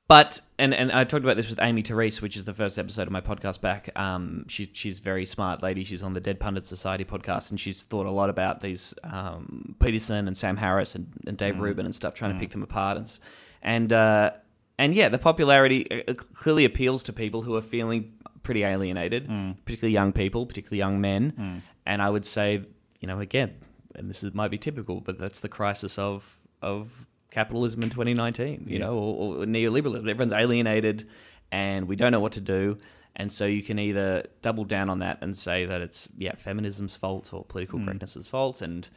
But 0.07 0.39
and 0.61 0.73
and 0.73 0.93
I 0.93 1.03
talked 1.03 1.25
about 1.25 1.35
this 1.35 1.51
with 1.51 1.59
Amy 1.61 1.83
Therese, 1.83 2.23
which 2.23 2.37
is 2.37 2.45
the 2.45 2.53
first 2.53 2.79
episode 2.79 3.09
of 3.09 3.11
my 3.11 3.21
podcast 3.21 3.61
back. 3.61 3.91
Um, 3.97 4.45
she's 4.47 4.69
she's 4.73 5.01
very 5.01 5.27
smart 5.27 5.61
lady. 5.61 5.83
She's 5.83 6.05
on 6.05 6.15
the 6.15 6.21
Dead 6.21 6.39
Pundit 6.39 6.65
Society 6.65 7.05
podcast, 7.05 7.51
and 7.51 7.59
she's 7.59 7.83
thought 7.83 8.07
a 8.07 8.13
lot 8.13 8.31
about 8.31 8.61
these 8.61 8.95
um, 9.03 9.75
Peterson 9.81 10.29
and 10.29 10.37
Sam 10.37 10.57
Harris 10.57 10.95
and, 10.95 11.13
and 11.27 11.37
Dave 11.37 11.59
Rubin 11.59 11.85
and 11.85 11.93
stuff, 11.93 12.15
trying 12.15 12.33
to 12.33 12.39
pick 12.39 12.53
them 12.53 12.63
apart 12.63 12.99
and 12.99 13.13
and 13.61 13.93
uh, 13.93 14.31
and 14.79 14.95
yeah, 14.95 15.09
the 15.09 15.19
popularity 15.19 16.07
uh, 16.07 16.15
clearly 16.15 16.65
appeals 16.65 17.03
to 17.05 17.13
people 17.13 17.43
who 17.43 17.57
are 17.57 17.63
feeling 17.63 18.13
pretty 18.47 18.63
alienated, 18.63 19.29
mm. 19.29 19.57
particularly 19.65 19.93
young 19.93 20.13
people, 20.13 20.47
particularly 20.47 20.79
young 20.79 21.01
men. 21.01 21.33
Mm. 21.33 21.63
And 21.85 22.01
I 22.01 22.09
would 22.09 22.25
say, 22.25 22.65
you 23.01 23.09
know, 23.09 23.19
again, 23.19 23.57
and 23.97 24.09
this 24.09 24.23
is, 24.23 24.33
might 24.35 24.53
be 24.53 24.57
typical, 24.57 25.01
but 25.01 25.19
that's 25.19 25.41
the 25.41 25.49
crisis 25.49 25.99
of 25.99 26.39
of 26.63 27.07
capitalism 27.31 27.83
in 27.83 27.91
2019, 27.91 28.65
you 28.69 28.79
know, 28.79 28.95
or, 28.97 29.43
or 29.43 29.45
neoliberalism. 29.45 30.09
Everyone's 30.09 30.33
alienated, 30.33 31.09
and 31.51 31.89
we 31.89 31.97
don't 31.97 32.13
know 32.13 32.21
what 32.21 32.33
to 32.33 32.41
do. 32.41 32.79
And 33.17 33.33
so 33.33 33.47
you 33.47 33.63
can 33.63 33.79
either 33.79 34.27
double 34.43 34.65
down 34.65 34.91
on 34.91 35.01
that 35.01 35.19
and 35.23 35.37
say 35.37 35.65
that 35.65 35.81
it's 35.81 36.09
yeah 36.17 36.37
feminism's 36.37 36.97
fault 36.97 37.33
or 37.33 37.45
political 37.45 37.81
mm. 37.81 37.87
correctness' 37.87 38.29
fault, 38.29 38.63
and 38.63 38.89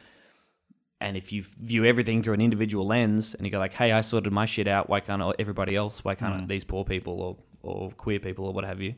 and 1.00 1.16
if 1.16 1.32
you 1.32 1.42
view 1.42 1.84
everything 1.84 2.22
through 2.22 2.34
an 2.34 2.40
individual 2.40 2.86
lens 2.86 3.34
and 3.34 3.44
you 3.44 3.50
go 3.50 3.58
like, 3.58 3.72
hey, 3.72 3.90
I 3.90 4.02
sorted 4.02 4.32
my 4.32 4.46
shit 4.46 4.68
out, 4.68 4.88
why 4.88 5.00
can't 5.00 5.34
everybody 5.40 5.74
else? 5.74 6.04
Why 6.04 6.14
can't 6.14 6.46
these 6.46 6.62
poor 6.62 6.84
people 6.84 7.20
or 7.20 7.36
or 7.62 7.90
queer 7.90 8.20
people 8.20 8.46
or 8.46 8.52
what 8.52 8.64
have 8.64 8.80
you? 8.80 8.94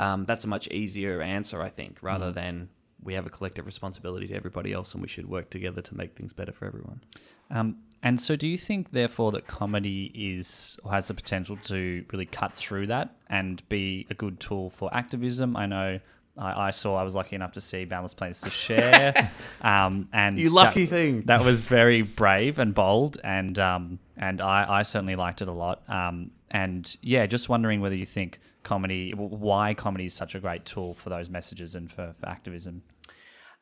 Um, 0.00 0.24
that's 0.24 0.44
a 0.44 0.48
much 0.48 0.66
easier 0.68 1.20
answer, 1.20 1.60
I 1.60 1.68
think, 1.68 1.98
rather 2.00 2.32
than 2.32 2.70
we 3.02 3.14
have 3.14 3.26
a 3.26 3.30
collective 3.30 3.66
responsibility 3.66 4.26
to 4.28 4.34
everybody 4.34 4.72
else 4.72 4.94
and 4.94 5.02
we 5.02 5.08
should 5.08 5.28
work 5.28 5.50
together 5.50 5.82
to 5.82 5.96
make 5.96 6.14
things 6.16 6.32
better 6.32 6.52
for 6.52 6.64
everyone. 6.66 7.02
Um, 7.50 7.76
and 8.02 8.18
so, 8.18 8.34
do 8.34 8.48
you 8.48 8.56
think, 8.56 8.92
therefore, 8.92 9.30
that 9.32 9.46
comedy 9.46 10.10
is 10.14 10.78
or 10.84 10.92
has 10.92 11.08
the 11.08 11.14
potential 11.14 11.58
to 11.64 12.02
really 12.12 12.24
cut 12.24 12.54
through 12.54 12.86
that 12.86 13.14
and 13.28 13.62
be 13.68 14.06
a 14.08 14.14
good 14.14 14.40
tool 14.40 14.70
for 14.70 14.88
activism? 14.94 15.54
I 15.54 15.66
know 15.66 16.00
I, 16.38 16.68
I 16.68 16.70
saw 16.70 16.96
I 16.96 17.02
was 17.02 17.14
lucky 17.14 17.36
enough 17.36 17.52
to 17.52 17.60
see 17.60 17.84
Boundless 17.84 18.14
Plains 18.14 18.40
to 18.40 18.50
share, 18.50 19.30
um, 19.60 20.08
and 20.14 20.38
You 20.38 20.48
lucky 20.48 20.86
that, 20.86 20.90
thing. 20.90 21.22
That 21.22 21.44
was 21.44 21.66
very 21.66 22.00
brave 22.00 22.58
and 22.58 22.74
bold, 22.74 23.18
and 23.22 23.58
um, 23.58 23.98
and 24.16 24.40
I, 24.40 24.78
I 24.78 24.82
certainly 24.82 25.16
liked 25.16 25.42
it 25.42 25.48
a 25.48 25.52
lot. 25.52 25.82
Um, 25.86 26.30
and 26.50 26.96
yeah, 27.02 27.26
just 27.26 27.50
wondering 27.50 27.82
whether 27.82 27.94
you 27.94 28.06
think 28.06 28.40
comedy, 28.62 29.12
why 29.12 29.74
comedy 29.74 30.06
is 30.06 30.14
such 30.14 30.34
a 30.34 30.40
great 30.40 30.64
tool 30.64 30.94
for 30.94 31.10
those 31.10 31.28
messages 31.28 31.74
and 31.74 31.90
for, 31.90 32.14
for 32.18 32.28
activism. 32.28 32.82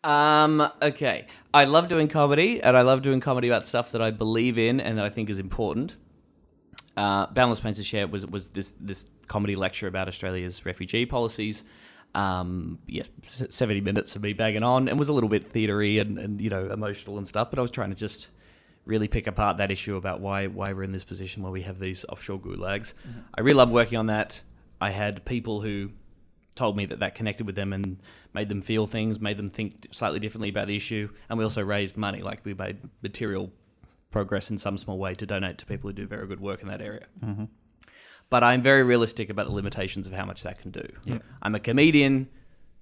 Um, 0.04 0.68
okay. 0.80 1.26
I 1.52 1.64
love 1.64 1.88
doing 1.88 2.08
comedy, 2.08 2.62
and 2.62 2.76
I 2.76 2.82
love 2.82 3.02
doing 3.02 3.20
comedy 3.20 3.48
about 3.48 3.66
stuff 3.66 3.92
that 3.92 4.02
I 4.02 4.10
believe 4.10 4.58
in 4.58 4.80
and 4.80 4.98
that 4.98 5.04
I 5.04 5.10
think 5.10 5.30
is 5.30 5.38
important. 5.38 5.96
Uh, 6.96 7.26
Boundless 7.26 7.60
Plains 7.60 7.76
to 7.76 7.84
Share 7.84 8.08
was 8.08 8.26
was 8.26 8.50
this 8.50 8.74
this 8.80 9.06
comedy 9.28 9.54
lecture 9.54 9.86
about 9.86 10.08
Australia's 10.08 10.66
refugee 10.66 11.06
policies. 11.06 11.64
Um, 12.14 12.78
yeah, 12.88 13.04
seventy 13.22 13.80
minutes 13.80 14.16
of 14.16 14.22
me 14.22 14.32
banging 14.32 14.64
on, 14.64 14.88
and 14.88 14.98
was 14.98 15.08
a 15.08 15.12
little 15.12 15.28
bit 15.28 15.52
theatery 15.52 16.00
and, 16.00 16.18
and 16.18 16.40
you 16.40 16.50
know 16.50 16.70
emotional 16.70 17.16
and 17.18 17.26
stuff. 17.26 17.50
But 17.50 17.60
I 17.60 17.62
was 17.62 17.70
trying 17.70 17.90
to 17.90 17.96
just 17.96 18.28
really 18.84 19.06
pick 19.06 19.26
apart 19.26 19.58
that 19.58 19.70
issue 19.70 19.96
about 19.96 20.20
why 20.20 20.48
why 20.48 20.72
we're 20.72 20.82
in 20.82 20.92
this 20.92 21.04
position 21.04 21.42
where 21.42 21.52
we 21.52 21.62
have 21.62 21.78
these 21.78 22.04
offshore 22.08 22.40
gulags. 22.40 22.94
I 23.34 23.42
really 23.42 23.58
love 23.58 23.70
working 23.70 23.98
on 23.98 24.06
that. 24.06 24.42
I 24.80 24.90
had 24.90 25.24
people 25.24 25.60
who 25.60 25.90
told 26.54 26.76
me 26.76 26.86
that 26.86 27.00
that 27.00 27.14
connected 27.14 27.46
with 27.46 27.54
them 27.54 27.72
and 27.72 28.00
made 28.34 28.48
them 28.48 28.62
feel 28.62 28.86
things, 28.86 29.20
made 29.20 29.36
them 29.36 29.50
think 29.50 29.86
slightly 29.92 30.18
differently 30.20 30.48
about 30.48 30.66
the 30.66 30.76
issue, 30.76 31.08
and 31.28 31.38
we 31.38 31.44
also 31.44 31.62
raised 31.62 31.96
money. 31.96 32.20
Like 32.22 32.44
we 32.44 32.54
made 32.54 32.78
material 33.02 33.52
progress 34.10 34.50
in 34.50 34.58
some 34.58 34.78
small 34.78 34.98
way 34.98 35.14
to 35.14 35.26
donate 35.26 35.58
to 35.58 35.66
people 35.66 35.88
who 35.88 35.94
do 35.94 36.06
very 36.06 36.26
good 36.26 36.40
work 36.40 36.62
in 36.62 36.68
that 36.68 36.80
area. 36.80 37.06
But 38.30 38.44
I'm 38.44 38.60
very 38.62 38.82
realistic 38.82 39.30
about 39.30 39.46
the 39.46 39.52
limitations 39.52 40.06
of 40.06 40.12
how 40.12 40.24
much 40.26 40.42
that 40.42 40.58
can 40.58 40.70
do. 40.70 40.86
I'm 41.42 41.54
a 41.54 41.60
comedian 41.60 42.28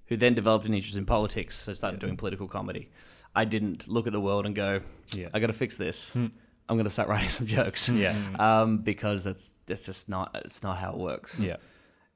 who 0.07 0.17
then 0.17 0.33
developed 0.33 0.65
an 0.65 0.73
interest 0.73 0.97
in 0.97 1.05
politics, 1.05 1.55
so 1.57 1.73
started 1.73 1.99
doing 1.99 2.17
political 2.17 2.47
comedy. 2.47 2.89
I 3.35 3.45
didn't 3.45 3.87
look 3.87 4.07
at 4.07 4.13
the 4.13 4.21
world 4.21 4.45
and 4.45 4.55
go, 4.55 4.79
Yeah. 5.13 5.27
I 5.33 5.39
got 5.39 5.47
to 5.47 5.53
fix 5.53 5.77
this. 5.77 6.15
I'm 6.15 6.31
going 6.69 6.85
to 6.85 6.89
start 6.89 7.07
writing 7.13 7.29
some 7.29 7.45
jokes. 7.47 7.87
Yeah. 7.89 8.15
Um, 8.39 8.79
because 8.79 9.23
that's 9.23 9.53
that's 9.67 9.85
just 9.85 10.09
not 10.09 10.31
it's 10.45 10.63
not 10.63 10.77
how 10.77 10.91
it 10.93 10.97
works 10.97 11.39
Yeah. 11.39 11.57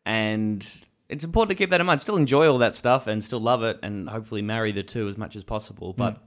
And 0.06 0.68
it's 1.10 1.24
important 1.24 1.49
to 1.58 1.62
keep 1.62 1.70
that 1.72 1.80
in 1.82 1.86
mind. 1.88 2.02
Still 2.02 2.16
enjoy 2.18 2.49
all 2.49 2.60
that 2.60 2.76
stuff 2.76 3.08
and 3.08 3.24
still 3.24 3.39
love 3.39 3.64
it, 3.64 3.80
and 3.84 4.10
hopefully 4.10 4.41
marry 4.41 4.72
the 4.72 4.84
two 4.84 5.08
as 5.08 5.18
much 5.18 5.36
as 5.36 5.43
possible. 5.43 5.93
But 5.93 6.22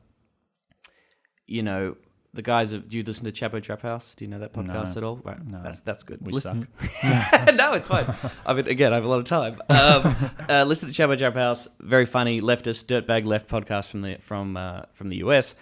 you 1.47 1.63
know, 1.63 1.97
the 2.33 2.43
guys 2.43 2.73
of 2.73 2.89
do 2.89 2.97
you 2.97 3.03
listen 3.03 3.25
to 3.25 3.33
Chapo 3.33 3.63
Trap 3.63 3.83
House? 3.83 4.15
Do 4.15 4.25
you 4.25 4.31
know 4.31 4.39
that 4.41 4.53
podcast 4.53 4.95
No. 4.95 4.97
at 4.97 5.05
all? 5.05 5.17
Right, 5.23 5.45
No. 5.47 5.61
that's 5.63 5.81
that's 5.83 6.03
good. 6.03 6.19
We 6.21 6.33
Listen- 6.33 6.69
no, 7.05 7.75
it's 7.75 7.89
fine. 7.89 8.13
I 8.45 8.55
mean, 8.55 8.67
again, 8.69 8.93
I 8.93 8.97
have 8.97 9.05
a 9.05 9.09
lot 9.09 9.19
of 9.19 9.25
time. 9.25 9.61
Um, 9.69 10.17
uh, 10.49 10.65
listen 10.65 10.91
to 10.93 10.95
Chapo 11.03 11.17
Trap 11.17 11.35
House. 11.35 11.69
Very 11.81 12.07
funny 12.07 12.41
leftist 12.41 12.87
dirtbag 12.87 13.25
left 13.25 13.49
podcast 13.49 13.89
from 13.91 14.03
the 14.03 14.17
from 14.21 14.57
uh, 14.57 14.83
from 14.93 15.11
the 15.11 15.19
US. 15.19 15.55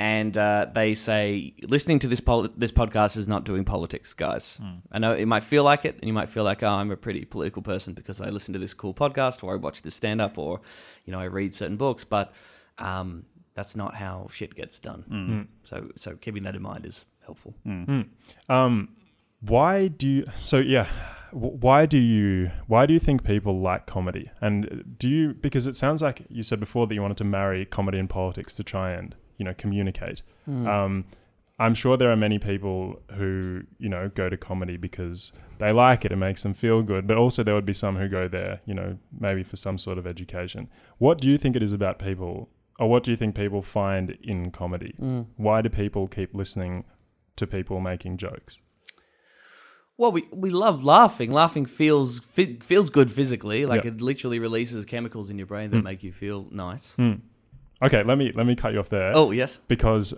And 0.00 0.38
uh, 0.38 0.66
they 0.74 0.94
say 0.94 1.52
listening 1.62 1.98
to 1.98 2.08
this 2.08 2.20
pol- 2.20 2.48
this 2.56 2.72
podcast 2.72 3.18
is 3.18 3.28
not 3.28 3.44
doing 3.44 3.66
politics, 3.66 4.14
guys. 4.14 4.58
I 4.90 4.98
know 4.98 5.12
it 5.12 5.26
might 5.26 5.44
feel 5.44 5.62
like 5.62 5.84
it, 5.84 5.96
and 5.96 6.04
you 6.04 6.14
might 6.14 6.30
feel 6.30 6.42
like, 6.42 6.62
oh, 6.62 6.70
I'm 6.70 6.90
a 6.90 6.96
pretty 6.96 7.26
political 7.26 7.60
person 7.60 7.92
because 7.92 8.18
I 8.22 8.30
listen 8.30 8.54
to 8.54 8.58
this 8.58 8.72
cool 8.72 8.94
podcast, 8.94 9.44
or 9.44 9.52
I 9.52 9.56
watch 9.56 9.82
this 9.82 9.94
stand 9.94 10.22
up, 10.22 10.38
or 10.38 10.62
you 11.04 11.12
know, 11.12 11.20
I 11.20 11.24
read 11.26 11.52
certain 11.52 11.76
books. 11.76 12.02
But 12.04 12.32
um, 12.78 13.26
that's 13.52 13.76
not 13.76 13.94
how 13.94 14.26
shit 14.30 14.54
gets 14.54 14.78
done. 14.78 15.48
So, 15.64 15.90
so 15.96 16.16
keeping 16.16 16.44
that 16.44 16.56
in 16.56 16.62
mind 16.62 16.86
is 16.86 17.04
helpful. 17.26 17.52
Um, 18.48 18.88
why 19.42 19.88
do 19.88 20.06
you? 20.06 20.26
So 20.34 20.60
yeah, 20.60 20.86
why 21.30 21.84
do 21.84 21.98
you? 21.98 22.50
Why 22.68 22.86
do 22.86 22.94
you 22.94 23.00
think 23.00 23.22
people 23.22 23.60
like 23.60 23.84
comedy? 23.84 24.30
And 24.40 24.94
do 24.98 25.10
you? 25.10 25.34
Because 25.34 25.66
it 25.66 25.74
sounds 25.74 26.00
like 26.00 26.22
you 26.30 26.42
said 26.42 26.58
before 26.58 26.86
that 26.86 26.94
you 26.94 27.02
wanted 27.02 27.18
to 27.18 27.24
marry 27.24 27.66
comedy 27.66 27.98
and 27.98 28.08
politics 28.08 28.54
to 28.56 28.64
try 28.64 28.92
and 28.92 29.14
you 29.40 29.44
know 29.44 29.54
communicate. 29.54 30.22
Hmm. 30.44 30.68
Um, 30.68 31.04
I'm 31.58 31.74
sure 31.74 31.96
there 31.96 32.10
are 32.10 32.16
many 32.16 32.38
people 32.38 33.02
who 33.16 33.62
you 33.78 33.88
know 33.88 34.10
go 34.14 34.28
to 34.28 34.36
comedy 34.36 34.76
because 34.76 35.32
they 35.58 35.72
like 35.72 36.04
it. 36.04 36.12
It 36.12 36.16
makes 36.16 36.42
them 36.42 36.54
feel 36.54 36.82
good. 36.82 37.06
But 37.06 37.16
also 37.16 37.42
there 37.42 37.54
would 37.54 37.66
be 37.66 37.72
some 37.72 37.96
who 37.96 38.08
go 38.08 38.28
there, 38.28 38.60
you 38.66 38.74
know, 38.74 38.98
maybe 39.18 39.42
for 39.42 39.56
some 39.56 39.78
sort 39.78 39.98
of 39.98 40.06
education. 40.06 40.68
What 40.98 41.18
do 41.18 41.28
you 41.28 41.38
think 41.38 41.56
it 41.56 41.62
is 41.62 41.72
about 41.72 41.98
people, 41.98 42.50
or 42.78 42.88
what 42.88 43.02
do 43.02 43.10
you 43.10 43.16
think 43.16 43.34
people 43.34 43.62
find 43.62 44.16
in 44.22 44.50
comedy? 44.50 44.94
Hmm. 44.98 45.22
Why 45.36 45.62
do 45.62 45.70
people 45.70 46.06
keep 46.06 46.34
listening 46.34 46.84
to 47.36 47.46
people 47.46 47.80
making 47.80 48.18
jokes? 48.18 48.60
Well, 49.96 50.12
we, 50.12 50.26
we 50.32 50.48
love 50.48 50.82
laughing. 50.82 51.30
Laughing 51.30 51.66
feels 51.66 52.20
fi- 52.20 52.58
feels 52.62 52.88
good 52.88 53.10
physically. 53.10 53.66
Like 53.66 53.84
Yeah. 53.84 53.90
it 53.90 54.00
literally 54.00 54.38
releases 54.38 54.86
chemicals 54.86 55.28
in 55.28 55.36
your 55.36 55.46
brain 55.46 55.70
that 55.70 55.78
hmm. 55.78 55.84
make 55.84 56.02
you 56.02 56.12
feel 56.12 56.48
nice. 56.50 56.96
Okay, 57.82 58.02
let 58.02 58.18
me 58.18 58.32
let 58.34 58.46
me 58.46 58.54
cut 58.54 58.72
you 58.72 58.78
off 58.80 58.88
there. 58.88 59.12
Oh 59.14 59.30
yes, 59.30 59.58
because 59.68 60.14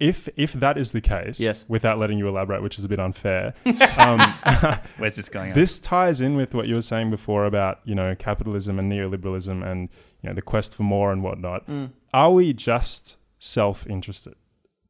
if 0.00 0.28
if 0.36 0.52
that 0.54 0.78
is 0.78 0.92
the 0.92 1.00
case, 1.00 1.40
Yes. 1.40 1.64
without 1.68 1.98
letting 1.98 2.18
you 2.18 2.28
elaborate, 2.28 2.62
which 2.62 2.78
is 2.78 2.84
a 2.84 2.88
bit 2.88 3.00
unfair, 3.00 3.54
um, 3.98 4.20
Where's 4.98 5.16
this 5.16 5.28
going? 5.28 5.54
this 5.54 5.80
ties 5.80 6.20
in 6.20 6.36
with 6.36 6.54
what 6.54 6.68
you 6.68 6.74
were 6.74 6.80
saying 6.82 7.10
before 7.10 7.44
about 7.46 7.80
you 7.84 7.94
know 7.94 8.14
capitalism 8.14 8.78
and 8.78 8.90
neoliberalism 8.90 9.64
and 9.68 9.88
you 10.22 10.28
know 10.28 10.34
the 10.34 10.42
quest 10.42 10.74
for 10.74 10.82
more 10.84 11.12
and 11.12 11.22
whatnot. 11.22 11.68
Are 12.14 12.32
we 12.32 12.52
just 12.52 13.16
self-interested 13.38 14.34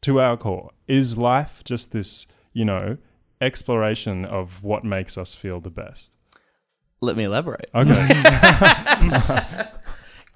to 0.02 0.20
our 0.20 0.36
core? 0.36 0.70
Is 0.86 1.16
life 1.18 1.62
just 1.64 1.92
this 1.92 2.26
you 2.52 2.64
know 2.64 2.96
exploration 3.40 4.24
of 4.24 4.64
what 4.64 4.84
makes 4.84 5.16
us 5.16 5.34
feel 5.34 5.60
the 5.60 5.70
best? 5.70 6.14
let 7.00 7.16
me 7.16 7.22
elaborate. 7.22 7.70
Okay, 7.76 8.08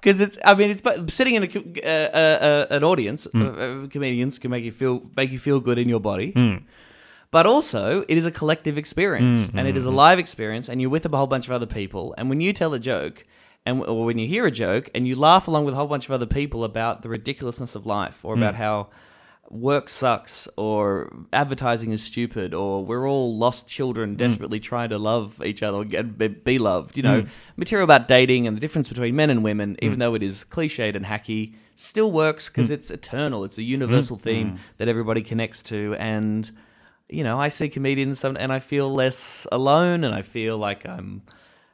Because 0.03 0.19
it's, 0.19 0.37
I 0.43 0.53
mean, 0.53 0.69
it's 0.69 0.81
but 0.81 1.09
sitting 1.09 1.35
in 1.35 1.43
a, 1.43 1.47
uh, 1.47 2.17
uh, 2.17 2.75
an 2.75 2.83
audience. 2.83 3.25
Uh, 3.33 3.39
uh, 3.39 3.87
comedians 3.87 4.37
can 4.37 4.51
make 4.51 4.65
you 4.65 4.71
feel 4.71 5.01
make 5.15 5.31
you 5.31 5.39
feel 5.39 5.61
good 5.61 5.77
in 5.77 5.87
your 5.87 6.01
body. 6.01 6.33
But 7.31 7.45
also, 7.47 8.03
it 8.07 8.17
is 8.17 8.25
a 8.25 8.31
collective 8.31 8.77
experience, 8.77 9.49
and 9.55 9.65
it 9.67 9.77
is 9.77 9.85
a 9.85 9.91
live 9.91 10.19
experience, 10.19 10.67
and 10.69 10.81
you're 10.81 10.89
with 10.91 11.05
a 11.05 11.17
whole 11.17 11.25
bunch 11.25 11.47
of 11.47 11.53
other 11.53 11.65
people. 11.65 12.13
And 12.17 12.29
when 12.29 12.41
you 12.41 12.51
tell 12.53 12.73
a 12.73 12.79
joke, 12.79 13.25
and 13.65 13.81
or 13.81 14.03
when 14.05 14.19
you 14.19 14.27
hear 14.27 14.45
a 14.45 14.51
joke, 14.51 14.89
and 14.93 15.07
you 15.07 15.15
laugh 15.15 15.47
along 15.47 15.63
with 15.65 15.73
a 15.73 15.77
whole 15.77 15.87
bunch 15.87 16.05
of 16.05 16.11
other 16.11 16.27
people 16.27 16.63
about 16.65 17.01
the 17.01 17.09
ridiculousness 17.09 17.73
of 17.73 17.85
life, 17.85 18.25
or 18.25 18.35
about 18.35 18.55
how 18.55 18.89
work 19.49 19.89
sucks, 19.89 20.47
or 20.57 21.13
advertising 21.31 21.91
is 21.91 22.03
stupid, 22.03 22.53
or 22.53 22.83
we're 22.83 23.07
all 23.07 23.37
lost 23.37 23.67
children 23.67 24.15
mm. 24.15 24.17
desperately 24.17 24.59
trying 24.59 24.89
to 24.89 24.97
love 24.97 25.41
each 25.45 25.61
other 25.61 25.85
and 25.97 26.17
be- 26.17 26.27
be 26.27 26.57
loved. 26.57 26.97
You 26.97 27.03
know, 27.03 27.21
mm. 27.21 27.29
material 27.55 27.83
about 27.83 28.07
dating 28.07 28.47
and 28.47 28.57
the 28.57 28.61
difference 28.61 28.89
between 28.89 29.15
men 29.15 29.29
and 29.29 29.43
women, 29.43 29.75
mm. 29.75 29.83
even 29.83 29.99
though 29.99 30.15
it 30.15 30.23
is 30.23 30.45
cliched 30.49 30.95
and 30.95 31.05
hacky, 31.05 31.53
still 31.75 32.11
works 32.11 32.49
because 32.49 32.71
it's 32.71 32.91
eternal. 32.91 33.43
It's 33.43 33.57
a 33.57 33.63
universal 33.63 34.17
theme 34.17 34.59
that 34.77 34.87
everybody 34.87 35.21
connects 35.21 35.63
to, 35.63 35.95
and 35.99 36.49
you 37.09 37.23
know, 37.23 37.39
I 37.39 37.49
see 37.49 37.69
comedians 37.69 38.23
and 38.23 38.51
I 38.51 38.59
feel 38.59 38.91
less 38.91 39.45
alone, 39.51 40.03
and 40.03 40.15
I 40.15 40.23
feel 40.23 40.57
like 40.57 40.87
I'm 40.87 41.21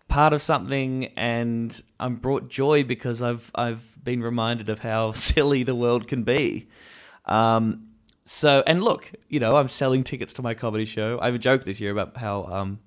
part 0.09 0.33
of 0.33 0.41
something, 0.41 1.05
and 1.15 1.81
I'm 1.99 2.15
brought 2.15 2.49
joy 2.49 2.83
because 2.83 3.21
I've 3.21 3.49
I've 3.55 3.97
been 4.03 4.21
reminded 4.21 4.69
of 4.69 4.79
how 4.79 5.11
silly 5.13 5.63
the 5.63 5.75
world 5.75 6.07
can 6.07 6.23
be. 6.23 6.67
Um, 7.29 7.85
so, 8.25 8.63
and 8.67 8.83
look, 8.83 9.11
you 9.29 9.39
know, 9.39 9.55
I'm 9.55 9.67
selling 9.67 10.03
tickets 10.03 10.33
to 10.33 10.41
my 10.41 10.53
comedy 10.53 10.85
show. 10.85 11.19
I 11.21 11.25
have 11.27 11.35
a 11.35 11.39
joke 11.39 11.63
this 11.63 11.79
year 11.79 11.91
about 11.91 12.17
how. 12.17 12.43
Um, 12.45 12.79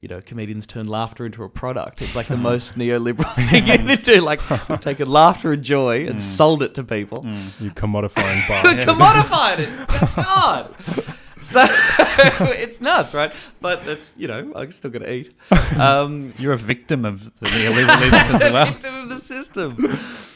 you 0.00 0.08
know, 0.08 0.20
comedians 0.20 0.64
turn 0.64 0.86
laughter 0.86 1.26
into 1.26 1.42
a 1.42 1.48
product. 1.48 2.00
It's 2.02 2.14
like 2.14 2.28
the 2.28 2.36
most 2.52 2.78
neoliberal 2.78 3.34
thing 3.50 3.66
you 3.66 3.78
can 3.78 4.00
do. 4.00 4.20
Like, 4.20 4.48
we've 4.68 4.80
taken 4.80 5.08
laughter 5.08 5.52
and 5.52 5.62
joy 5.64 6.06
and 6.06 6.22
sold 6.22 6.62
it 6.62 6.74
to 6.76 6.84
people. 6.84 7.24
you 7.60 7.72
commodifying 7.72 8.46
bars. 8.48 8.80
commodified 8.82 9.58
it? 9.58 10.14
God. 10.14 10.74
So 11.40 11.64
it's 11.68 12.80
nuts, 12.80 13.14
right? 13.14 13.32
But 13.60 13.84
that's 13.84 14.16
you 14.18 14.28
know 14.28 14.52
I'm 14.56 14.70
still 14.70 14.90
gonna 14.90 15.08
eat. 15.10 15.34
Um, 15.78 16.32
You're 16.38 16.52
a 16.54 16.58
victim 16.58 17.04
of 17.04 17.24
the 17.40 17.46
neoliberalism 17.46 18.40
as 18.42 18.52
well. 18.52 18.66
victim 18.66 18.94
of 18.94 19.08
the 19.08 19.18
system. 19.18 19.76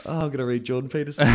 Oh, 0.06 0.20
I'm 0.24 0.30
gonna 0.30 0.46
read 0.46 0.64
Jordan 0.64 0.88
Peterson. 0.90 1.26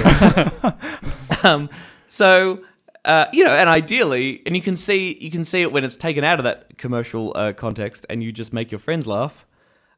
um, 1.43 1.69
so 2.07 2.61
uh, 3.05 3.25
you 3.31 3.43
know, 3.43 3.51
and 3.53 3.69
ideally, 3.69 4.41
and 4.45 4.55
you 4.55 4.61
can 4.61 4.75
see 4.75 5.17
you 5.19 5.31
can 5.31 5.43
see 5.43 5.61
it 5.61 5.71
when 5.71 5.83
it's 5.83 5.95
taken 5.95 6.23
out 6.23 6.39
of 6.39 6.43
that 6.43 6.77
commercial 6.77 7.33
uh, 7.35 7.53
context, 7.53 8.05
and 8.09 8.23
you 8.23 8.31
just 8.31 8.53
make 8.53 8.71
your 8.71 8.79
friends 8.79 9.07
laugh. 9.07 9.45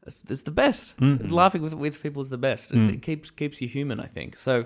It's, 0.05 0.23
it's 0.29 0.43
the 0.43 0.51
best. 0.51 0.99
Laughing 1.01 1.61
with 1.61 1.73
with 1.73 2.01
people 2.01 2.21
is 2.21 2.29
the 2.29 2.37
best. 2.37 2.71
It's, 2.73 2.87
It 2.87 3.01
keeps 3.01 3.31
keeps 3.31 3.61
you 3.61 3.67
human. 3.67 3.99
I 3.99 4.05
think 4.07 4.37
so. 4.37 4.65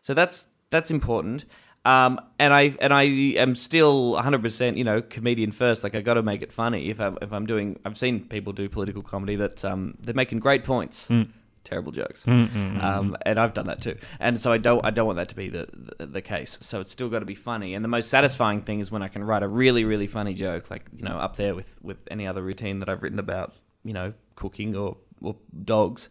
So 0.00 0.14
that's 0.14 0.48
that's 0.70 0.90
important. 0.90 1.44
Um, 1.88 2.20
and 2.38 2.52
I 2.52 2.76
and 2.80 2.92
I 2.92 3.04
am 3.44 3.54
still 3.54 4.12
100 4.12 4.42
percent 4.42 4.76
you 4.76 4.84
know 4.84 5.00
comedian 5.00 5.52
first. 5.52 5.82
Like 5.84 5.94
I 5.94 6.02
got 6.02 6.14
to 6.14 6.22
make 6.22 6.42
it 6.42 6.52
funny. 6.52 6.90
If 6.90 7.00
I 7.00 7.12
if 7.22 7.32
I'm 7.32 7.46
doing, 7.46 7.78
I've 7.84 7.96
seen 7.96 8.20
people 8.24 8.52
do 8.52 8.68
political 8.68 9.02
comedy 9.02 9.36
that 9.36 9.64
um, 9.64 9.96
they're 10.00 10.14
making 10.14 10.40
great 10.40 10.64
points, 10.64 11.08
terrible 11.64 11.92
jokes, 11.92 12.26
um, 12.28 13.16
and 13.24 13.38
I've 13.40 13.54
done 13.54 13.66
that 13.66 13.80
too. 13.80 13.96
And 14.20 14.38
so 14.38 14.52
I 14.52 14.58
don't 14.58 14.84
I 14.84 14.90
don't 14.90 15.06
want 15.06 15.16
that 15.16 15.30
to 15.30 15.34
be 15.34 15.48
the 15.48 15.66
the, 15.98 16.06
the 16.06 16.22
case. 16.22 16.58
So 16.60 16.80
it's 16.82 16.92
still 16.92 17.08
got 17.08 17.20
to 17.20 17.26
be 17.26 17.34
funny. 17.34 17.72
And 17.74 17.82
the 17.82 17.88
most 17.88 18.10
satisfying 18.10 18.60
thing 18.60 18.80
is 18.80 18.90
when 18.90 19.02
I 19.02 19.08
can 19.08 19.24
write 19.24 19.42
a 19.42 19.48
really 19.48 19.84
really 19.84 20.06
funny 20.06 20.34
joke, 20.34 20.70
like 20.70 20.84
you 20.94 21.04
know 21.04 21.16
up 21.16 21.36
there 21.36 21.54
with 21.54 21.78
with 21.82 21.98
any 22.10 22.26
other 22.26 22.42
routine 22.42 22.80
that 22.80 22.90
I've 22.90 23.02
written 23.02 23.18
about, 23.18 23.54
you 23.82 23.94
know, 23.94 24.12
cooking 24.34 24.76
or 24.76 24.98
or 25.22 25.36
dogs, 25.64 26.10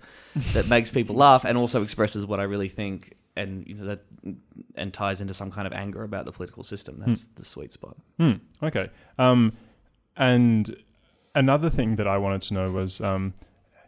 that 0.53 0.67
makes 0.67 0.91
people 0.91 1.15
laugh 1.15 1.45
and 1.45 1.55
also 1.55 1.84
expresses 1.84 2.25
what 2.25 2.39
I 2.39 2.43
really 2.43 2.69
think. 2.69 3.13
And 3.38 3.67
you 3.67 3.75
know 3.75 3.85
that, 3.85 4.01
and 4.75 4.93
ties 4.93 5.21
into 5.21 5.33
some 5.33 5.51
kind 5.51 5.67
of 5.67 5.73
anger 5.73 6.03
about 6.03 6.25
the 6.25 6.31
political 6.31 6.63
system. 6.63 7.01
That's 7.05 7.27
the 7.35 7.45
sweet 7.45 7.71
spot. 7.71 7.95
Hmm, 8.19 8.33
okay. 8.63 8.89
Um, 9.17 9.53
and 10.15 10.75
another 11.35 11.69
thing 11.69 11.95
that 11.97 12.07
I 12.07 12.17
wanted 12.17 12.41
to 12.43 12.53
know 12.53 12.71
was, 12.71 12.99
um, 13.01 13.33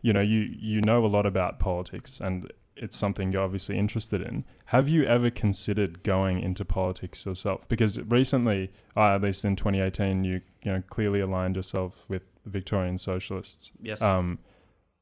you 0.02 0.14
know, 0.14 0.22
you 0.22 0.40
you 0.58 0.82
know 0.82 1.06
a 1.06 1.08
lot 1.08 1.26
about 1.26 1.60
politics, 1.60 2.20
and 2.22 2.52
it's 2.76 2.96
something 2.96 3.32
you're 3.34 3.42
obviously 3.44 3.78
interested 3.78 4.22
in. 4.22 4.46
Have 4.66 4.88
you 4.88 5.04
ever 5.04 5.30
considered 5.30 6.04
going 6.04 6.40
into 6.40 6.64
politics 6.64 7.26
yourself? 7.26 7.68
Because 7.68 8.00
recently, 8.04 8.72
uh, 8.96 9.16
at 9.16 9.22
least 9.22 9.44
in 9.44 9.56
2018, 9.56 10.24
you 10.24 10.42
you 10.64 10.72
know 10.72 10.84
clearly 10.90 11.20
aligned 11.20 11.56
yourself 11.56 12.06
with 12.08 12.22
the 12.44 12.50
Victorian 12.50 12.98
Socialists. 12.98 13.72
Yes. 13.82 14.02
Um, 14.02 14.40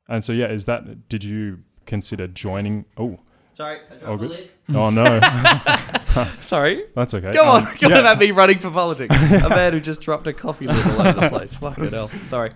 And 0.09 0.23
so 0.23 0.31
yeah, 0.33 0.47
is 0.47 0.65
that? 0.65 1.09
Did 1.09 1.23
you 1.23 1.59
consider 1.85 2.27
joining? 2.27 2.85
Oh, 2.95 3.19
Sorry, 3.58 3.80
I 3.89 4.05
Oh, 4.05 4.18
good. 4.18 4.49
oh 4.76 4.91
no, 4.91 5.20
Sorry. 6.41 6.84
that's 6.95 7.16
okay. 7.16 7.32
Go 7.34 7.41
Um, 7.41 7.66
on, 7.66 7.76
go 7.80 7.88
yeah. 7.89 7.97
about 7.97 8.20
me 8.20 8.30
running 8.30 8.60
for 8.60 8.70
politics. 8.70 9.16
a 9.32 9.49
man 9.49 9.74
who 9.74 9.80
just 9.80 9.99
dropped 9.99 10.28
a 10.28 10.34
coffee 10.34 10.68
lid 10.68 10.86
all 10.86 11.08
over 11.08 11.20
the 11.22 11.30
place. 11.30 11.53
Fucking 11.55 11.89
hell. 11.89 12.10
Sorry. 12.28 12.51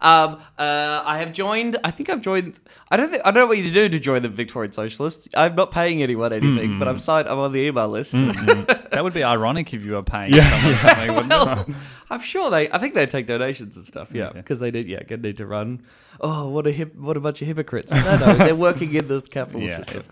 Um, 0.00 0.40
uh, 0.58 1.02
I 1.04 1.18
have 1.18 1.32
joined. 1.32 1.76
I 1.84 1.90
think 1.90 2.10
I've 2.10 2.20
joined. 2.20 2.54
I 2.90 2.96
don't 2.96 3.10
think 3.10 3.22
I 3.24 3.30
don't 3.30 3.42
know 3.42 3.46
what 3.46 3.58
you 3.58 3.70
do 3.70 3.88
to 3.88 3.98
join 3.98 4.22
the 4.22 4.28
Victorian 4.28 4.72
Socialists. 4.72 5.28
I'm 5.36 5.54
not 5.54 5.70
paying 5.70 6.02
anyone 6.02 6.32
anything, 6.32 6.78
but 6.78 6.88
I'm 6.88 6.98
signed. 6.98 7.28
I'm 7.28 7.38
on 7.38 7.52
the 7.52 7.60
email 7.60 7.88
list. 7.88 8.14
That 8.90 9.04
would 9.04 9.14
be 9.14 9.22
ironic 9.22 9.72
if 9.72 9.84
you 9.84 9.92
were 9.92 10.02
paying 10.02 10.34
someone 10.34 10.74
something, 10.78 11.14
wouldn't 11.14 11.68
it? 11.68 11.76
I'm 12.10 12.18
sure 12.20 12.50
they. 12.50 12.68
I 12.70 12.78
think 12.78 12.94
they 12.94 13.06
take 13.06 13.28
donations 13.28 13.76
and 13.76 13.86
stuff. 13.86 14.10
Yeah, 14.12 14.30
because 14.30 14.58
they 14.58 14.72
did. 14.72 14.88
Yeah, 14.88 15.02
need 15.16 15.36
to 15.36 15.46
run. 15.46 15.82
Oh, 16.20 16.48
what 16.50 16.66
a 16.66 16.72
hip, 16.72 16.96
what 16.96 17.16
a 17.16 17.20
bunch 17.20 17.40
of 17.40 17.46
hypocrites. 17.46 17.92
No, 17.92 18.16
no, 18.18 18.34
they're 18.34 18.56
working 18.56 18.92
in 18.94 19.06
this 19.06 19.22
capitalist 19.22 19.78
Yeah, 19.78 20.02
system. 20.02 20.04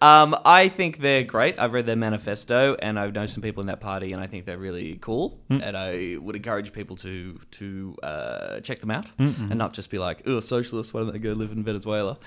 Um, 0.00 0.34
I 0.46 0.68
think 0.68 0.98
they're 0.98 1.22
great. 1.24 1.58
I've 1.58 1.74
read 1.74 1.84
their 1.84 1.94
manifesto, 1.96 2.74
and 2.80 2.98
I've 2.98 3.12
known 3.12 3.28
some 3.28 3.42
people 3.42 3.60
in 3.60 3.66
that 3.66 3.80
party, 3.80 4.12
and 4.14 4.22
I 4.22 4.26
think 4.26 4.46
they're 4.46 4.56
really 4.58 4.96
cool. 5.02 5.38
And 5.50 5.76
I 5.76 6.16
would 6.18 6.34
encourage 6.36 6.72
people 6.72 6.96
to 6.96 7.38
to 7.52 7.96
uh, 8.02 8.60
check 8.60 8.80
them 8.80 8.90
out, 8.90 9.01
and 9.18 9.56
not 9.56 9.72
just 9.72 9.90
be 9.90 9.98
like, 9.98 10.22
"Oh, 10.26 10.40
socialists, 10.40 10.92
why 10.92 11.00
don't 11.00 11.12
they 11.12 11.18
go 11.18 11.32
live 11.32 11.52
in 11.52 11.62
Venezuela?" 11.62 12.18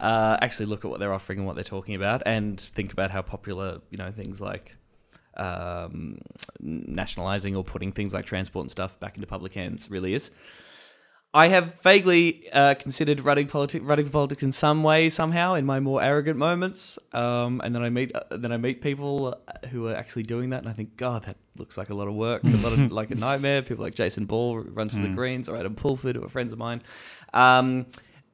uh, 0.00 0.36
actually, 0.40 0.66
look 0.66 0.84
at 0.84 0.90
what 0.90 1.00
they're 1.00 1.12
offering 1.12 1.38
and 1.40 1.46
what 1.46 1.56
they're 1.56 1.64
talking 1.64 1.94
about, 1.94 2.22
and 2.26 2.60
think 2.60 2.92
about 2.92 3.10
how 3.10 3.22
popular 3.22 3.80
you 3.90 3.98
know 3.98 4.10
things 4.10 4.40
like 4.40 4.76
um, 5.36 6.18
nationalizing 6.60 7.56
or 7.56 7.64
putting 7.64 7.92
things 7.92 8.12
like 8.14 8.24
transport 8.24 8.64
and 8.64 8.70
stuff 8.70 8.98
back 9.00 9.16
into 9.16 9.26
public 9.26 9.52
hands 9.52 9.90
really 9.90 10.14
is. 10.14 10.30
I 11.36 11.48
have 11.48 11.82
vaguely 11.82 12.48
uh, 12.52 12.74
considered 12.74 13.18
running 13.18 13.48
politi- 13.48 13.80
running 13.82 14.04
for 14.04 14.12
politics 14.12 14.44
in 14.44 14.52
some 14.52 14.84
way, 14.84 15.10
somehow, 15.10 15.54
in 15.54 15.66
my 15.66 15.80
more 15.80 16.00
arrogant 16.00 16.38
moments. 16.38 16.96
Um, 17.12 17.60
and 17.64 17.74
then 17.74 17.82
I 17.82 17.90
meet 17.90 18.14
uh, 18.14 18.22
then 18.30 18.52
I 18.52 18.56
meet 18.56 18.80
people 18.80 19.36
uh, 19.48 19.66
who 19.68 19.88
are 19.88 19.96
actually 19.96 20.22
doing 20.22 20.50
that, 20.50 20.60
and 20.60 20.68
I 20.68 20.72
think, 20.72 20.96
God, 20.96 21.24
that 21.24 21.36
looks 21.56 21.76
like 21.76 21.90
a 21.90 21.94
lot 21.94 22.06
of 22.06 22.14
work, 22.14 22.44
a 22.44 22.48
lot 22.48 22.72
of 22.72 22.92
like 23.00 23.10
a 23.10 23.16
nightmare. 23.16 23.62
People 23.62 23.84
like 23.84 23.96
Jason 23.96 24.26
Ball 24.26 24.58
runs 24.60 24.94
for 24.94 25.00
the 25.00 25.08
Greens, 25.08 25.48
or 25.48 25.56
Adam 25.56 25.74
Pulford, 25.74 26.14
who 26.14 26.24
are 26.24 26.28
friends 26.28 26.52
of 26.52 26.58
mine. 26.60 26.82
Um, 27.32 27.86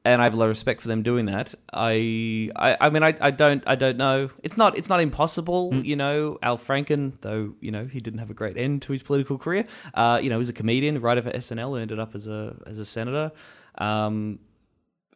and 0.03 0.19
I 0.19 0.23
have 0.23 0.33
a 0.33 0.37
lot 0.37 0.45
of 0.45 0.49
respect 0.49 0.81
for 0.81 0.87
them 0.87 1.03
doing 1.03 1.25
that. 1.27 1.53
I, 1.71 2.49
I, 2.55 2.77
I 2.81 2.89
mean, 2.89 3.03
I, 3.03 3.13
I 3.21 3.31
don't, 3.31 3.63
I 3.67 3.75
don't 3.75 3.97
know. 3.97 4.29
It's 4.41 4.57
not, 4.57 4.77
it's 4.77 4.89
not 4.89 4.99
impossible, 4.99 5.75
you 5.75 5.95
know. 5.95 6.39
Al 6.41 6.57
Franken, 6.57 7.13
though, 7.21 7.53
you 7.59 7.71
know, 7.71 7.85
he 7.85 7.99
didn't 7.99 8.19
have 8.19 8.31
a 8.31 8.33
great 8.33 8.57
end 8.57 8.81
to 8.83 8.93
his 8.93 9.03
political 9.03 9.37
career. 9.37 9.65
Uh, 9.93 10.19
you 10.21 10.29
know, 10.29 10.37
he 10.37 10.39
was 10.39 10.49
a 10.49 10.53
comedian, 10.53 10.99
writer 11.01 11.21
for 11.21 11.31
SNL, 11.31 11.79
ended 11.79 11.99
up 11.99 12.15
as 12.15 12.27
a, 12.27 12.55
as 12.65 12.79
a 12.79 12.85
senator. 12.85 13.31
Um, 13.77 14.39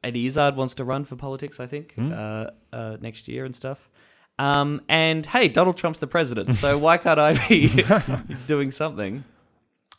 Eddie 0.03 0.27
Izzard 0.27 0.55
wants 0.55 0.75
to 0.75 0.85
run 0.85 1.03
for 1.03 1.15
politics, 1.15 1.59
I 1.59 1.65
think, 1.65 1.95
uh, 1.97 2.51
uh, 2.71 2.97
next 3.01 3.27
year 3.27 3.43
and 3.43 3.55
stuff. 3.55 3.89
Um, 4.37 4.81
and 4.87 5.25
hey, 5.25 5.47
Donald 5.47 5.77
Trump's 5.77 5.99
the 5.99 6.07
president, 6.07 6.55
so 6.55 6.77
why 6.77 6.97
can't 6.97 7.19
I 7.19 7.33
be 7.47 7.83
doing 8.47 8.69
something? 8.69 9.23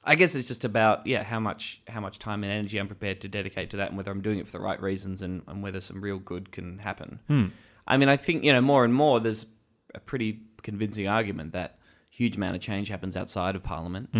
I 0.06 0.14
guess 0.14 0.34
it's 0.34 0.48
just 0.48 0.64
about 0.64 1.06
yeah 1.06 1.22
how 1.24 1.40
much 1.40 1.82
how 1.88 2.00
much 2.00 2.18
time 2.18 2.44
and 2.44 2.52
energy 2.52 2.78
I'm 2.78 2.86
prepared 2.86 3.20
to 3.22 3.28
dedicate 3.28 3.70
to 3.70 3.76
that, 3.78 3.88
and 3.88 3.96
whether 3.96 4.10
I'm 4.10 4.22
doing 4.22 4.38
it 4.38 4.46
for 4.46 4.52
the 4.58 4.64
right 4.64 4.80
reasons, 4.80 5.20
and, 5.20 5.42
and 5.48 5.62
whether 5.62 5.80
some 5.80 6.00
real 6.00 6.18
good 6.18 6.52
can 6.52 6.78
happen. 6.78 7.18
I 7.86 7.96
mean, 7.96 8.08
I 8.08 8.16
think 8.16 8.44
you 8.44 8.52
know 8.52 8.60
more 8.60 8.84
and 8.84 8.94
more. 8.94 9.20
There's 9.20 9.46
a 9.94 10.00
pretty 10.00 10.40
convincing 10.62 11.08
argument 11.08 11.52
that 11.52 11.78
huge 12.10 12.36
amount 12.36 12.54
of 12.56 12.62
change 12.62 12.88
happens 12.88 13.16
outside 13.16 13.56
of 13.56 13.62
Parliament. 13.62 14.10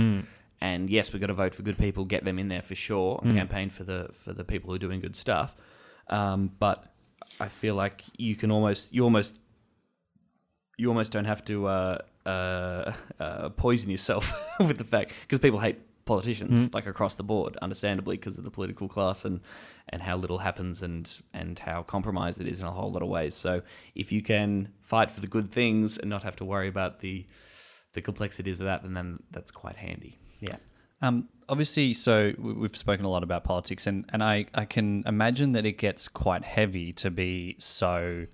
And 0.61 0.89
yes, 0.91 1.13
we've 1.13 1.21
got 1.21 1.27
to 1.29 1.35
vote 1.35 1.55
for 1.55 1.63
good 1.63 1.79
people, 1.79 2.05
get 2.05 2.25
them 2.25 2.39
in 2.39 2.49
there 2.49 2.63
for 2.63 2.75
sure, 2.75 3.21
and 3.23 3.33
campaign 3.39 3.71
for 3.71 3.85
the 3.85 4.09
for 4.13 4.33
the 4.33 4.45
people 4.45 4.71
who 4.71 4.77
are 4.77 4.79
doing 4.79 5.01
good 5.01 5.15
stuff. 5.17 5.55
Um, 6.09 6.51
but 6.59 6.93
I 7.41 7.49
feel 7.49 7.75
like 7.75 8.03
you 8.17 8.35
can 8.37 8.51
almost 8.51 8.95
you 8.95 9.05
almost 9.05 9.39
you 10.79 10.89
almost 10.89 11.13
don't 11.13 11.25
have 11.27 11.45
to 11.47 11.67
uh, 11.67 11.99
uh, 12.27 12.93
uh, 13.21 13.49
poison 13.51 13.91
yourself 13.91 14.33
with 14.61 14.79
the 14.79 14.85
fact 14.85 15.13
because 15.23 15.39
people 15.39 15.61
hate 15.61 15.79
politicians 16.05 16.73
like 16.73 16.87
across 16.87 17.17
the 17.17 17.23
board, 17.25 17.57
understandably 17.61 18.17
because 18.17 18.39
of 18.39 18.45
the 18.45 18.51
political 18.51 18.89
class 18.89 19.25
and 19.25 19.41
and 19.89 20.03
how 20.03 20.17
little 20.17 20.39
happens 20.39 20.83
and 20.83 21.21
and 21.35 21.59
how 21.61 21.83
compromised 21.83 22.41
it 22.41 22.47
is 22.47 22.61
in 22.61 22.67
a 22.67 22.71
whole 22.71 22.93
lot 22.93 23.03
of 23.03 23.09
ways. 23.09 23.35
So 23.35 23.63
if 23.95 24.13
you 24.13 24.23
can 24.23 24.69
fight 24.83 25.11
for 25.11 25.21
the 25.21 25.27
good 25.27 25.51
things 25.51 25.99
and 25.99 26.09
not 26.11 26.23
have 26.23 26.37
to 26.37 26.45
worry 26.45 26.69
about 26.69 27.01
the 27.01 27.27
the 27.95 28.03
complexities 28.03 28.61
of 28.61 28.67
that, 28.67 28.83
then, 28.83 28.95
then 28.95 29.19
that's 29.31 29.51
quite 29.51 29.77
handy. 29.77 30.19
Yeah. 30.41 30.57
Um, 31.03 31.29
obviously, 31.49 31.95
so 31.95 32.33
we- 32.39 32.53
we've 32.53 32.77
spoken 32.77 33.05
a 33.07 33.09
lot 33.09 33.23
about 33.23 33.43
politics, 33.45 33.87
and, 33.87 34.05
and 34.13 34.23
I, 34.23 34.47
I 34.55 34.65
can 34.67 35.03
imagine 35.07 35.53
that 35.53 35.65
it 35.67 35.79
gets 35.79 36.07
quite 36.09 36.45
heavy 36.45 36.93
to 36.95 37.11
be 37.11 37.57
so, 37.59 38.27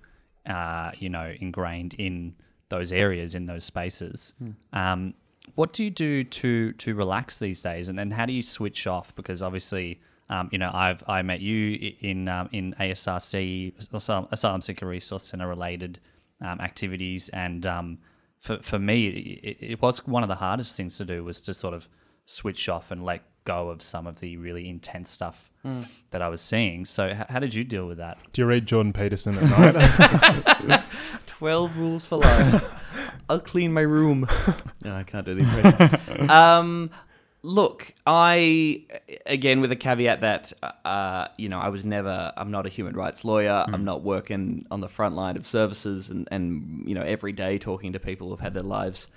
uh, 0.45 0.91
you 0.99 1.09
know, 1.09 1.33
ingrained 1.39 1.93
in 1.93 2.35
those 2.73 2.91
areas, 2.91 3.35
in 3.35 3.45
those 3.45 3.63
spaces. 3.63 4.33
Um, 4.73 5.13
what 5.55 5.73
do 5.73 5.83
you 5.83 5.91
do 5.91 6.23
to 6.23 6.73
to 6.83 6.95
relax 6.95 7.39
these 7.39 7.61
days, 7.61 7.89
and, 7.89 7.99
and 7.99 8.13
how 8.13 8.25
do 8.25 8.33
you 8.33 8.43
switch 8.43 8.87
off? 8.87 9.13
Because 9.15 9.41
obviously, 9.41 9.99
um, 10.29 10.49
you 10.51 10.57
know, 10.57 10.71
I've 10.73 11.03
I 11.07 11.21
met 11.21 11.41
you 11.41 11.93
in 12.01 12.27
um, 12.27 12.49
in 12.51 12.73
ASRC, 12.79 13.73
Asylum, 13.93 14.27
Asylum 14.31 14.61
Seeker 14.61 14.87
Resource 14.87 15.25
Center 15.25 15.47
related 15.47 15.99
um, 16.41 16.59
activities, 16.59 17.29
and 17.29 17.65
um, 17.65 17.97
for 18.39 18.57
for 18.61 18.79
me, 18.79 19.07
it, 19.43 19.57
it 19.73 19.81
was 19.81 20.05
one 20.07 20.23
of 20.23 20.29
the 20.29 20.35
hardest 20.35 20.75
things 20.77 20.97
to 20.97 21.05
do 21.05 21.23
was 21.23 21.41
to 21.41 21.53
sort 21.53 21.73
of 21.73 21.87
switch 22.25 22.69
off 22.69 22.91
and 22.91 23.03
let 23.03 23.21
go 23.45 23.69
of 23.69 23.81
some 23.83 24.07
of 24.07 24.19
the 24.19 24.37
really 24.37 24.69
intense 24.69 25.09
stuff 25.09 25.49
that 26.11 26.21
I 26.21 26.27
was 26.27 26.41
seeing. 26.41 26.83
So, 26.85 27.07
h- 27.07 27.25
how 27.29 27.39
did 27.39 27.53
you 27.53 27.63
deal 27.63 27.87
with 27.87 27.97
that? 27.99 28.17
Do 28.33 28.41
you 28.41 28.45
read 28.47 28.65
Jordan 28.65 28.91
Peterson 28.91 29.37
at 29.37 29.73
night? 29.73 30.83
12 31.25 31.77
rules 31.77 32.05
for 32.05 32.17
life. 32.17 33.21
I'll 33.29 33.39
clean 33.39 33.71
my 33.71 33.81
room. 33.81 34.27
No, 34.83 34.93
I 34.93 35.03
can't 35.03 35.25
do 35.25 35.35
the 35.35 35.41
impression. 35.41 36.29
um, 36.29 36.89
look, 37.43 37.93
I, 38.05 38.83
again, 39.25 39.61
with 39.61 39.71
a 39.71 39.77
caveat 39.77 40.21
that, 40.21 40.51
uh, 40.83 41.27
you 41.37 41.47
know, 41.47 41.59
I 41.59 41.69
was 41.69 41.85
never, 41.85 42.33
I'm 42.35 42.51
not 42.51 42.65
a 42.65 42.69
human 42.69 42.93
rights 42.95 43.23
lawyer. 43.23 43.63
I'm 43.65 43.85
not 43.85 44.03
working 44.03 44.65
on 44.69 44.81
the 44.81 44.89
front 44.89 45.15
line 45.15 45.37
of 45.37 45.45
services 45.47 46.09
and, 46.09 46.27
and, 46.31 46.83
you 46.85 46.93
know, 46.95 47.01
every 47.03 47.31
day 47.31 47.57
talking 47.57 47.93
to 47.93 47.99
people 47.99 48.29
who've 48.29 48.39
had 48.41 48.53
their 48.53 48.63
lives 48.63 49.07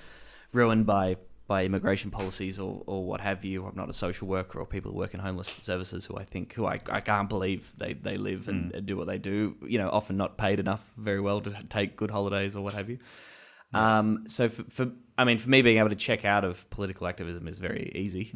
ruined 0.52 0.86
by 0.86 1.16
by 1.46 1.64
immigration 1.64 2.10
policies 2.10 2.58
or, 2.58 2.82
or 2.86 3.04
what 3.04 3.20
have 3.20 3.44
you. 3.44 3.64
I'm 3.66 3.76
not 3.76 3.88
a 3.88 3.92
social 3.92 4.26
worker 4.26 4.58
or 4.58 4.66
people 4.66 4.90
who 4.92 4.98
work 4.98 5.14
in 5.14 5.20
homeless 5.20 5.46
services 5.48 6.04
who 6.06 6.16
I 6.16 6.24
think 6.24 6.52
who 6.54 6.66
I, 6.66 6.80
I 6.90 7.00
can't 7.00 7.28
believe 7.28 7.72
they, 7.78 7.92
they 7.94 8.16
live 8.16 8.48
and, 8.48 8.74
and 8.74 8.84
do 8.86 8.96
what 8.96 9.06
they 9.06 9.18
do. 9.18 9.54
You 9.66 9.78
know, 9.78 9.88
often 9.88 10.16
not 10.16 10.36
paid 10.38 10.58
enough 10.58 10.92
very 10.96 11.20
well 11.20 11.40
to 11.42 11.54
take 11.68 11.96
good 11.96 12.10
holidays 12.10 12.56
or 12.56 12.64
what 12.64 12.74
have 12.74 12.90
you. 12.90 12.98
Um, 13.72 14.24
so 14.26 14.48
for, 14.48 14.64
for 14.64 14.90
I 15.18 15.24
mean, 15.24 15.38
for 15.38 15.48
me, 15.48 15.62
being 15.62 15.78
able 15.78 15.88
to 15.90 15.96
check 15.96 16.24
out 16.24 16.44
of 16.44 16.68
political 16.70 17.06
activism 17.06 17.46
is 17.48 17.58
very 17.58 17.92
easy. 17.94 18.32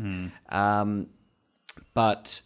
Um, 0.49 1.07
but 1.95 2.43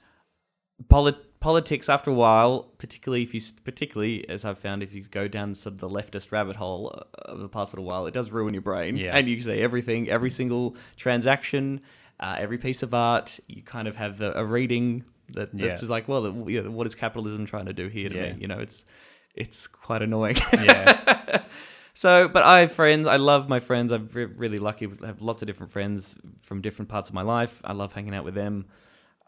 polit- 0.88 1.34
politics, 1.45 1.88
after 1.90 2.11
a 2.11 2.14
while, 2.14 2.62
particularly 2.78 3.22
if 3.22 3.34
you, 3.34 3.40
particularly 3.64 4.26
as 4.30 4.45
I've 4.45 4.59
found, 4.59 4.82
if 4.82 4.95
you 4.95 5.03
go 5.05 5.28
down 5.28 5.55
sort 5.55 5.74
of 5.74 5.80
the 5.80 5.88
leftist 5.88 6.32
rabbit 6.32 6.57
hole 6.57 6.82
uh, 6.95 7.32
of 7.32 7.40
the 7.40 7.49
past 7.49 7.74
little 7.74 7.84
while, 7.84 8.07
it 8.07 8.14
does 8.14 8.30
ruin 8.30 8.55
your 8.55 8.62
brain. 8.62 8.97
Yeah. 8.97 9.14
And 9.16 9.28
you 9.28 9.38
say 9.40 9.61
everything, 9.62 10.09
every 10.09 10.30
single 10.30 10.74
transaction, 10.97 11.82
uh, 12.18 12.36
every 12.38 12.57
piece 12.59 12.82
of 12.82 12.95
art, 12.95 13.38
you 13.47 13.62
kind 13.62 13.86
of 13.88 13.97
have 13.97 14.20
a, 14.22 14.32
a 14.32 14.45
reading 14.45 15.05
that, 15.34 15.51
that's 15.53 15.82
Yeah. 15.82 15.88
like, 15.90 16.09
well, 16.09 16.22
the, 16.22 16.70
what 16.70 16.86
is 16.86 16.95
capitalism 16.95 17.45
trying 17.47 17.66
to 17.66 17.74
do 17.74 17.88
here 17.88 18.09
to 18.09 18.16
Yeah. 18.16 18.32
me? 18.32 18.40
You 18.40 18.49
know, 18.49 18.59
it's 18.59 18.86
it's 19.34 19.66
quite 19.66 20.01
annoying. 20.03 20.36
Yeah, 20.53 21.42
So, 21.92 22.26
but 22.28 22.42
I 22.42 22.61
have 22.61 22.72
friends. 22.72 23.07
I 23.07 23.16
love 23.18 23.49
my 23.49 23.61
friends. 23.61 23.92
I'm 23.92 24.09
re- 24.12 24.24
really 24.24 24.59
lucky. 24.59 24.88
I 25.03 25.07
have 25.07 25.20
lots 25.20 25.42
of 25.42 25.47
different 25.47 25.70
friends 25.72 26.16
from 26.40 26.61
different 26.62 26.88
parts 26.88 27.09
of 27.11 27.14
my 27.14 27.22
life. 27.22 27.61
I 27.64 27.72
love 27.72 27.92
hanging 27.92 28.14
out 28.14 28.24
with 28.24 28.34
them. 28.34 28.64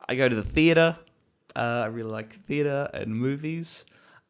I 0.08 0.14
go 0.14 0.28
to 0.28 0.34
the 0.34 0.42
theater. 0.56 0.96
Uh, 1.56 1.82
I 1.84 1.86
really 1.86 2.10
like 2.10 2.44
theater 2.46 2.88
and 2.92 3.14
movies. 3.14 3.84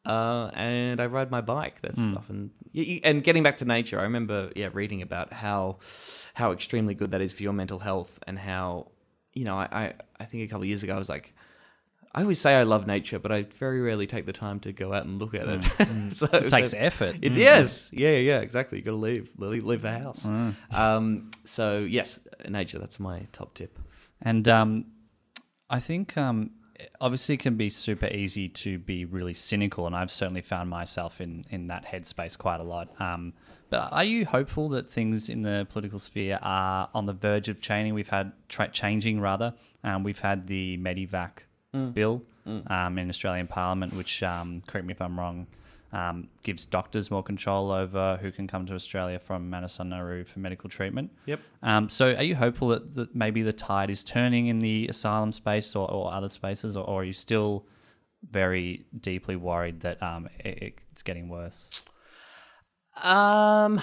Uh, 0.05 0.51
and 0.55 1.01
I 1.01 1.07
ride 1.07 1.31
my 1.33 1.41
bike. 1.41 1.81
That's 1.83 1.99
often 2.17 2.53
y- 2.73 2.85
y- 2.89 3.01
and 3.03 3.25
getting 3.25 3.43
back 3.43 3.57
to 3.57 3.65
nature. 3.65 3.99
I 3.99 4.05
remember, 4.05 4.53
yeah, 4.55 4.69
reading 4.73 5.03
about 5.03 5.33
how 5.33 5.79
how 6.35 6.53
extremely 6.53 6.95
good 6.95 7.11
that 7.11 7.21
is 7.21 7.33
for 7.33 7.43
your 7.43 7.53
mental 7.53 7.81
health, 7.81 8.21
and 8.29 8.39
how 8.39 8.93
you 9.33 9.45
know, 9.45 9.57
I 9.59 9.67
I, 9.73 9.95
I 10.21 10.25
think 10.25 10.45
a 10.45 10.47
couple 10.47 10.63
of 10.63 10.69
years 10.69 10.85
ago 10.85 10.95
I 10.95 10.99
was 10.99 11.09
like, 11.09 11.35
I 12.15 12.23
always 12.23 12.39
say 12.41 12.55
I 12.55 12.63
love 12.63 12.87
nature, 12.87 13.19
but 13.19 13.33
I 13.33 13.43
very 13.59 13.81
rarely 13.81 14.07
take 14.07 14.27
the 14.27 14.33
time 14.33 14.61
to 14.61 14.73
go 14.73 14.93
out 14.93 15.05
and 15.07 15.19
look 15.19 15.35
at 15.35 15.49
it. 15.49 15.65
so 16.13 16.27
it 16.33 16.51
takes 16.51 16.71
so- 16.71 16.79
effort. 16.79 17.17
it 17.21 17.35
yes, 17.37 17.91
yeah, 17.93 18.11
yeah, 18.11 18.19
yeah, 18.37 18.41
exactly. 18.47 18.79
You 18.79 18.85
got 18.85 18.93
to 18.93 18.97
leave, 18.99 19.33
leave, 19.39 19.65
leave 19.65 19.83
the 19.83 19.99
house. 19.99 20.25
Mm. 20.25 20.55
Um, 20.73 21.31
so 21.43 21.81
yes, 21.81 22.21
nature. 22.49 22.79
That's 22.79 23.01
my 23.01 23.27
top 23.33 23.55
tip. 23.55 23.77
And 24.23 24.47
um, 24.47 24.85
I 25.69 25.81
think 25.81 26.17
um, 26.17 26.51
obviously 27.01 27.35
it 27.35 27.41
can 27.41 27.57
be 27.57 27.71
super 27.71 28.07
easy 28.07 28.49
to 28.49 28.79
be 28.79 29.05
really 29.05 29.35
cynical, 29.35 29.87
and 29.87 29.97
I've 29.97 30.11
certainly 30.11 30.43
found 30.43 30.71
myself 30.71 31.21
in, 31.21 31.45
in 31.51 31.69
that 31.69 31.85
headspace 31.87 32.37
quite 32.37 32.61
a 32.61 32.65
lot. 32.65 32.89
Um, 33.01 33.33
but 33.71 33.93
are 33.93 34.05
you 34.05 34.25
hopeful 34.27 34.69
that 34.71 34.89
things 34.89 35.29
in 35.29 35.43
the 35.43 35.67
political 35.71 35.99
sphere 35.99 36.39
are 36.43 36.89
on 36.95 37.07
the 37.07 37.13
verge 37.13 37.49
of 37.49 37.61
changing? 37.61 37.95
We've 37.95 38.09
had 38.09 38.33
tra- 38.49 38.69
changing 38.71 39.21
rather. 39.21 39.55
Um, 39.83 40.05
we've 40.05 40.19
had 40.21 40.47
the 40.47 40.79
Medevac 40.79 41.31
bill 41.93 42.23
um, 42.69 42.99
in 42.99 43.09
Australian 43.09 43.49
Parliament, 43.49 43.93
which, 43.95 44.23
um, 44.23 44.63
correct 44.67 44.87
me 44.87 44.93
if 44.93 45.03
I'm 45.03 45.19
wrong, 45.19 45.47
um, 45.93 46.29
gives 46.43 46.67
doctors 46.67 47.11
more 47.11 47.23
control 47.23 47.71
over 47.71 48.19
who 48.21 48.33
can 48.33 48.47
come 48.47 48.67
to 48.67 48.75
Australia 48.75 49.19
from 49.19 49.49
Manus 49.49 49.79
Nauru 49.79 50.25
for 50.25 50.41
medical 50.41 50.69
treatment. 50.69 51.11
Yep. 51.27 51.41
Um, 51.63 51.89
so, 51.89 52.15
are 52.15 52.23
you 52.23 52.35
hopeful 52.35 52.69
that, 52.69 52.95
that 52.95 53.15
maybe 53.15 53.43
the 53.43 53.53
tide 53.53 53.91
is 53.91 54.05
turning 54.05 54.49
in 54.49 54.59
the 54.59 54.89
asylum 54.89 55.33
space 55.33 55.77
or, 55.77 55.91
or 55.91 56.13
other 56.13 56.29
spaces, 56.29 56.77
or, 56.77 56.85
or 56.85 57.03
are 57.03 57.05
you 57.05 57.13
still 57.13 57.67
very 58.31 58.85
deeply 59.01 59.37
worried 59.37 59.81
that 59.81 60.03
um, 60.03 60.29
it, 60.41 60.79
it's 60.91 61.03
getting 61.03 61.29
worse? 61.29 61.83
Um, 63.03 63.81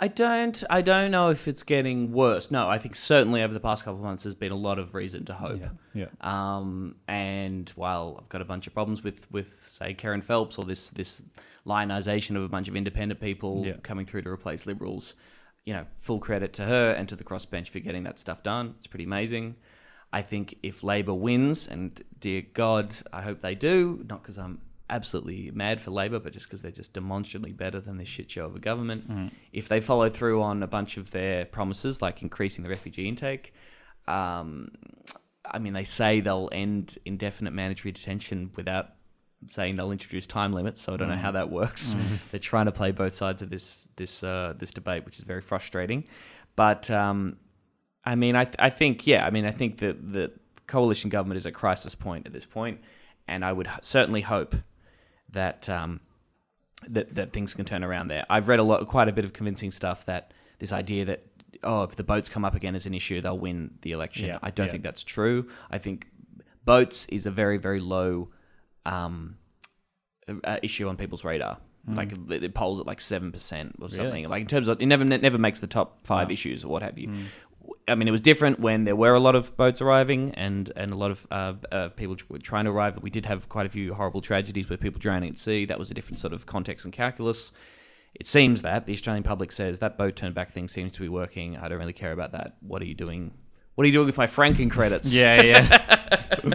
I 0.00 0.06
don't. 0.08 0.62
I 0.70 0.80
don't 0.80 1.10
know 1.10 1.30
if 1.30 1.48
it's 1.48 1.64
getting 1.64 2.12
worse. 2.12 2.50
No, 2.52 2.68
I 2.68 2.78
think 2.78 2.94
certainly 2.94 3.42
over 3.42 3.52
the 3.52 3.58
past 3.60 3.84
couple 3.84 3.98
of 3.98 4.04
months, 4.04 4.22
there's 4.22 4.36
been 4.36 4.52
a 4.52 4.56
lot 4.56 4.78
of 4.78 4.94
reason 4.94 5.24
to 5.24 5.32
hope. 5.34 5.60
Yeah. 5.92 6.06
Um, 6.20 6.94
and 7.08 7.68
while 7.70 8.16
I've 8.20 8.28
got 8.28 8.40
a 8.40 8.44
bunch 8.44 8.68
of 8.68 8.74
problems 8.74 9.02
with, 9.02 9.28
with 9.32 9.48
say 9.48 9.94
Kerryn 9.94 10.22
Phelps 10.22 10.56
or 10.56 10.64
this 10.64 10.90
this 10.90 11.22
lionisation 11.66 12.36
of 12.36 12.44
a 12.44 12.48
bunch 12.48 12.68
of 12.68 12.76
independent 12.76 13.20
people 13.20 13.64
Yeah. 13.66 13.74
coming 13.82 14.06
through 14.06 14.22
to 14.22 14.30
replace 14.30 14.66
liberals, 14.66 15.14
you 15.66 15.72
know, 15.74 15.86
full 15.98 16.20
credit 16.20 16.52
to 16.54 16.64
her 16.64 16.92
and 16.92 17.08
to 17.08 17.16
the 17.16 17.24
crossbench 17.24 17.68
for 17.68 17.80
getting 17.80 18.04
that 18.04 18.18
stuff 18.20 18.42
done. 18.42 18.74
It's 18.78 18.86
pretty 18.86 19.04
amazing. 19.04 19.56
I 20.12 20.22
think 20.22 20.56
if 20.62 20.82
Labor 20.82 21.12
wins, 21.12 21.66
and 21.68 22.00
dear 22.18 22.42
God, 22.54 22.94
I 23.12 23.20
hope 23.22 23.40
they 23.40 23.54
do, 23.54 24.04
not 24.08 24.22
because 24.22 24.38
I'm 24.38 24.60
absolutely 24.90 25.50
mad 25.52 25.80
for 25.80 25.90
Labor, 25.90 26.18
but 26.18 26.32
just 26.32 26.46
because 26.46 26.62
they're 26.62 26.70
just 26.70 26.92
demonstrably 26.92 27.52
better 27.52 27.80
than 27.80 27.96
this 27.98 28.08
shit 28.08 28.30
show 28.30 28.44
of 28.46 28.56
a 28.56 28.58
government. 28.58 29.30
If 29.52 29.68
they 29.68 29.80
follow 29.80 30.08
through 30.08 30.42
on 30.42 30.62
a 30.62 30.66
bunch 30.66 30.96
of 30.96 31.10
their 31.10 31.44
promises, 31.44 32.00
like 32.02 32.22
increasing 32.22 32.64
the 32.64 32.70
refugee 32.70 33.08
intake, 33.08 33.52
um, 34.06 34.70
I 35.50 35.58
mean, 35.58 35.72
they 35.72 35.84
say 35.84 36.20
they'll 36.20 36.48
end 36.52 36.98
indefinite 37.04 37.52
mandatory 37.52 37.92
detention 37.92 38.50
without 38.56 38.90
saying 39.48 39.76
they'll 39.76 39.92
introduce 39.92 40.26
time 40.26 40.52
limits. 40.52 40.80
So 40.82 40.94
I 40.94 40.96
don't 40.96 41.08
know 41.08 41.16
how 41.16 41.30
that 41.32 41.50
works. 41.50 41.94
They're 42.30 42.40
trying 42.40 42.66
to 42.66 42.72
play 42.72 42.90
both 42.90 43.14
sides 43.14 43.40
of 43.42 43.50
this 43.50 43.88
this 43.96 44.22
uh, 44.22 44.54
this 44.58 44.72
debate, 44.72 45.04
which 45.04 45.18
is 45.18 45.24
very 45.24 45.40
frustrating. 45.40 46.04
But 46.56 46.90
um, 46.90 47.36
I 48.04 48.14
mean, 48.14 48.34
I 48.36 48.44
th- 48.44 48.56
I 48.58 48.70
think 48.70 49.06
yeah, 49.06 49.24
I 49.24 49.30
mean, 49.30 49.44
I 49.44 49.50
think 49.52 49.78
that 49.78 50.12
the 50.12 50.32
coalition 50.66 51.08
government 51.08 51.36
is 51.38 51.46
at 51.46 51.54
crisis 51.54 51.94
point 51.94 52.26
at 52.26 52.32
this 52.32 52.46
point, 52.46 52.80
and 53.26 53.44
I 53.44 53.52
would 53.52 53.68
h- 53.68 53.78
certainly 53.82 54.22
hope 54.22 54.54
that 55.30 55.68
um, 55.68 56.00
that 56.88 57.14
that 57.14 57.32
things 57.32 57.54
can 57.54 57.64
turn 57.64 57.84
around 57.84 58.08
there. 58.08 58.24
I've 58.28 58.48
read 58.48 58.58
a 58.58 58.62
lot, 58.62 58.86
quite 58.88 59.08
a 59.08 59.12
bit 59.12 59.24
of 59.24 59.32
convincing 59.32 59.70
stuff 59.70 60.04
that 60.06 60.32
this 60.58 60.72
idea 60.72 61.04
that 61.06 61.26
oh, 61.62 61.82
if 61.82 61.96
the 61.96 62.04
boats 62.04 62.28
come 62.28 62.44
up 62.44 62.54
again 62.54 62.74
as 62.74 62.86
an 62.86 62.94
issue, 62.94 63.20
they'll 63.20 63.38
win 63.38 63.72
the 63.82 63.92
election. 63.92 64.28
Yeah, 64.28 64.38
I 64.42 64.50
don't 64.50 64.66
yeah. 64.66 64.72
think 64.72 64.84
that's 64.84 65.04
true. 65.04 65.48
I 65.70 65.78
think 65.78 66.06
boats 66.64 67.06
is 67.06 67.26
a 67.26 67.30
very 67.30 67.58
very 67.58 67.80
low 67.80 68.30
um, 68.86 69.36
uh, 70.44 70.58
issue 70.62 70.88
on 70.88 70.96
people's 70.96 71.24
radar. 71.24 71.58
Like 71.90 72.12
it 72.30 72.52
polls 72.52 72.80
at 72.80 72.86
like 72.86 73.00
seven 73.00 73.32
percent 73.32 73.76
or 73.80 73.88
something. 73.88 74.28
Like 74.28 74.42
in 74.42 74.46
terms 74.46 74.68
of 74.68 74.82
it 74.82 74.84
never 74.84 75.04
it 75.04 75.22
never 75.22 75.38
makes 75.38 75.60
the 75.60 75.66
top 75.66 76.06
five 76.06 76.30
issues 76.30 76.62
or 76.64 76.68
what 76.68 76.82
have 76.82 76.98
you. 76.98 77.08
I 77.88 77.94
mean, 77.94 78.08
it 78.08 78.10
was 78.10 78.20
different 78.20 78.60
when 78.60 78.84
there 78.84 78.96
were 78.96 79.14
a 79.14 79.20
lot 79.20 79.34
of 79.34 79.56
boats 79.56 79.80
arriving 79.80 80.34
and, 80.34 80.70
and 80.76 80.92
a 80.92 80.96
lot 80.96 81.10
of 81.10 81.26
uh, 81.30 81.54
uh, 81.72 81.88
people 81.90 82.16
were 82.28 82.38
trying 82.38 82.66
to 82.66 82.70
arrive. 82.70 82.98
We 83.02 83.10
did 83.10 83.26
have 83.26 83.48
quite 83.48 83.66
a 83.66 83.68
few 83.68 83.94
horrible 83.94 84.20
tragedies 84.20 84.68
with 84.68 84.80
people 84.80 85.00
drowning 85.00 85.30
at 85.30 85.38
sea. 85.38 85.64
That 85.64 85.78
was 85.78 85.90
a 85.90 85.94
different 85.94 86.18
sort 86.18 86.32
of 86.32 86.46
context 86.46 86.84
and 86.84 86.92
calculus. 86.92 87.52
It 88.14 88.26
seems 88.26 88.62
that 88.62 88.86
the 88.86 88.92
Australian 88.92 89.22
public 89.22 89.52
says 89.52 89.78
that 89.78 89.96
boat 89.96 90.16
turn 90.16 90.32
back 90.32 90.50
thing 90.50 90.68
seems 90.68 90.92
to 90.92 91.00
be 91.00 91.08
working. 91.08 91.56
I 91.56 91.68
don't 91.68 91.78
really 91.78 91.92
care 91.92 92.12
about 92.12 92.32
that. 92.32 92.56
What 92.60 92.82
are 92.82 92.86
you 92.86 92.94
doing? 92.94 93.32
What 93.74 93.84
are 93.84 93.86
you 93.86 93.92
doing 93.92 94.06
with 94.06 94.18
my 94.18 94.26
franking 94.26 94.68
credits? 94.68 95.14
Yeah, 95.14 95.42
yeah. 95.42 96.54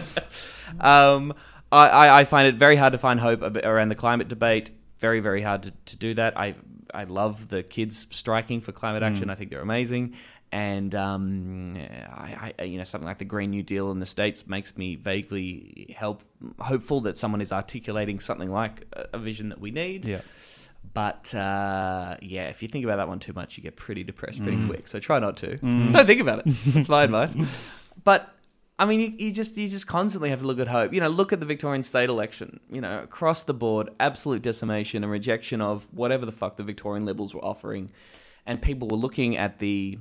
Um, 0.80 1.34
I, 1.70 1.88
I, 1.88 2.20
I 2.20 2.24
find 2.24 2.48
it 2.48 2.56
very 2.56 2.74
hard 2.74 2.92
to 2.94 2.98
find 2.98 3.20
hope 3.20 3.42
around 3.42 3.90
the 3.90 3.94
climate 3.94 4.26
debate. 4.26 4.72
Very, 4.98 5.20
very 5.20 5.40
hard 5.40 5.62
to, 5.62 5.72
to 5.86 5.96
do 5.96 6.14
that. 6.14 6.36
I 6.36 6.56
I 6.94 7.04
love 7.04 7.48
the 7.48 7.62
kids 7.62 8.06
striking 8.10 8.60
for 8.60 8.72
climate 8.72 9.02
action. 9.02 9.28
I 9.28 9.34
think 9.34 9.50
they're 9.50 9.60
amazing. 9.60 10.14
And 10.54 10.94
um, 10.94 11.76
I, 11.76 12.52
I, 12.56 12.62
you 12.62 12.78
know, 12.78 12.84
something 12.84 13.08
like 13.08 13.18
the 13.18 13.24
Green 13.24 13.50
New 13.50 13.64
Deal 13.64 13.90
in 13.90 13.98
the 13.98 14.06
states 14.06 14.46
makes 14.46 14.78
me 14.78 14.94
vaguely 14.94 15.96
help 15.98 16.22
hopeful 16.60 17.00
that 17.00 17.18
someone 17.18 17.40
is 17.40 17.50
articulating 17.50 18.20
something 18.20 18.52
like 18.52 18.84
a, 18.92 19.18
vision 19.18 19.48
that 19.48 19.60
we 19.60 19.72
need. 19.72 20.06
yeah. 20.06 20.20
But 20.92 21.34
uh, 21.34 22.18
yeah, 22.22 22.50
if 22.50 22.62
you 22.62 22.68
think 22.68 22.84
about 22.84 22.98
that 22.98 23.08
one 23.08 23.18
too 23.18 23.32
much, 23.32 23.56
you 23.56 23.64
get 23.64 23.74
pretty 23.74 24.04
depressed 24.04 24.44
pretty 24.44 24.64
quick. 24.64 24.86
So 24.86 25.00
try 25.00 25.18
not 25.18 25.36
to. 25.38 25.56
Don't 25.56 26.06
think 26.06 26.20
about 26.20 26.46
it. 26.46 26.54
That's 26.66 26.88
my 26.88 27.02
advice. 27.02 27.34
But 28.04 28.32
I 28.78 28.86
mean, 28.86 29.00
you, 29.00 29.26
you 29.26 29.32
just 29.32 29.56
you 29.56 29.66
just 29.66 29.88
constantly 29.88 30.30
have 30.30 30.42
to 30.42 30.46
look 30.46 30.60
at 30.60 30.68
hope. 30.68 30.92
You 30.92 31.00
know, 31.00 31.08
look 31.08 31.32
at 31.32 31.40
the 31.40 31.46
Victorian 31.46 31.82
state 31.82 32.10
election. 32.10 32.60
You 32.70 32.80
know, 32.80 33.00
across 33.02 33.42
the 33.42 33.54
board, 33.54 33.90
absolute 33.98 34.42
decimation 34.42 35.02
and 35.02 35.10
rejection 35.10 35.60
of 35.60 35.88
whatever 35.92 36.24
the 36.24 36.32
fuck 36.32 36.58
the 36.58 36.62
Victorian 36.62 37.06
Liberals 37.06 37.34
were 37.34 37.44
offering, 37.44 37.90
and 38.46 38.62
people 38.62 38.86
were 38.86 38.96
looking 38.96 39.36
at 39.36 39.58
the 39.58 39.98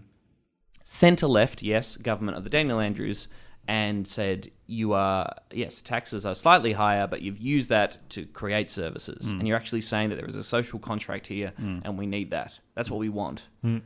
centre 0.84 1.28
left, 1.28 1.64
yes, 1.64 1.98
government 1.98 2.38
of 2.38 2.44
the 2.44 2.50
Daniel 2.50 2.80
Andrews, 2.80 3.28
and 3.68 4.06
said, 4.06 4.50
you 4.68 4.94
are, 4.94 5.34
yes, 5.52 5.82
taxes 5.82 6.26
are 6.26 6.36
slightly 6.36 6.74
higher, 6.74 7.08
but 7.08 7.22
you've 7.22 7.40
used 7.40 7.70
that 7.70 7.98
to 8.10 8.26
create 8.26 8.70
services. 8.70 9.28
Mm. 9.28 9.40
And 9.40 9.48
you're 9.48 9.58
actually 9.58 9.82
saying 9.82 10.10
that 10.10 10.18
there 10.18 10.26
is 10.26 10.36
a 10.36 10.44
social 10.44 10.80
contract 10.80 11.28
here 11.28 11.54
mm. 11.60 11.82
and 11.86 11.98
we 11.98 12.06
need 12.06 12.32
that. 12.32 12.60
That's 12.76 12.92
what 12.92 13.00
we 13.00 13.10
want. 13.10 13.48
Mm. 13.64 13.82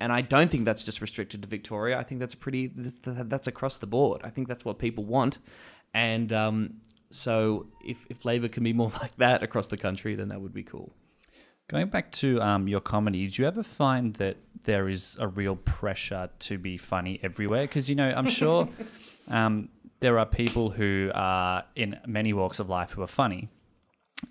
And 0.00 0.12
I 0.12 0.22
don't 0.22 0.50
think 0.50 0.64
that's 0.64 0.84
just 0.84 1.00
restricted 1.00 1.42
to 1.42 1.48
Victoria. 1.48 1.98
I 1.98 2.02
think 2.02 2.20
that's 2.20 2.34
pretty, 2.34 2.68
that's, 2.74 3.00
that's 3.04 3.46
across 3.46 3.76
the 3.76 3.86
board. 3.86 4.22
I 4.24 4.30
think 4.30 4.48
that's 4.48 4.64
what 4.64 4.78
people 4.78 5.04
want. 5.04 5.38
And 5.94 6.32
um, 6.32 6.74
so 7.10 7.66
if, 7.84 8.06
if 8.08 8.24
Labor 8.24 8.48
can 8.48 8.64
be 8.64 8.72
more 8.72 8.90
like 9.00 9.16
that 9.18 9.42
across 9.42 9.68
the 9.68 9.76
country, 9.76 10.16
then 10.16 10.28
that 10.28 10.40
would 10.40 10.54
be 10.54 10.64
cool. 10.64 10.92
Going 11.70 11.86
back 11.86 12.10
to 12.10 12.42
um, 12.42 12.66
your 12.66 12.80
comedy, 12.80 13.28
do 13.28 13.42
you 13.42 13.46
ever 13.46 13.62
find 13.62 14.14
that 14.14 14.38
there 14.64 14.88
is 14.88 15.16
a 15.20 15.28
real 15.28 15.54
pressure 15.54 16.28
to 16.40 16.58
be 16.58 16.76
funny 16.76 17.20
everywhere? 17.22 17.62
Because, 17.62 17.88
you 17.88 17.94
know, 17.94 18.10
I'm 18.10 18.28
sure 18.28 18.68
um, 19.28 19.68
there 20.00 20.18
are 20.18 20.26
people 20.26 20.70
who 20.70 21.12
are 21.14 21.62
in 21.76 21.96
many 22.08 22.32
walks 22.32 22.58
of 22.58 22.68
life 22.68 22.90
who 22.90 23.02
are 23.02 23.06
funny. 23.06 23.50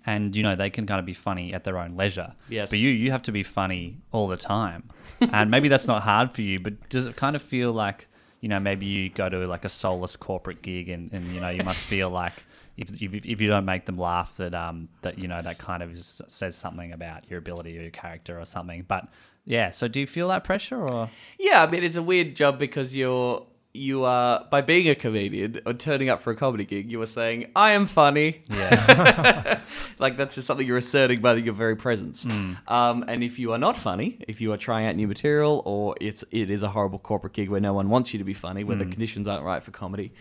And, 0.04 0.36
you 0.36 0.42
know, 0.42 0.54
they 0.54 0.68
can 0.68 0.86
kind 0.86 0.98
of 0.98 1.06
be 1.06 1.14
funny 1.14 1.54
at 1.54 1.64
their 1.64 1.78
own 1.78 1.96
leisure. 1.96 2.34
Yes. 2.50 2.68
But 2.68 2.78
you, 2.78 2.90
you 2.90 3.10
have 3.10 3.22
to 3.22 3.32
be 3.32 3.42
funny 3.42 3.96
all 4.12 4.28
the 4.28 4.36
time. 4.36 4.90
and 5.32 5.50
maybe 5.50 5.68
that's 5.68 5.86
not 5.86 6.02
hard 6.02 6.34
for 6.34 6.42
you, 6.42 6.60
but 6.60 6.90
does 6.90 7.06
it 7.06 7.16
kind 7.16 7.34
of 7.34 7.40
feel 7.40 7.72
like, 7.72 8.06
you 8.42 8.50
know, 8.50 8.60
maybe 8.60 8.84
you 8.84 9.08
go 9.08 9.30
to 9.30 9.46
like 9.46 9.64
a 9.64 9.70
soulless 9.70 10.14
corporate 10.14 10.60
gig 10.60 10.90
and, 10.90 11.10
and 11.14 11.26
you 11.28 11.40
know, 11.40 11.48
you 11.48 11.64
must 11.64 11.84
feel 11.84 12.10
like 12.10 12.44
if, 12.76 13.02
if, 13.02 13.26
if 13.26 13.40
you 13.40 13.48
don't 13.48 13.64
make 13.64 13.86
them 13.86 13.98
laugh, 13.98 14.36
that 14.36 14.54
um 14.54 14.88
that 15.02 15.18
you 15.18 15.28
know 15.28 15.42
that 15.42 15.58
kind 15.58 15.82
of 15.82 15.92
is, 15.92 16.22
says 16.28 16.56
something 16.56 16.92
about 16.92 17.28
your 17.30 17.38
ability 17.38 17.78
or 17.78 17.82
your 17.82 17.90
character 17.90 18.38
or 18.38 18.44
something. 18.44 18.84
But 18.86 19.08
yeah, 19.44 19.70
so 19.70 19.88
do 19.88 20.00
you 20.00 20.06
feel 20.06 20.28
that 20.28 20.44
pressure 20.44 20.86
or 20.86 21.10
Yeah, 21.38 21.62
I 21.62 21.70
mean 21.70 21.84
it's 21.84 21.96
a 21.96 22.02
weird 22.02 22.36
job 22.36 22.58
because 22.58 22.96
you're 22.96 23.46
you 23.72 24.04
are 24.04 24.44
by 24.50 24.60
being 24.62 24.88
a 24.88 24.94
comedian 24.94 25.58
or 25.64 25.72
turning 25.74 26.08
up 26.08 26.20
for 26.20 26.30
a 26.32 26.36
comedy 26.36 26.64
gig, 26.64 26.90
you 26.90 27.00
are 27.02 27.06
saying 27.06 27.50
I 27.54 27.70
am 27.70 27.86
funny. 27.86 28.42
yeah 28.48 29.60
Like 29.98 30.16
that's 30.16 30.34
just 30.34 30.46
something 30.46 30.66
you're 30.66 30.78
asserting 30.78 31.20
by 31.20 31.34
your 31.34 31.54
very 31.54 31.76
presence. 31.76 32.24
Um, 32.24 33.04
and 33.06 33.22
if 33.22 33.38
you 33.38 33.52
are 33.52 33.58
not 33.58 33.76
funny, 33.76 34.18
if 34.26 34.40
you 34.40 34.52
are 34.52 34.56
trying 34.56 34.86
out 34.86 34.96
new 34.96 35.06
material, 35.06 35.62
or 35.64 35.94
it's 36.00 36.24
it 36.30 36.50
is 36.50 36.62
a 36.62 36.68
horrible 36.68 36.98
corporate 36.98 37.34
gig 37.34 37.48
where 37.50 37.60
no 37.60 37.72
one 37.74 37.88
wants 37.90 38.12
you 38.12 38.18
to 38.18 38.24
be 38.24 38.34
funny, 38.34 38.64
where 38.64 38.76
the 38.76 38.86
conditions 38.86 39.28
aren't 39.28 39.44
right 39.44 39.62
for 39.62 39.70
comedy, 39.70 40.12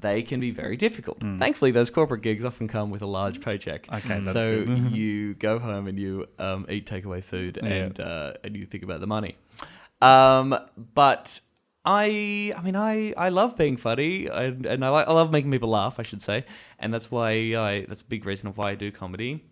they 0.00 0.22
can 0.22 0.40
be 0.40 0.50
very 0.50 0.76
difficult. 0.76 1.18
Thankfully, 1.20 1.70
those 1.70 1.88
corporate 1.90 2.22
gigs 2.22 2.44
often 2.44 2.68
come 2.68 2.90
with 2.90 3.00
a 3.02 3.06
large 3.06 3.40
paycheck. 3.40 3.88
Okay, 3.92 4.08
that's 4.20 4.32
so 4.32 4.58
you 4.92 5.34
go 5.34 5.58
home 5.58 5.86
and 5.86 5.98
you 5.98 6.26
um, 6.38 6.66
eat 6.68 6.84
takeaway 6.86 7.22
food 7.22 7.58
and 7.58 7.98
uh, 8.00 8.32
and 8.44 8.56
you 8.56 8.66
think 8.66 8.82
about 8.82 9.00
the 9.00 9.06
money. 9.06 9.36
Um, 10.02 10.56
but 10.94 11.40
I, 11.90 12.52
I 12.54 12.60
mean, 12.60 12.76
I, 12.76 13.14
I 13.16 13.30
love 13.30 13.56
being 13.56 13.78
funny, 13.78 14.26
and, 14.26 14.66
and 14.66 14.84
I 14.84 14.90
like, 14.90 15.08
I 15.08 15.12
love 15.12 15.32
making 15.32 15.50
people 15.50 15.70
laugh. 15.70 15.98
I 15.98 16.02
should 16.02 16.20
say, 16.20 16.44
and 16.78 16.92
that's 16.92 17.10
why 17.10 17.30
I, 17.30 17.86
that's 17.88 18.02
a 18.02 18.04
big 18.04 18.26
reason 18.26 18.46
of 18.46 18.58
why 18.58 18.72
I 18.72 18.74
do 18.74 18.92
comedy. 18.92 19.46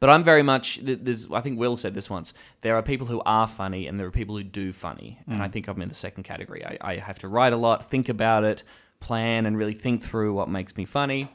But 0.00 0.10
I'm 0.10 0.22
very 0.22 0.42
much. 0.42 0.80
There's, 0.82 1.30
I 1.30 1.40
think 1.40 1.58
Wil 1.58 1.78
said 1.78 1.94
this 1.94 2.10
once. 2.10 2.34
There 2.60 2.76
are 2.76 2.82
people 2.82 3.06
who 3.06 3.22
are 3.24 3.48
funny, 3.48 3.86
and 3.86 3.98
there 3.98 4.06
are 4.06 4.10
people 4.10 4.36
who 4.36 4.44
do 4.44 4.70
funny, 4.70 5.18
and 5.26 5.42
I 5.42 5.48
think 5.48 5.66
I'm 5.66 5.80
in 5.80 5.88
the 5.88 5.94
second 5.94 6.24
category. 6.24 6.62
I, 6.62 6.76
I 6.82 6.96
have 6.96 7.18
to 7.20 7.28
write 7.28 7.54
a 7.54 7.56
lot, 7.56 7.88
think 7.88 8.10
about 8.10 8.44
it, 8.44 8.62
plan, 9.00 9.46
and 9.46 9.56
really 9.56 9.72
think 9.72 10.02
through 10.02 10.34
what 10.34 10.50
makes 10.50 10.76
me 10.76 10.84
funny. 10.84 11.32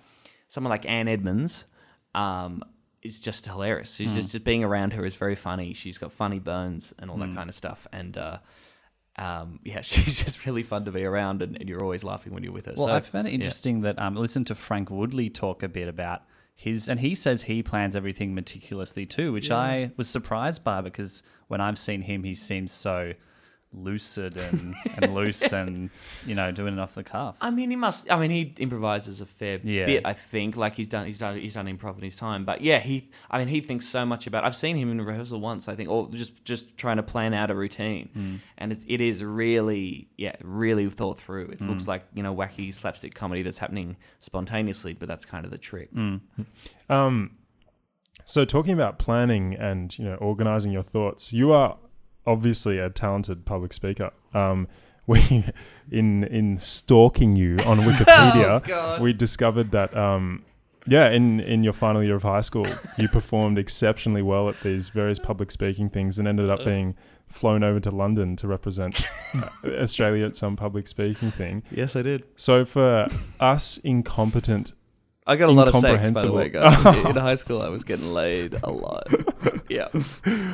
Someone 0.47 0.69
like 0.69 0.85
Anne 0.85 1.07
Edmonds, 1.07 1.65
um, 2.13 2.61
is 3.01 3.19
just 3.19 3.47
hilarious. 3.47 3.95
She's 3.95 4.13
just, 4.13 4.33
just 4.33 4.45
being 4.45 4.63
around 4.63 4.93
her 4.93 5.03
is 5.03 5.15
very 5.15 5.35
funny. 5.35 5.73
She's 5.73 5.97
got 5.97 6.11
funny 6.11 6.37
bones 6.37 6.93
and 6.99 7.09
all 7.09 7.17
that 7.17 7.33
kind 7.33 7.49
of 7.49 7.55
stuff, 7.55 7.87
and. 7.91 8.15
Uh, 8.15 8.37
um, 9.17 9.59
yeah, 9.65 9.81
she's 9.81 10.23
just 10.23 10.45
really 10.45 10.63
fun 10.63 10.85
to 10.85 10.91
be 10.91 11.03
around, 11.03 11.41
and, 11.41 11.57
and 11.59 11.69
you're 11.69 11.81
always 11.81 12.03
laughing 12.03 12.33
when 12.33 12.43
you're 12.43 12.53
with 12.53 12.65
her. 12.65 12.73
Well, 12.75 12.87
so, 12.87 12.95
I 12.95 13.01
found 13.01 13.27
it 13.27 13.33
interesting 13.33 13.81
that 13.81 13.99
um, 13.99 14.17
I 14.17 14.21
listened 14.21 14.47
to 14.47 14.55
Frank 14.55 14.89
Woodley 14.89 15.29
talk 15.29 15.63
a 15.63 15.69
bit 15.69 15.87
about 15.87 16.23
his, 16.55 16.89
and 16.89 16.99
he 16.99 17.15
says 17.15 17.43
he 17.43 17.61
plans 17.63 17.95
everything 17.95 18.33
meticulously 18.33 19.05
too, 19.05 19.31
which 19.33 19.51
I 19.51 19.91
was 19.97 20.09
surprised 20.09 20.63
by 20.63 20.81
because 20.81 21.23
when 21.47 21.61
I've 21.61 21.79
seen 21.79 22.01
him, 22.01 22.23
he 22.23 22.35
seems 22.35 22.71
so 22.71 23.13
lucid 23.77 24.37
and, 24.37 24.73
and 24.97 25.13
loose 25.13 25.41
and 25.53 25.89
you 26.25 26.35
know 26.35 26.51
doing 26.51 26.73
it 26.77 26.79
off 26.79 26.95
the 26.95 27.03
cuff. 27.03 27.35
I 27.41 27.49
mean, 27.51 27.69
he 27.69 27.75
must. 27.75 28.11
I 28.11 28.17
mean, 28.19 28.31
he 28.31 28.53
improvises 28.57 29.21
a 29.21 29.25
fair 29.25 29.59
Yeah. 29.63 29.85
bit. 29.85 30.05
I 30.05 30.13
think, 30.13 30.55
like 30.57 30.75
he's 30.75 30.89
done, 30.89 31.05
he's 31.05 31.19
done, 31.19 31.37
he's 31.39 31.53
done 31.55 31.67
improv 31.67 31.97
in 31.97 32.03
his 32.03 32.15
time. 32.15 32.45
But 32.45 32.61
yeah, 32.61 32.79
he. 32.79 33.09
I 33.29 33.39
mean, 33.39 33.47
he 33.47 33.61
thinks 33.61 33.87
so 33.87 34.05
much 34.05 34.27
about. 34.27 34.43
I've 34.43 34.55
seen 34.55 34.75
him 34.75 34.91
in 34.91 35.01
rehearsal 35.01 35.39
once. 35.39 35.67
I 35.67 35.75
think, 35.75 35.89
or 35.89 36.09
just 36.09 36.43
just 36.45 36.77
trying 36.77 36.97
to 36.97 37.03
plan 37.03 37.33
out 37.33 37.51
a 37.51 37.55
routine, 37.55 38.09
Hmm. 38.13 38.35
and 38.57 38.71
it's, 38.71 38.85
it 38.87 39.01
is 39.01 39.23
really, 39.23 40.07
yeah, 40.17 40.35
really 40.43 40.89
thought 40.89 41.19
through. 41.19 41.49
It 41.49 41.59
Hmm. 41.59 41.69
looks 41.69 41.87
like 41.87 42.03
you 42.13 42.23
know 42.23 42.35
wacky 42.35 42.73
slapstick 42.73 43.13
comedy 43.13 43.41
that's 43.41 43.57
happening 43.57 43.97
spontaneously, 44.19 44.93
but 44.93 45.07
that's 45.07 45.25
kind 45.25 45.45
of 45.45 45.51
the 45.51 45.57
trick. 45.57 45.89
Hmm. 45.91 46.17
Um, 46.89 47.31
so 48.25 48.45
talking 48.45 48.73
about 48.73 48.97
planning 48.97 49.53
and 49.53 49.97
you 49.99 50.05
know 50.05 50.15
organizing 50.15 50.71
your 50.71 50.83
thoughts, 50.83 51.31
you 51.33 51.51
are 51.51 51.77
obviously 52.25 52.79
a 52.79 52.89
talented 52.89 53.45
public 53.45 53.73
speaker. 53.73 54.11
Um, 54.33 54.67
we 55.07 55.45
in 55.91 56.23
in 56.23 56.59
stalking 56.59 57.35
you 57.35 57.57
on 57.65 57.77
Wikipedia, 57.89 58.65
God. 58.65 59.01
we 59.01 59.13
discovered 59.13 59.71
that 59.71 59.95
um, 59.95 60.43
yeah, 60.87 61.09
in 61.09 61.39
in 61.39 61.63
your 61.63 61.73
final 61.73 62.03
year 62.03 62.15
of 62.15 62.23
high 62.23 62.41
school, 62.41 62.65
you 62.97 63.07
performed 63.07 63.57
exceptionally 63.59 64.23
well 64.23 64.49
at 64.49 64.59
these 64.61 64.89
various 64.89 65.19
public 65.19 65.51
speaking 65.51 65.89
things 65.89 66.17
and 66.17 66.27
ended 66.27 66.49
up 66.49 66.65
being 66.65 66.95
flown 67.27 67.63
over 67.63 67.79
to 67.79 67.91
London 67.91 68.35
to 68.37 68.47
represent 68.47 69.07
uh, 69.35 69.49
Australia 69.65 70.25
at 70.25 70.35
some 70.35 70.55
public 70.55 70.87
speaking 70.87 71.29
thing. 71.29 71.61
Yes, 71.69 71.95
I 71.95 72.01
did. 72.01 72.23
So 72.35 72.65
for 72.65 73.07
us 73.39 73.77
incompetent 73.79 74.73
I 75.27 75.37
got 75.37 75.49
a 75.49 75.51
lot 75.51 75.67
of 75.67 75.73
sex, 75.75 76.11
by 76.11 76.21
the 76.21 76.31
way, 76.31 76.49
guys. 76.49 76.85
in 77.03 77.15
high 77.15 77.33
school, 77.33 77.61
I 77.61 77.69
was 77.69 77.83
getting 77.83 78.13
laid 78.13 78.53
a 78.63 78.69
lot. 78.69 79.07
Yeah. 79.75 79.89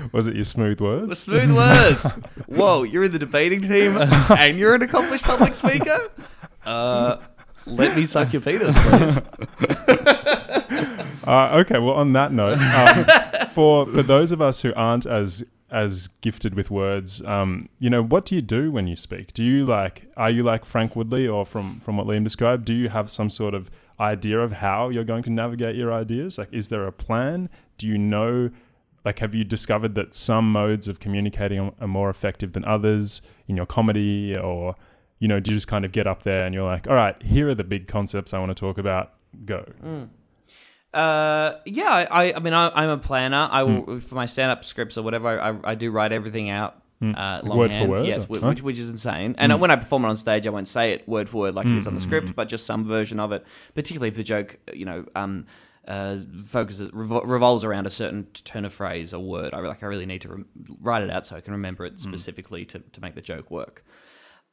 was 0.12 0.28
it 0.28 0.34
your 0.36 0.44
smooth 0.44 0.82
words? 0.82 1.10
The 1.10 1.16
smooth 1.16 1.56
words. 1.56 2.16
Whoa, 2.48 2.82
you're 2.82 3.04
in 3.04 3.12
the 3.12 3.20
debating 3.20 3.62
team 3.62 3.98
and 4.30 4.58
you're 4.58 4.74
an 4.74 4.82
accomplished 4.82 5.24
public 5.24 5.54
speaker? 5.54 6.10
Uh, 6.66 7.18
let 7.68 7.96
me 7.96 8.06
suck 8.06 8.34
your 8.34 8.42
penis, 8.42 8.76
please. 8.82 9.20
Uh, 11.24 11.50
okay, 11.60 11.78
well, 11.78 11.94
on 11.94 12.14
that 12.14 12.32
note, 12.32 12.58
um, 12.58 13.48
for 13.50 13.86
for 13.86 14.02
those 14.02 14.32
of 14.32 14.42
us 14.42 14.62
who 14.62 14.74
aren't 14.74 15.06
as 15.06 15.44
as 15.70 16.08
gifted 16.22 16.56
with 16.56 16.72
words, 16.72 17.24
um, 17.26 17.70
you 17.80 17.90
know, 17.90 18.04
what 18.04 18.26
do 18.26 18.36
you 18.36 18.42
do 18.42 18.72
when 18.72 18.88
you 18.88 18.96
speak? 18.96 19.32
Do 19.34 19.44
you 19.44 19.66
like 19.66 20.12
are 20.18 20.32
you 20.32 20.42
like 20.42 20.66
Frank 20.66 20.96
Woodley 20.96 21.28
or 21.28 21.46
from 21.46 21.80
from 21.82 21.98
what 21.98 22.08
Liam 22.08 22.24
described? 22.24 22.66
Do 22.66 22.74
you 22.74 22.90
have 22.90 23.10
some 23.12 23.30
sort 23.30 23.54
of 23.54 23.70
idea 24.00 24.40
of 24.40 24.54
how 24.54 24.90
you're 24.90 25.04
going 25.04 25.24
to 25.24 25.30
navigate 25.30 25.76
your 25.76 25.94
ideas? 25.94 26.40
Like, 26.40 26.52
is 26.52 26.70
there 26.70 26.88
a 26.88 26.92
plan? 26.92 27.50
Do 27.78 27.88
you 27.88 28.00
know? 28.00 28.50
Like, 29.04 29.20
have 29.20 29.34
you 29.34 29.44
discovered 29.44 29.96
that 29.96 30.14
some 30.14 30.52
modes 30.52 30.88
of 30.88 31.00
communicating 31.00 31.72
are- 31.80 31.88
more 31.88 32.10
effective 32.10 32.54
than 32.54 32.64
others 32.66 33.22
in 33.48 33.56
your 33.58 33.66
comedy, 33.66 34.38
or 34.38 34.76
you 35.20 35.28
know, 35.28 35.40
do 35.40 35.52
you 35.52 35.58
just 35.58 35.68
kind 35.68 35.86
of 35.86 35.92
get 35.92 36.08
up 36.08 36.24
there 36.24 36.44
and 36.46 36.54
you're 36.56 36.64
like, 36.66 36.88
all 36.88 36.96
right, 36.96 37.22
here 37.22 37.48
are 37.50 37.56
the 37.56 37.64
big 37.64 37.88
concepts 37.88 38.34
I 38.34 38.40
want 38.40 38.50
to 38.50 38.60
talk 38.60 38.78
about. 38.80 39.14
Go. 39.46 39.64
Uh, 40.94 41.54
yeah, 41.66 42.06
I, 42.12 42.34
I, 42.34 42.40
mean, 42.40 42.54
I, 42.54 42.70
I'm 42.74 42.90
a 42.90 42.98
planner. 42.98 43.48
I 43.50 43.64
will, 43.64 44.00
for 44.00 44.16
my 44.16 44.26
stand-up 44.26 44.64
scripts 44.66 44.98
or 44.98 45.04
whatever, 45.04 45.28
I, 45.40 45.52
I, 45.52 45.60
I 45.64 45.76
do 45.76 45.90
write 45.92 46.12
everything 46.12 46.50
out. 46.50 46.78
Uh, 47.04 47.42
Word 47.44 47.72
for 47.72 47.88
word, 47.88 48.06
yes, 48.06 48.26
or- 48.26 48.38
whi- 48.38 48.48
which, 48.50 48.62
which 48.62 48.78
is 48.80 48.92
insane. 48.92 49.34
And 49.40 49.60
when 49.60 49.72
I 49.72 49.76
perform 49.76 50.06
it 50.06 50.10
on 50.10 50.18
stage, 50.18 50.46
I 50.46 50.52
won't 50.52 50.68
say 50.68 50.92
it 50.92 51.08
word 51.10 51.28
for 51.30 51.38
word 51.42 51.56
like 51.56 51.66
it 51.66 51.72
is 51.78 51.88
on 51.88 51.96
the 51.96 52.02
script, 52.02 52.36
but 52.36 52.48
just 52.48 52.68
some 52.68 52.86
version 52.86 53.20
of 53.20 53.32
it. 53.32 53.44
Particularly 53.74 54.10
if 54.10 54.16
the 54.18 54.24
joke, 54.24 54.60
you 54.72 54.86
know, 54.86 55.06
um, 55.16 55.48
uh, 55.88 56.18
focuses 56.46 56.92
revol- 56.92 57.26
revolves 57.26 57.64
around 57.64 57.88
a 57.88 57.90
certain 57.90 58.26
turn 58.26 58.66
of 58.66 58.74
phrase 58.74 59.14
or 59.14 59.24
word. 59.24 59.54
I 59.54 59.60
like, 59.60 59.84
I 59.84 59.88
really 59.88 60.06
need 60.06 60.22
to 60.22 60.30
rem- 60.30 60.46
write 60.80 61.04
it 61.04 61.10
out 61.10 61.26
so 61.26 61.36
I 61.36 61.42
can 61.42 61.54
remember 61.54 61.86
it 61.86 62.00
specifically 62.00 62.66
to, 62.66 62.80
to 62.80 63.02
make 63.02 63.16
the 63.16 63.22
joke 63.22 63.50
work. 63.50 63.84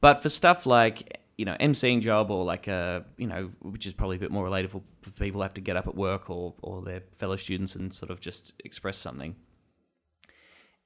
But 0.01 0.23
for 0.23 0.29
stuff 0.29 0.65
like 0.65 1.19
you 1.37 1.45
know 1.45 1.55
emceeing 1.61 2.01
job 2.01 2.31
or 2.31 2.43
like 2.43 2.67
a 2.67 3.05
you 3.17 3.27
know 3.27 3.49
which 3.61 3.85
is 3.85 3.93
probably 3.93 4.17
a 4.17 4.19
bit 4.19 4.31
more 4.31 4.45
relatable 4.45 4.81
for 5.01 5.11
people 5.11 5.39
who 5.39 5.43
have 5.43 5.53
to 5.53 5.61
get 5.61 5.77
up 5.77 5.87
at 5.87 5.95
work 5.95 6.29
or 6.29 6.53
or 6.61 6.81
their 6.81 7.03
fellow 7.15 7.35
students 7.37 7.75
and 7.75 7.93
sort 7.93 8.11
of 8.11 8.19
just 8.19 8.53
express 8.65 8.97
something. 8.97 9.35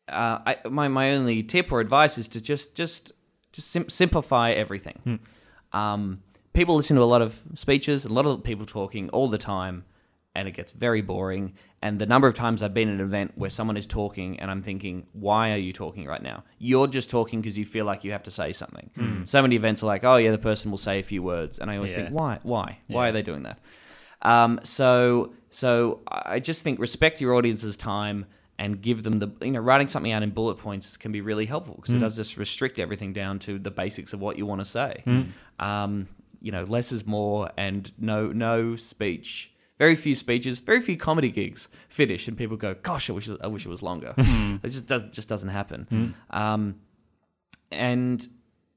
Uh, 0.08 0.39
I, 0.46 0.58
my 0.70 0.88
my 0.89 1.12
only 1.12 1.41
tip 1.44 1.72
or 1.72 1.80
advice 1.80 2.18
is 2.18 2.28
to 2.30 2.41
just 2.41 2.76
just 2.76 3.12
just 3.52 3.70
sim- 3.70 3.89
simplify 3.89 4.52
everything. 4.52 5.20
Um, 5.72 6.22
people 6.54 6.76
listen 6.76 6.98
to 6.98 7.04
a 7.04 7.06
lot 7.06 7.22
of 7.22 7.41
speeches, 7.56 8.06
a 8.06 8.14
lot 8.14 8.26
of 8.26 8.44
people 8.44 8.66
talking 8.66 9.10
all 9.10 9.30
the 9.30 9.38
time, 9.38 9.86
and 10.36 10.47
it 10.47 10.51
gets 10.51 10.71
very 10.71 11.01
boring. 11.01 11.53
And 11.81 11.99
the 11.99 12.05
number 12.05 12.27
of 12.27 12.34
times 12.34 12.63
I've 12.63 12.73
been 12.73 12.89
at 12.89 12.95
an 12.95 13.01
event 13.01 13.34
where 13.36 13.49
someone 13.49 13.77
is 13.77 13.86
talking 13.86 14.39
and 14.39 14.49
I'm 14.49 14.63
thinking, 14.63 15.05
why 15.13 15.51
are 15.51 15.57
you 15.57 15.73
talking 15.73 16.05
right 16.07 16.21
now? 16.23 16.43
You're 16.57 16.88
just 16.88 17.09
talking 17.09 17.41
because 17.41 17.57
you 17.57 17.65
feel 17.65 17.86
like 17.86 18.03
you 18.03 18.11
have 18.13 18.23
to 18.23 18.31
say 18.31 18.51
something. 18.51 18.89
So 19.25 19.41
many 19.41 19.55
events 19.55 19.84
are 19.84 19.88
like, 19.88 20.03
oh 20.03 20.15
yeah, 20.15 20.31
the 20.31 20.38
person 20.38 20.71
will 20.71 20.77
say 20.79 20.99
a 20.99 21.03
few 21.03 21.21
words, 21.21 21.59
and 21.59 21.69
I 21.69 21.75
always 21.77 21.91
Yeah. 21.91 21.97
think, 22.05 22.09
why, 22.11 22.39
why, 22.43 22.79
why 22.88 23.09
are 23.09 23.11
they 23.11 23.21
doing 23.21 23.43
that? 23.43 23.59
Um, 24.21 24.59
so 24.63 25.34
so 25.49 26.01
I 26.07 26.39
just 26.39 26.63
think 26.63 26.79
respect 26.79 27.21
your 27.21 27.36
audience's 27.36 27.77
time 27.77 28.25
and 28.57 28.81
give 28.81 29.03
them 29.03 29.19
the 29.19 29.27
you 29.41 29.51
know 29.51 29.59
writing 29.59 29.88
something 29.88 30.11
out 30.11 30.23
in 30.23 30.29
bullet 30.31 30.55
points 30.57 30.97
can 30.97 31.11
be 31.11 31.21
really 31.21 31.45
helpful 31.45 31.75
because 31.75 31.93
it 31.93 31.99
does 31.99 32.15
just 32.15 32.38
restrict 32.38 32.79
everything 32.79 33.11
down 33.13 33.38
to 33.39 33.59
the 33.59 33.69
basics 33.71 34.13
of 34.13 34.21
what 34.21 34.38
you 34.38 34.45
want 34.45 34.61
to 34.61 34.65
say. 34.65 35.03
Um, 35.59 36.07
you 36.41 36.51
know, 36.51 36.63
less 36.63 36.91
is 36.91 37.05
more, 37.05 37.51
and 37.57 37.91
no 37.99 38.31
no 38.31 38.75
speech. 38.75 39.51
Very 39.80 39.95
few 39.95 40.15
speeches, 40.15 40.59
very 40.59 40.80
few 40.82 40.95
comedy 40.97 41.30
gigs 41.30 41.67
finish, 41.89 42.28
and 42.28 42.38
people 42.38 42.57
go, 42.57 42.76
"Gosh, 42.76 43.09
I 43.09 43.13
wish 43.13 43.28
it, 43.28 43.39
I 43.43 43.47
wish 43.47 43.65
it 43.65 43.69
was 43.69 43.82
longer." 43.82 44.13
it 44.17 44.67
just 44.67 44.86
does 44.86 45.03
just 45.11 45.28
doesn't 45.28 45.49
happen. 45.49 46.13
Um, 46.30 46.76
and 47.71 48.26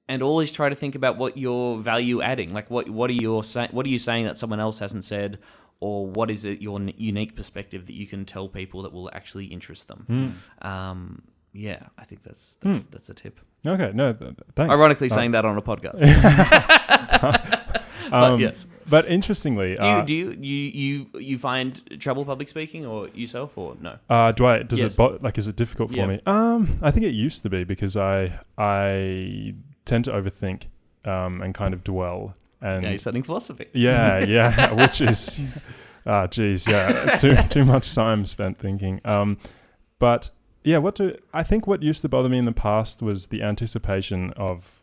and 0.08 0.22
always 0.22 0.50
try 0.52 0.68
to 0.68 0.74
think 0.74 0.94
about 0.94 1.18
what 1.18 1.36
you're 1.36 1.76
value 1.78 2.22
adding. 2.22 2.54
Like 2.54 2.70
what 2.70 2.88
what 2.88 3.10
are 3.10 3.14
you 3.14 3.42
saying? 3.42 3.68
What 3.72 3.84
are 3.86 3.90
you 3.90 3.98
saying 3.98 4.24
that 4.26 4.38
someone 4.38 4.58
else 4.60 4.78
hasn't 4.78 5.04
said, 5.04 5.38
or 5.80 6.06
what 6.06 6.30
is 6.30 6.44
it 6.46 6.62
your 6.62 6.80
unique 6.96 7.36
perspective 7.36 7.86
that 7.86 7.94
you 7.94 8.06
can 8.06 8.24
tell 8.24 8.48
people 8.48 8.82
that 8.82 8.92
will 8.92 9.10
actually 9.12 9.46
interest 9.46 9.88
them? 9.88 10.38
Um, 10.62 11.22
yeah, 11.52 11.86
I 11.98 12.04
think 12.04 12.22
that's 12.22 12.56
that's, 12.60 12.84
that's 12.84 13.10
a 13.10 13.14
tip. 13.14 13.40
Okay, 13.66 13.90
no, 13.94 14.12
th- 14.12 14.36
th- 14.36 14.48
thanks. 14.54 14.72
Ironically, 14.72 15.10
Uh, 15.10 15.14
saying 15.14 15.32
that 15.32 15.44
on 15.44 15.56
a 15.58 15.62
podcast. 15.62 15.98
but 18.10 18.32
um, 18.32 18.40
yes, 18.40 18.66
But 18.88 19.08
interestingly, 19.08 19.76
do 19.76 19.86
you, 19.86 19.92
uh, 19.92 20.00
do 20.02 20.14
you 20.14 20.30
you 20.40 20.70
you 20.82 21.06
you 21.20 21.38
find 21.38 21.82
trouble 22.00 22.24
public 22.24 22.48
speaking 22.48 22.86
or 22.86 23.08
yourself 23.14 23.58
or 23.58 23.76
no? 23.80 23.98
uh, 24.08 24.32
do 24.32 24.46
I? 24.46 24.62
Does 24.62 24.80
Yes. 24.80 24.94
it 24.94 24.96
bo- 24.96 25.18
like? 25.22 25.38
Is 25.38 25.48
it 25.48 25.56
difficult 25.56 25.90
for 25.90 25.96
Yeah. 25.96 26.06
me? 26.06 26.20
Um, 26.26 26.78
I 26.82 26.90
think 26.90 27.04
it 27.06 27.14
used 27.14 27.42
to 27.42 27.50
be 27.50 27.64
because 27.64 27.96
I 27.96 28.38
I 28.58 29.54
tend 29.84 30.04
to 30.04 30.12
overthink 30.12 30.64
um, 31.04 31.42
and 31.42 31.54
kind 31.54 31.74
of 31.74 31.82
dwell 31.84 32.32
and 32.60 32.82
Now 32.82 32.88
you're 32.90 32.98
studying 32.98 33.22
philosophy. 33.24 33.66
yeah, 33.72 34.18
yeah, 34.18 34.72
which 34.82 35.00
is 35.00 35.40
ah, 36.06 36.26
geez, 36.26 36.66
yeah, 36.66 37.16
too 37.16 37.36
too 37.48 37.64
much 37.64 37.94
time 37.94 38.24
spent 38.26 38.58
thinking. 38.58 39.00
Um, 39.04 39.36
but 39.98 40.30
yeah, 40.64 40.78
what 40.78 40.94
do 40.96 41.16
I 41.32 41.42
think? 41.42 41.66
What 41.66 41.82
used 41.82 42.02
to 42.02 42.08
bother 42.08 42.28
me 42.28 42.38
in 42.38 42.44
the 42.44 42.52
past 42.52 43.02
was 43.02 43.28
the 43.28 43.42
anticipation 43.42 44.32
of 44.36 44.75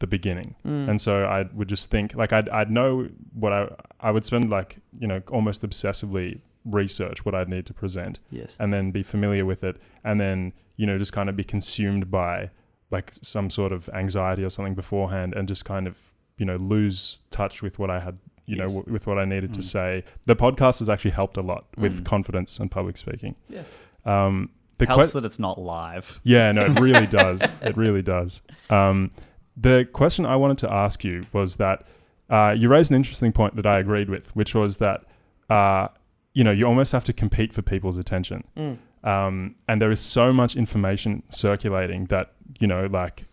the 0.00 0.06
beginning, 0.06 0.54
Mm. 0.66 0.88
and 0.88 1.00
so 1.00 1.24
I 1.24 1.44
would 1.54 1.68
just 1.68 1.90
think 1.90 2.14
like 2.14 2.32
I'd 2.32 2.48
I'd 2.48 2.70
know 2.70 3.08
what 3.32 3.52
I 3.52 3.68
I 4.00 4.10
would 4.10 4.24
spend 4.24 4.50
like 4.50 4.78
you 4.98 5.06
know 5.06 5.22
almost 5.30 5.62
obsessively 5.62 6.40
research 6.64 7.24
what 7.24 7.34
I'd 7.34 7.48
need 7.48 7.64
to 7.66 7.74
present, 7.74 8.20
Yes. 8.30 8.56
and 8.60 8.72
then 8.72 8.90
be 8.90 9.02
familiar 9.02 9.44
with 9.46 9.62
it, 9.64 9.76
and 10.04 10.20
then 10.20 10.52
you 10.76 10.86
know 10.86 10.98
just 10.98 11.12
kind 11.12 11.28
of 11.28 11.36
be 11.36 11.44
consumed 11.44 12.10
by 12.10 12.50
like 12.90 13.12
some 13.22 13.48
sort 13.50 13.72
of 13.72 13.88
anxiety 13.94 14.42
or 14.44 14.50
something 14.50 14.74
beforehand, 14.74 15.34
and 15.34 15.46
just 15.48 15.64
kind 15.64 15.86
of 15.86 15.96
you 16.38 16.46
know 16.46 16.56
lose 16.56 17.22
touch 17.30 17.62
with 17.62 17.78
what 17.78 17.90
I 17.90 18.00
had 18.00 18.18
you 18.46 18.56
know 18.56 18.64
Yes. 18.64 18.74
w- 18.74 18.92
with 18.92 19.06
what 19.06 19.18
I 19.18 19.24
needed 19.26 19.52
to 19.54 19.60
Mm. 19.60 19.64
say. 19.64 20.04
The 20.26 20.34
podcast 20.34 20.78
has 20.80 20.88
actually 20.88 21.12
helped 21.12 21.36
a 21.36 21.42
lot 21.42 21.66
with 21.76 22.00
Mm. 22.02 22.04
confidence 22.06 22.58
and 22.58 22.70
public 22.70 22.96
speaking. 22.96 23.36
Yeah. 23.48 23.62
Um, 24.04 24.48
the 24.78 24.86
Helps 24.86 25.12
que- 25.12 25.20
that 25.20 25.26
it's 25.26 25.38
not 25.38 25.60
live. 25.60 26.20
yeah, 26.24 26.50
no, 26.52 26.64
it 26.64 26.80
really 26.80 27.06
does. 27.06 27.42
It 27.62 27.76
really 27.76 28.02
does. 28.02 28.40
Um, 28.70 29.10
the 29.56 29.86
question 29.92 30.24
I 30.26 30.36
wanted 30.36 30.58
to 30.58 30.72
ask 30.72 31.04
you 31.04 31.26
was 31.32 31.56
that 31.56 31.86
uh, 32.28 32.54
you 32.56 32.68
raised 32.68 32.90
an 32.90 32.96
interesting 32.96 33.32
point 33.32 33.56
that 33.56 33.66
I 33.66 33.78
agreed 33.78 34.08
with, 34.08 34.34
which 34.36 34.54
was 34.54 34.76
that 34.78 35.04
uh, 35.48 35.88
you 36.32 36.44
know 36.44 36.52
you 36.52 36.64
almost 36.66 36.92
have 36.92 37.04
to 37.04 37.12
compete 37.12 37.52
for 37.52 37.62
people's 37.62 37.96
attention, 37.96 38.44
Mm. 38.56 38.78
um, 39.04 39.54
and 39.68 39.82
there 39.82 39.90
is 39.90 40.00
so 40.00 40.32
much 40.32 40.54
information 40.56 41.22
circulating 41.28 42.04
that 42.06 42.32
you 42.60 42.66
know 42.68 42.86
like 42.86 43.24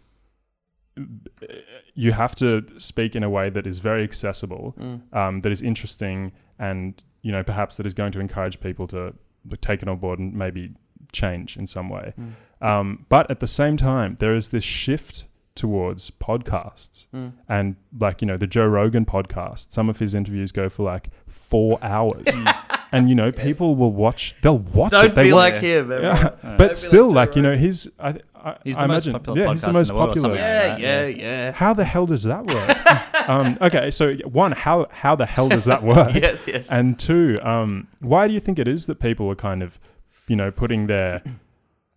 you 1.94 2.12
have 2.12 2.34
to 2.36 2.66
speak 2.78 3.16
in 3.16 3.24
a 3.24 3.30
way 3.30 3.50
that 3.50 3.68
is 3.68 3.80
very 3.80 4.04
accessible, 4.04 4.76
Mm. 4.80 5.02
um, 5.16 5.42
that 5.42 5.52
is 5.52 5.62
interesting, 5.62 6.32
and 6.58 7.02
you 7.22 7.32
know 7.32 7.44
perhaps 7.44 7.78
that 7.78 7.86
is 7.86 7.94
going 7.94 8.12
to 8.14 8.20
encourage 8.20 8.60
people 8.60 8.88
to 8.88 9.14
take 9.62 9.82
it 9.82 9.88
on 9.88 9.98
board 9.98 10.20
and 10.20 10.34
maybe 10.34 10.74
change 11.12 11.56
in 11.56 11.68
some 11.68 11.90
way. 11.90 12.14
Mm. 12.20 12.32
Um, 12.68 13.06
but 13.10 13.30
at 13.30 13.40
the 13.40 13.48
same 13.48 13.78
time, 13.78 14.16
there 14.20 14.36
is 14.36 14.50
this 14.50 14.64
shift 14.64 15.26
towards 15.58 16.10
podcasts. 16.12 17.08
Mm. 17.14 17.34
And 17.50 17.76
like, 18.00 18.22
you 18.22 18.28
know, 18.28 18.38
the 18.38 18.48
Joe 18.48 18.66
Rogan 18.66 19.06
podcast, 19.06 19.74
some 19.74 19.90
of 19.90 20.00
his 20.00 20.16
interviews 20.16 20.54
go 20.54 20.70
for 20.70 20.84
like 20.84 21.10
four 21.28 21.78
hours. 21.84 22.24
and 22.34 22.50
and 22.94 23.10
you 23.10 23.16
know 23.16 23.34
people 23.34 23.76
will 23.76 23.92
watch. 23.92 24.36
They'll 24.42 24.60
watch 24.60 24.92
Don't 24.92 25.06
it. 25.06 25.16
They 25.16 25.24
be 25.24 25.30
will- 25.32 25.38
like 25.40 25.58
him. 25.58 25.92
everyone. 25.92 26.16
Yeah. 26.16 26.30
be 26.30 26.58
but 26.58 26.60
like 26.70 26.76
still, 26.78 27.10
Joe 27.10 27.16
like 27.16 27.36
you 27.36 27.42
know, 27.42 27.50
Rogan. 27.50 27.66
he's. 27.66 27.88
I, 28.00 28.20
I, 28.36 28.56
He's 28.64 28.78
I 28.78 28.84
the 28.84 28.88
most 28.88 29.06
imagine, 29.08 29.14
popular 29.14 29.40
yeah, 29.42 29.52
he's 29.52 29.62
the 29.62 29.74
most 29.74 29.88
the 29.90 29.94
popular. 29.96 30.36
Yeah, 30.36 30.68
like 30.70 30.82
yeah, 30.82 31.02
that, 31.02 31.18
yeah. 31.18 31.52
How 31.52 31.74
the 31.74 31.84
hell 31.84 32.06
does 32.06 32.24
that 32.24 32.46
work? 32.46 33.10
um, 33.30 33.58
okay, 33.60 33.92
so 33.92 34.14
one, 34.20 34.54
how 34.54 34.88
how 34.90 35.18
the 35.18 35.26
hell 35.26 35.50
does 35.50 35.66
that 35.66 35.84
work? 35.84 36.14
yes, 36.16 36.48
yes. 36.48 36.72
And 36.72 36.98
two, 36.98 37.36
um, 37.42 37.90
why 38.00 38.26
do 38.28 38.34
you 38.34 38.40
think 38.40 38.58
it 38.58 38.68
is 38.68 38.86
that 38.86 39.00
people 39.00 39.30
are 39.30 39.36
kind 39.36 39.62
of, 39.62 39.80
you 40.28 40.38
know, 40.38 40.50
putting 40.50 40.88
their, 40.88 41.22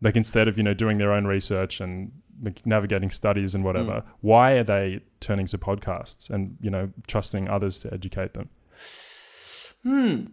like 0.01 0.17
instead 0.17 0.49
of 0.49 0.57
you 0.57 0.65
know 0.65 0.75
doing 0.75 0.99
their 0.99 1.13
own 1.13 1.25
research 1.27 1.81
and 1.81 2.11
like, 2.11 2.11
navigating 2.65 3.11
studies 3.11 3.55
and 3.55 3.65
whatever, 3.65 3.93
Mm. 3.93 4.05
why 4.21 4.53
are 4.53 4.65
they 4.65 5.01
turning 5.21 5.47
to 5.47 5.59
podcasts 5.59 6.31
and 6.31 6.57
you 6.61 6.71
know 6.71 6.91
trusting 7.07 7.49
others 7.49 7.81
to 7.81 7.93
educate 7.93 8.35
them? 8.35 8.49
Hmm. 9.83 10.25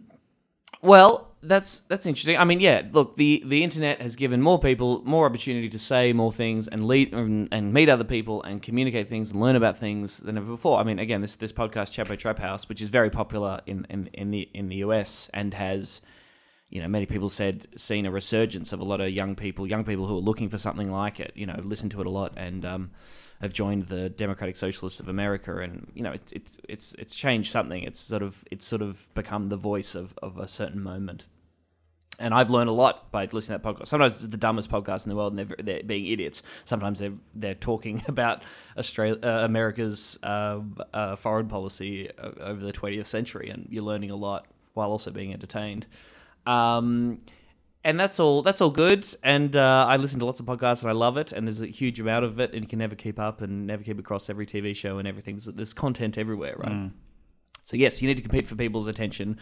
Well, 0.82 1.34
that's 1.42 1.80
that's 1.88 2.06
interesting. 2.06 2.36
I 2.36 2.44
mean, 2.44 2.60
yeah. 2.60 2.82
Look, 2.92 3.16
the 3.16 3.42
the 3.46 3.64
internet 3.64 4.00
has 4.00 4.14
given 4.16 4.40
more 4.42 4.58
people 4.58 5.02
more 5.04 5.26
opportunity 5.26 5.68
to 5.68 5.78
say 5.78 6.12
more 6.12 6.32
things 6.32 6.68
and 6.68 6.86
lead 6.86 7.12
and, 7.14 7.48
and 7.50 7.72
meet 7.72 7.88
other 7.88 8.04
people 8.04 8.42
and 8.42 8.62
communicate 8.62 9.08
things 9.08 9.30
and 9.30 9.40
learn 9.40 9.56
about 9.56 9.78
things 9.78 10.18
than 10.18 10.36
ever 10.36 10.50
before. 10.52 10.78
I 10.78 10.84
mean, 10.84 10.98
again, 10.98 11.20
this 11.20 11.36
this 11.36 11.52
podcast, 11.52 11.92
Chapo 11.96 12.16
Trap 12.16 12.38
House, 12.38 12.68
which 12.68 12.80
is 12.82 12.90
very 12.90 13.10
popular 13.10 13.60
in, 13.66 13.86
in, 13.90 14.08
in 14.12 14.30
the 14.30 14.48
in 14.54 14.68
the 14.68 14.76
US 14.76 15.28
and 15.34 15.54
has, 15.54 16.00
you 16.70 16.82
know, 16.82 16.88
many 16.88 17.06
people 17.06 17.28
said 17.28 17.66
seen 17.76 18.04
a 18.06 18.10
resurgence 18.10 18.72
of 18.72 18.80
a 18.80 18.84
lot 18.84 19.00
of 19.00 19.10
young 19.10 19.34
people, 19.34 19.66
young 19.66 19.84
people 19.84 20.06
who 20.06 20.16
are 20.16 20.20
looking 20.20 20.48
for 20.48 20.58
something 20.58 20.90
like 20.90 21.18
it. 21.18 21.32
You 21.34 21.46
know, 21.46 21.60
listen 21.62 21.88
to 21.90 22.00
it 22.00 22.06
a 22.06 22.10
lot 22.10 22.32
and. 22.36 22.64
Um, 22.64 22.90
have 23.40 23.52
joined 23.52 23.84
the 23.84 24.08
Democratic 24.08 24.56
Socialists 24.56 25.00
of 25.00 25.08
America, 25.08 25.58
and 25.58 25.90
you 25.94 26.02
know 26.02 26.12
it's 26.12 26.32
it's 26.32 26.56
it's 26.68 26.94
it's 26.98 27.16
changed 27.16 27.52
something. 27.52 27.82
It's 27.82 28.00
sort 28.00 28.22
of 28.22 28.44
it's 28.50 28.66
sort 28.66 28.82
of 28.82 29.08
become 29.14 29.48
the 29.48 29.56
voice 29.56 29.94
of, 29.94 30.18
of 30.22 30.38
a 30.38 30.48
certain 30.48 30.82
moment. 30.82 31.26
And 32.20 32.34
I've 32.34 32.50
learned 32.50 32.68
a 32.68 32.72
lot 32.72 33.12
by 33.12 33.26
listening 33.26 33.60
to 33.60 33.62
that 33.62 33.76
podcast. 33.76 33.86
Sometimes 33.86 34.16
it's 34.16 34.26
the 34.26 34.36
dumbest 34.36 34.68
podcast 34.72 35.06
in 35.06 35.10
the 35.10 35.16
world, 35.16 35.38
and 35.38 35.48
they're, 35.48 35.56
they're 35.64 35.82
being 35.84 36.06
idiots. 36.06 36.42
Sometimes 36.64 36.98
they're 36.98 37.12
they're 37.34 37.54
talking 37.54 38.02
about 38.08 38.42
Australia, 38.76 39.18
uh, 39.22 39.44
America's 39.44 40.18
uh, 40.24 40.60
uh, 40.92 41.14
foreign 41.14 41.46
policy 41.46 42.10
over 42.18 42.64
the 42.64 42.72
20th 42.72 43.06
century, 43.06 43.50
and 43.50 43.68
you're 43.70 43.84
learning 43.84 44.10
a 44.10 44.16
lot 44.16 44.46
while 44.74 44.90
also 44.90 45.10
being 45.12 45.32
entertained. 45.32 45.86
Um, 46.48 47.18
and 47.84 47.98
that's 47.98 48.18
all. 48.18 48.42
That's 48.42 48.60
all 48.60 48.70
good. 48.70 49.06
And 49.22 49.54
uh, 49.56 49.86
I 49.88 49.96
listen 49.96 50.18
to 50.20 50.24
lots 50.26 50.40
of 50.40 50.46
podcasts, 50.46 50.80
and 50.82 50.90
I 50.90 50.92
love 50.94 51.16
it. 51.16 51.32
And 51.32 51.46
there's 51.46 51.60
a 51.62 51.66
huge 51.66 52.00
amount 52.00 52.24
of 52.24 52.40
it, 52.40 52.52
and 52.52 52.62
you 52.62 52.68
can 52.68 52.78
never 52.78 52.96
keep 52.96 53.18
up, 53.18 53.40
and 53.40 53.66
never 53.66 53.82
keep 53.82 53.98
across 53.98 54.28
every 54.28 54.46
TV 54.46 54.74
show 54.74 54.98
and 54.98 55.06
everything. 55.06 55.38
So 55.38 55.52
there's 55.52 55.72
content 55.74 56.18
everywhere, 56.18 56.54
right? 56.58 56.90
So 57.62 57.76
yes, 57.76 58.00
you 58.02 58.08
need 58.08 58.16
to 58.16 58.22
compete 58.22 58.46
for 58.46 58.56
people's 58.56 58.88
attention, 58.88 59.38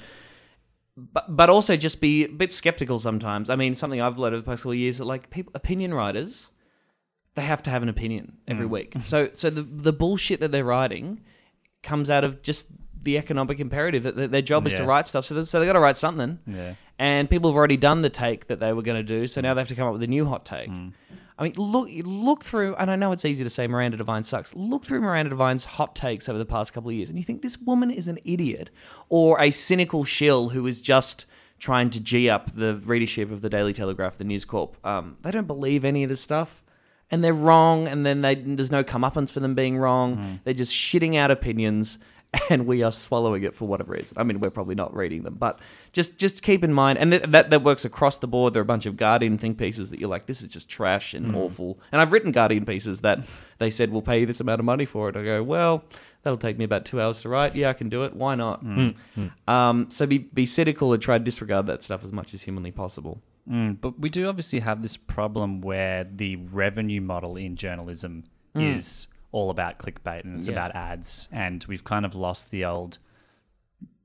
but 0.96 1.24
but 1.34 1.48
also 1.48 1.76
just 1.76 2.00
be 2.00 2.24
a 2.24 2.28
bit 2.28 2.52
skeptical 2.52 2.98
sometimes. 2.98 3.50
I 3.50 3.56
mean, 3.56 3.74
something 3.74 4.00
I've 4.00 4.18
learned 4.18 4.34
over 4.34 4.42
the 4.42 4.50
past 4.50 4.62
couple 4.62 4.72
of 4.72 4.78
years 4.78 4.98
that 4.98 5.04
like 5.04 5.30
people, 5.30 5.52
opinion 5.54 5.94
writers, 5.94 6.50
they 7.36 7.42
have 7.42 7.62
to 7.64 7.70
have 7.70 7.82
an 7.82 7.88
opinion 7.88 8.38
every 8.48 8.66
week. 8.66 8.94
So 9.00 9.28
so 9.32 9.48
the 9.50 9.62
the 9.62 9.92
bullshit 9.92 10.40
that 10.40 10.52
they're 10.52 10.64
writing 10.64 11.20
comes 11.82 12.10
out 12.10 12.24
of 12.24 12.42
just 12.42 12.66
the 13.02 13.16
economic 13.18 13.60
imperative 13.60 14.02
that 14.02 14.32
their 14.32 14.42
job 14.42 14.66
is 14.66 14.74
to 14.74 14.84
write 14.88 15.06
stuff. 15.06 15.24
So 15.24 15.34
they, 15.36 15.44
so 15.44 15.60
they 15.60 15.66
got 15.66 15.74
to 15.74 15.80
write 15.80 15.96
something 15.96 16.40
Yeah. 16.46 16.74
And 16.98 17.28
people 17.28 17.50
have 17.50 17.56
already 17.56 17.76
done 17.76 18.02
the 18.02 18.10
take 18.10 18.46
that 18.48 18.60
they 18.60 18.72
were 18.72 18.82
going 18.82 18.96
to 18.98 19.02
do, 19.02 19.26
so 19.26 19.40
now 19.40 19.54
they 19.54 19.60
have 19.60 19.68
to 19.68 19.74
come 19.74 19.86
up 19.86 19.92
with 19.92 20.02
a 20.02 20.06
new 20.06 20.26
hot 20.26 20.44
take. 20.44 20.70
I 21.38 21.42
mean, 21.42 21.52
look 21.58 21.88
look 22.04 22.44
through, 22.44 22.76
and 22.76 22.90
I 22.90 22.96
know 22.96 23.12
it's 23.12 23.24
easy 23.26 23.44
to 23.44 23.50
say 23.50 23.66
Miranda 23.66 23.98
Devine 23.98 24.22
sucks. 24.22 24.54
Look 24.54 24.84
through 24.84 25.00
Miranda 25.02 25.30
Devine's 25.30 25.66
hot 25.66 25.94
takes 25.94 26.28
over 26.28 26.38
the 26.38 26.46
past 26.46 26.72
couple 26.72 26.88
of 26.88 26.96
years, 26.96 27.10
and 27.10 27.18
you 27.18 27.24
think 27.24 27.42
this 27.42 27.58
woman 27.58 27.90
is 27.90 28.08
an 28.08 28.18
idiot 28.24 28.70
or 29.10 29.38
a 29.40 29.50
cynical 29.50 30.02
shill 30.04 30.50
who 30.50 30.66
is 30.66 30.80
just 30.80 31.26
trying 31.58 31.90
to 31.90 32.00
g 32.00 32.30
up 32.30 32.52
the 32.52 32.74
readership 32.74 33.30
of 33.30 33.40
the 33.42 33.50
Daily 33.50 33.72
Telegraph, 33.74 34.16
the 34.16 34.24
News 34.24 34.44
Corp. 34.44 34.76
Um, 34.86 35.16
they 35.22 35.30
don't 35.30 35.46
believe 35.46 35.84
any 35.84 36.02
of 36.02 36.08
this 36.08 36.20
stuff. 36.20 36.62
And 37.08 37.22
they're 37.22 37.32
wrong, 37.32 37.86
and 37.86 38.04
then 38.04 38.22
they, 38.22 38.34
there's 38.34 38.72
no 38.72 38.82
comeuppance 38.82 39.30
for 39.30 39.38
them 39.38 39.54
being 39.54 39.78
wrong. 39.78 40.40
They're 40.42 40.54
just 40.54 40.74
shitting 40.74 41.16
out 41.16 41.30
opinions, 41.30 42.00
and 42.50 42.66
we 42.66 42.82
are 42.82 42.92
swallowing 42.92 43.42
it 43.42 43.54
for 43.54 43.66
whatever 43.66 43.92
reason. 43.92 44.16
I 44.18 44.22
mean, 44.24 44.40
we're 44.40 44.50
probably 44.50 44.74
not 44.74 44.94
reading 44.94 45.22
them, 45.22 45.34
but 45.34 45.60
just 45.92 46.18
just 46.18 46.42
keep 46.42 46.64
in 46.64 46.72
mind, 46.72 46.98
and 46.98 47.12
th- 47.12 47.22
that 47.28 47.50
that 47.50 47.62
works 47.62 47.84
across 47.84 48.18
the 48.18 48.28
board. 48.28 48.54
There 48.54 48.60
are 48.60 48.62
a 48.62 48.66
bunch 48.66 48.86
of 48.86 48.96
Guardian 48.96 49.38
think 49.38 49.58
pieces 49.58 49.90
that 49.90 50.00
you're 50.00 50.08
like, 50.08 50.26
this 50.26 50.42
is 50.42 50.50
just 50.50 50.68
trash 50.68 51.14
and 51.14 51.26
hmm. 51.26 51.36
awful. 51.36 51.78
And 51.92 52.00
I've 52.00 52.12
written 52.12 52.32
Guardian 52.32 52.64
pieces 52.64 53.00
that 53.02 53.24
they 53.58 53.70
said 53.70 53.90
we'll 53.90 54.02
pay 54.02 54.20
you 54.20 54.26
this 54.26 54.40
amount 54.40 54.60
of 54.60 54.64
money 54.64 54.84
for 54.84 55.08
it. 55.08 55.16
I 55.16 55.22
go, 55.22 55.42
well, 55.42 55.84
that'll 56.22 56.38
take 56.38 56.58
me 56.58 56.64
about 56.64 56.84
two 56.84 57.00
hours 57.00 57.22
to 57.22 57.28
write. 57.28 57.54
Yeah, 57.54 57.70
I 57.70 57.72
can 57.72 57.88
do 57.88 58.04
it. 58.04 58.14
Why 58.14 58.34
not? 58.34 58.60
Hmm. 58.60 58.88
Hmm. 59.14 59.50
Um, 59.50 59.90
so 59.90 60.06
be 60.06 60.18
be 60.18 60.46
cynical 60.46 60.92
and 60.92 61.02
try 61.02 61.18
to 61.18 61.24
disregard 61.24 61.66
that 61.66 61.82
stuff 61.82 62.04
as 62.04 62.12
much 62.12 62.34
as 62.34 62.42
humanly 62.42 62.72
possible. 62.72 63.22
Mm, 63.48 63.80
but 63.80 64.00
we 64.00 64.08
do 64.08 64.26
obviously 64.26 64.58
have 64.58 64.82
this 64.82 64.96
problem 64.96 65.60
where 65.60 66.02
the 66.02 66.34
revenue 66.36 67.00
model 67.00 67.36
in 67.36 67.54
journalism 67.54 68.24
is 68.56 69.06
all 69.36 69.50
about 69.50 69.78
clickbait 69.78 70.24
and 70.24 70.36
it's 70.36 70.48
Yes. 70.48 70.54
about 70.56 70.74
ads, 70.74 71.28
and 71.30 71.64
we've 71.68 71.84
kind 71.84 72.04
of 72.06 72.14
lost 72.14 72.50
the 72.50 72.64
old 72.64 72.98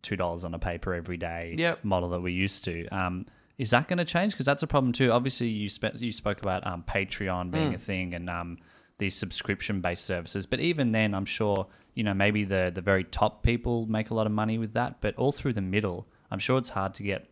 two 0.01 0.15
dollars 0.15 0.43
on 0.43 0.53
a 0.53 0.59
paper 0.59 0.93
every 0.93 1.17
day 1.17 1.55
Yep. 1.57 1.83
model 1.83 2.09
that 2.09 2.21
we 2.21 2.31
used 2.33 2.63
to. 2.65 2.87
Um, 2.89 3.25
is 3.57 3.69
that 3.69 3.87
going 3.87 3.99
to 3.99 4.05
change? 4.05 4.33
Because 4.33 4.45
that's 4.45 4.63
a 4.63 4.67
problem 4.67 4.91
too. 4.93 5.11
Obviously, 5.11 5.47
you 5.47 5.69
spe- 5.69 5.99
you 5.99 6.11
spoke 6.11 6.41
about 6.41 6.65
um, 6.65 6.83
Patreon 6.87 7.51
being 7.51 7.73
a 7.73 7.77
thing 7.77 8.13
and 8.13 8.29
um, 8.29 8.57
these 8.97 9.15
subscription 9.15 9.79
based 9.81 10.03
services, 10.05 10.45
but 10.45 10.59
even 10.59 10.91
then, 10.91 11.13
I'm 11.13 11.25
sure 11.25 11.67
you 11.93 12.03
know 12.03 12.13
maybe 12.13 12.43
the 12.43 12.71
the 12.73 12.81
very 12.81 13.03
top 13.05 13.43
people 13.43 13.85
make 13.85 14.09
a 14.09 14.13
lot 14.13 14.25
of 14.25 14.33
money 14.33 14.57
with 14.57 14.73
that, 14.73 14.99
but 15.01 15.15
all 15.15 15.31
through 15.31 15.53
the 15.53 15.61
middle, 15.61 16.07
I'm 16.31 16.39
sure 16.39 16.57
it's 16.57 16.69
hard 16.69 16.93
to 16.95 17.03
get 17.03 17.29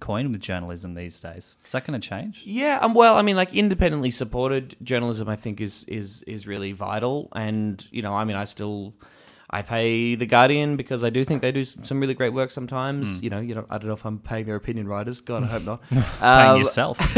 coin 0.00 0.32
with 0.32 0.40
journalism 0.40 0.94
these 0.94 1.20
days. 1.20 1.56
Is 1.64 1.72
that 1.72 1.86
going 1.86 2.00
to 2.00 2.08
change? 2.08 2.42
Yeah, 2.44 2.78
um, 2.80 2.94
well, 2.94 3.16
I 3.16 3.22
mean, 3.22 3.36
like 3.36 3.54
independently 3.54 4.10
supported 4.10 4.76
journalism, 4.82 5.28
I 5.28 5.36
think 5.36 5.60
is 5.60 5.84
is 5.84 6.22
is 6.22 6.46
really 6.46 6.72
vital. 6.72 7.28
And 7.34 7.86
you 7.90 8.02
know, 8.02 8.14
I 8.14 8.24
mean, 8.24 8.36
I 8.36 8.44
still 8.44 8.94
I 9.56 9.62
pay 9.62 10.16
the 10.16 10.26
Guardian 10.26 10.74
because 10.76 11.04
I 11.04 11.10
do 11.10 11.24
think 11.24 11.40
they 11.40 11.52
do 11.52 11.62
some 11.64 12.00
really 12.00 12.14
great 12.14 12.32
work 12.32 12.50
sometimes. 12.50 13.22
You 13.22 13.30
know, 13.30 13.40
you 13.40 13.54
know, 13.54 13.64
I 13.70 13.78
don't 13.78 13.86
know 13.86 13.94
if 13.94 14.04
I'm 14.04 14.18
paying 14.18 14.46
their 14.46 14.56
opinion 14.56 14.88
writers. 14.88 15.20
God, 15.20 15.44
I 15.44 15.46
hope 15.46 15.62
not. 15.64 15.80
Paying 15.90 16.50
Um, 16.50 16.58
yourself. 16.58 16.98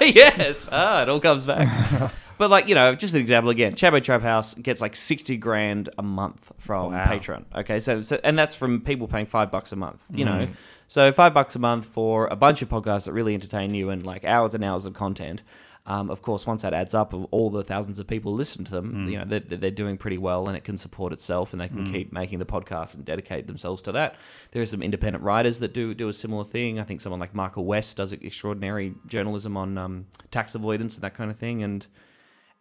yes, 0.00 0.68
ah, 0.72 1.02
it 1.02 1.08
all 1.08 1.20
comes 1.20 1.46
back. 1.46 2.10
but 2.38 2.50
like 2.50 2.68
you 2.68 2.74
know, 2.74 2.94
just 2.94 3.14
an 3.14 3.20
example 3.20 3.50
again, 3.50 3.72
Chapo 3.74 4.02
Trap 4.02 4.22
House 4.22 4.54
gets 4.54 4.80
like 4.80 4.96
sixty 4.96 5.36
grand 5.36 5.88
a 5.98 6.02
month 6.02 6.52
from 6.58 6.92
Wow. 6.92 7.04
Patreon. 7.04 7.44
Okay, 7.54 7.78
so 7.80 8.02
so 8.02 8.18
and 8.24 8.38
that's 8.38 8.54
from 8.54 8.80
people 8.80 9.06
paying 9.08 9.26
five 9.26 9.50
bucks 9.50 9.72
a 9.72 9.76
month. 9.76 10.04
You 10.14 10.24
know, 10.24 10.48
so 10.86 11.12
five 11.12 11.34
bucks 11.34 11.54
a 11.56 11.58
month 11.58 11.86
for 11.86 12.26
a 12.28 12.36
bunch 12.36 12.62
of 12.62 12.68
podcasts 12.68 13.04
that 13.06 13.12
really 13.12 13.34
entertain 13.34 13.74
you 13.74 13.90
and 13.90 14.04
like 14.06 14.24
hours 14.24 14.54
and 14.54 14.64
hours 14.64 14.86
of 14.86 14.94
content. 14.94 15.42
Um, 15.86 16.08
of 16.10 16.22
course, 16.22 16.46
once 16.46 16.62
that 16.62 16.72
adds 16.72 16.94
up 16.94 17.12
of 17.12 17.26
all 17.30 17.50
the 17.50 17.62
thousands 17.62 17.98
of 17.98 18.06
people 18.06 18.32
listen 18.32 18.64
to 18.64 18.70
them, 18.72 19.04
you 19.06 19.18
know 19.18 19.24
they're, 19.26 19.40
they're 19.40 19.70
doing 19.70 19.98
pretty 19.98 20.16
well, 20.16 20.48
and 20.48 20.56
it 20.56 20.64
can 20.64 20.78
support 20.78 21.12
itself, 21.12 21.52
and 21.52 21.60
they 21.60 21.68
can 21.68 21.84
keep 21.92 22.10
making 22.10 22.38
the 22.38 22.46
podcast 22.46 22.94
and 22.94 23.04
dedicate 23.04 23.46
themselves 23.46 23.82
to 23.82 23.92
that. 23.92 24.16
There 24.52 24.62
are 24.62 24.66
some 24.66 24.82
independent 24.82 25.22
writers 25.22 25.58
that 25.58 25.74
do 25.74 25.92
do 25.92 26.08
a 26.08 26.12
similar 26.14 26.44
thing. 26.44 26.80
I 26.80 26.84
think 26.84 27.02
someone 27.02 27.20
like 27.20 27.34
Michael 27.34 27.66
West 27.66 27.98
does 27.98 28.14
extraordinary 28.14 28.94
journalism 29.06 29.58
on 29.58 29.76
um, 29.76 30.06
tax 30.30 30.54
avoidance 30.54 30.94
and 30.94 31.04
that 31.04 31.12
kind 31.12 31.30
of 31.30 31.36
thing, 31.38 31.62
and 31.62 31.86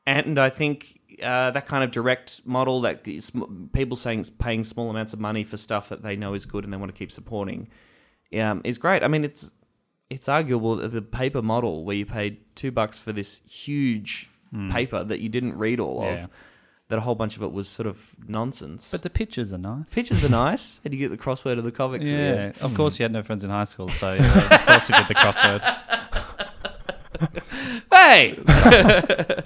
and 0.05 0.37
I 0.37 0.49
think 0.49 0.99
uh, 1.23 1.51
that 1.51 1.65
kind 1.65 1.81
of 1.85 1.91
direct 1.91 2.41
model 2.45 2.81
that 2.81 3.07
is- 3.07 3.31
people 3.71 3.95
saying 3.95 4.25
paying 4.37 4.65
small 4.65 4.89
amounts 4.89 5.13
of 5.13 5.21
money 5.21 5.45
for 5.45 5.55
stuff 5.55 5.87
that 5.89 6.03
they 6.03 6.17
know 6.17 6.33
is 6.33 6.45
good 6.45 6.65
and 6.65 6.73
they 6.73 6.77
want 6.77 6.93
to 6.93 6.97
keep 6.99 7.09
supporting 7.11 7.69
um, 8.37 8.59
is 8.65 8.77
great. 8.77 9.01
I 9.01 9.07
mean, 9.07 9.23
it's 9.23 9.53
it's 10.13 10.29
arguable 10.29 10.75
that 10.75 10.89
the 10.89 11.01
paper 11.01 11.41
model 11.41 11.83
where 11.83 11.95
you 11.95 12.05
paid 12.05 12.37
two 12.55 12.71
bucks 12.71 12.99
for 12.99 13.11
this 13.11 13.41
huge 13.49 14.29
hmm. 14.51 14.71
paper 14.71 15.03
that 15.03 15.19
you 15.21 15.29
didn't 15.29 15.57
read 15.57 15.79
all 15.79 16.01
Yeah. 16.03 16.25
of, 16.25 16.29
that 16.89 16.97
a 16.97 17.01
whole 17.01 17.15
bunch 17.15 17.35
of 17.35 17.41
it 17.41 17.51
was 17.51 17.67
sort 17.67 17.87
of 17.87 18.11
nonsense. 18.27 18.91
But 18.91 19.01
the 19.01 19.09
pictures 19.09 19.51
are 19.51 19.57
nice. 19.57 19.91
pictures 19.91 20.23
are 20.23 20.29
nice, 20.45 20.79
and 20.85 20.93
you 20.93 20.99
get 20.99 21.09
the 21.09 21.17
crossword 21.17 21.57
of 21.57 21.63
the 21.63 21.71
comics. 21.71 22.07
at 22.07 22.11
the 22.11 22.21
end. 22.21 22.55
Yeah, 22.55 22.63
of 22.63 22.71
hmm. 22.71 22.77
course 22.77 22.99
you 22.99 23.03
had 23.03 23.11
no 23.11 23.23
friends 23.23 23.43
in 23.43 23.49
high 23.49 23.63
school, 23.63 23.89
so 23.89 24.13
yeah, 24.13 24.55
of 24.55 24.65
course 24.67 24.89
you 24.89 24.95
did 24.95 25.07
the 25.07 25.15
crossword. 25.15 25.61
hey 27.93 28.37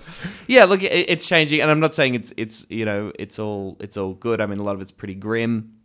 yeah 0.47 0.63
look 0.63 0.81
it, 0.81 1.09
it's 1.09 1.27
changing 1.27 1.61
and 1.61 1.69
i'm 1.69 1.81
not 1.81 1.93
saying 1.93 2.15
it's 2.15 2.33
it's 2.37 2.65
you 2.69 2.85
know 2.85 3.11
it's 3.19 3.37
all 3.37 3.77
it's 3.79 3.97
all 3.97 4.13
good 4.13 4.41
i 4.41 4.45
mean 4.45 4.57
a 4.57 4.63
lot 4.63 4.73
of 4.73 4.81
it's 4.81 4.91
pretty 4.91 5.13
grim 5.13 5.76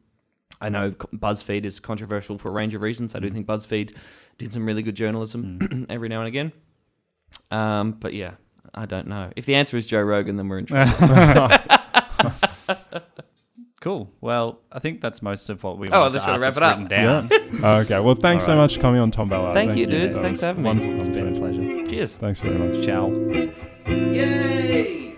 i 0.63 0.69
know 0.71 0.91
buzzfeed 0.93 1.65
is 1.67 1.79
controversial 1.81 2.39
for 2.39 2.49
a 2.49 2.53
range 2.53 2.73
of 2.75 2.81
reasons 2.81 3.15
i 3.15 3.19
do 3.19 3.29
think 3.29 3.47
buzzfeed 3.47 3.95
did 4.39 4.51
some 4.53 4.65
really 4.65 4.83
good 4.83 4.95
journalism 4.97 5.87
every 5.91 6.09
now 6.09 6.21
and 6.21 6.29
again 6.29 6.53
um 7.51 7.93
but 7.93 8.15
yeah 8.15 8.33
i 8.75 8.87
don't 8.87 9.07
know 9.07 9.31
if 9.37 9.45
the 9.45 9.55
answer 9.55 9.77
is 9.77 9.87
joe 9.87 10.01
rogan 10.01 10.37
then 10.37 10.49
we're 10.49 10.59
in 10.59 10.67
trouble 10.67 11.49
Cool. 13.81 14.13
Well, 14.21 14.61
I 14.71 14.79
think 14.79 15.01
that's 15.01 15.23
most 15.23 15.51
of 15.51 15.65
what 15.65 15.77
we 15.77 15.89
Oh, 15.89 16.03
wanted 16.03 16.13
let's 16.13 16.25
to 16.25 16.31
ask 16.31 16.41
wrap 16.41 16.57
it 16.57 16.63
up. 16.63 16.79
written 16.79 16.87
down. 16.87 17.29
Yeah. 17.61 17.79
okay. 17.81 17.99
Well, 17.99 18.15
thanks 18.15 18.45
so 18.45 18.55
much 18.55 18.77
for 18.77 18.81
coming 18.81 19.01
on, 19.01 19.11
Tom 19.11 19.29
Ballard. 19.29 19.55
Thank 19.55 19.77
you, 19.77 19.87
dudes. 19.87 20.15
That 20.15 20.23
Thanks 20.23 20.39
for 20.39 20.47
having 20.47 20.63
me. 20.63 20.69
Wonderful 20.69 21.09
It's 21.09 21.19
been 21.19 21.35
a 21.35 21.39
pleasure. 21.41 21.85
cheers 21.91 22.15
Thanks 22.15 22.39
very 22.41 22.59
much. 22.59 22.85
Ciao. 22.87 23.11
yay 23.89 25.17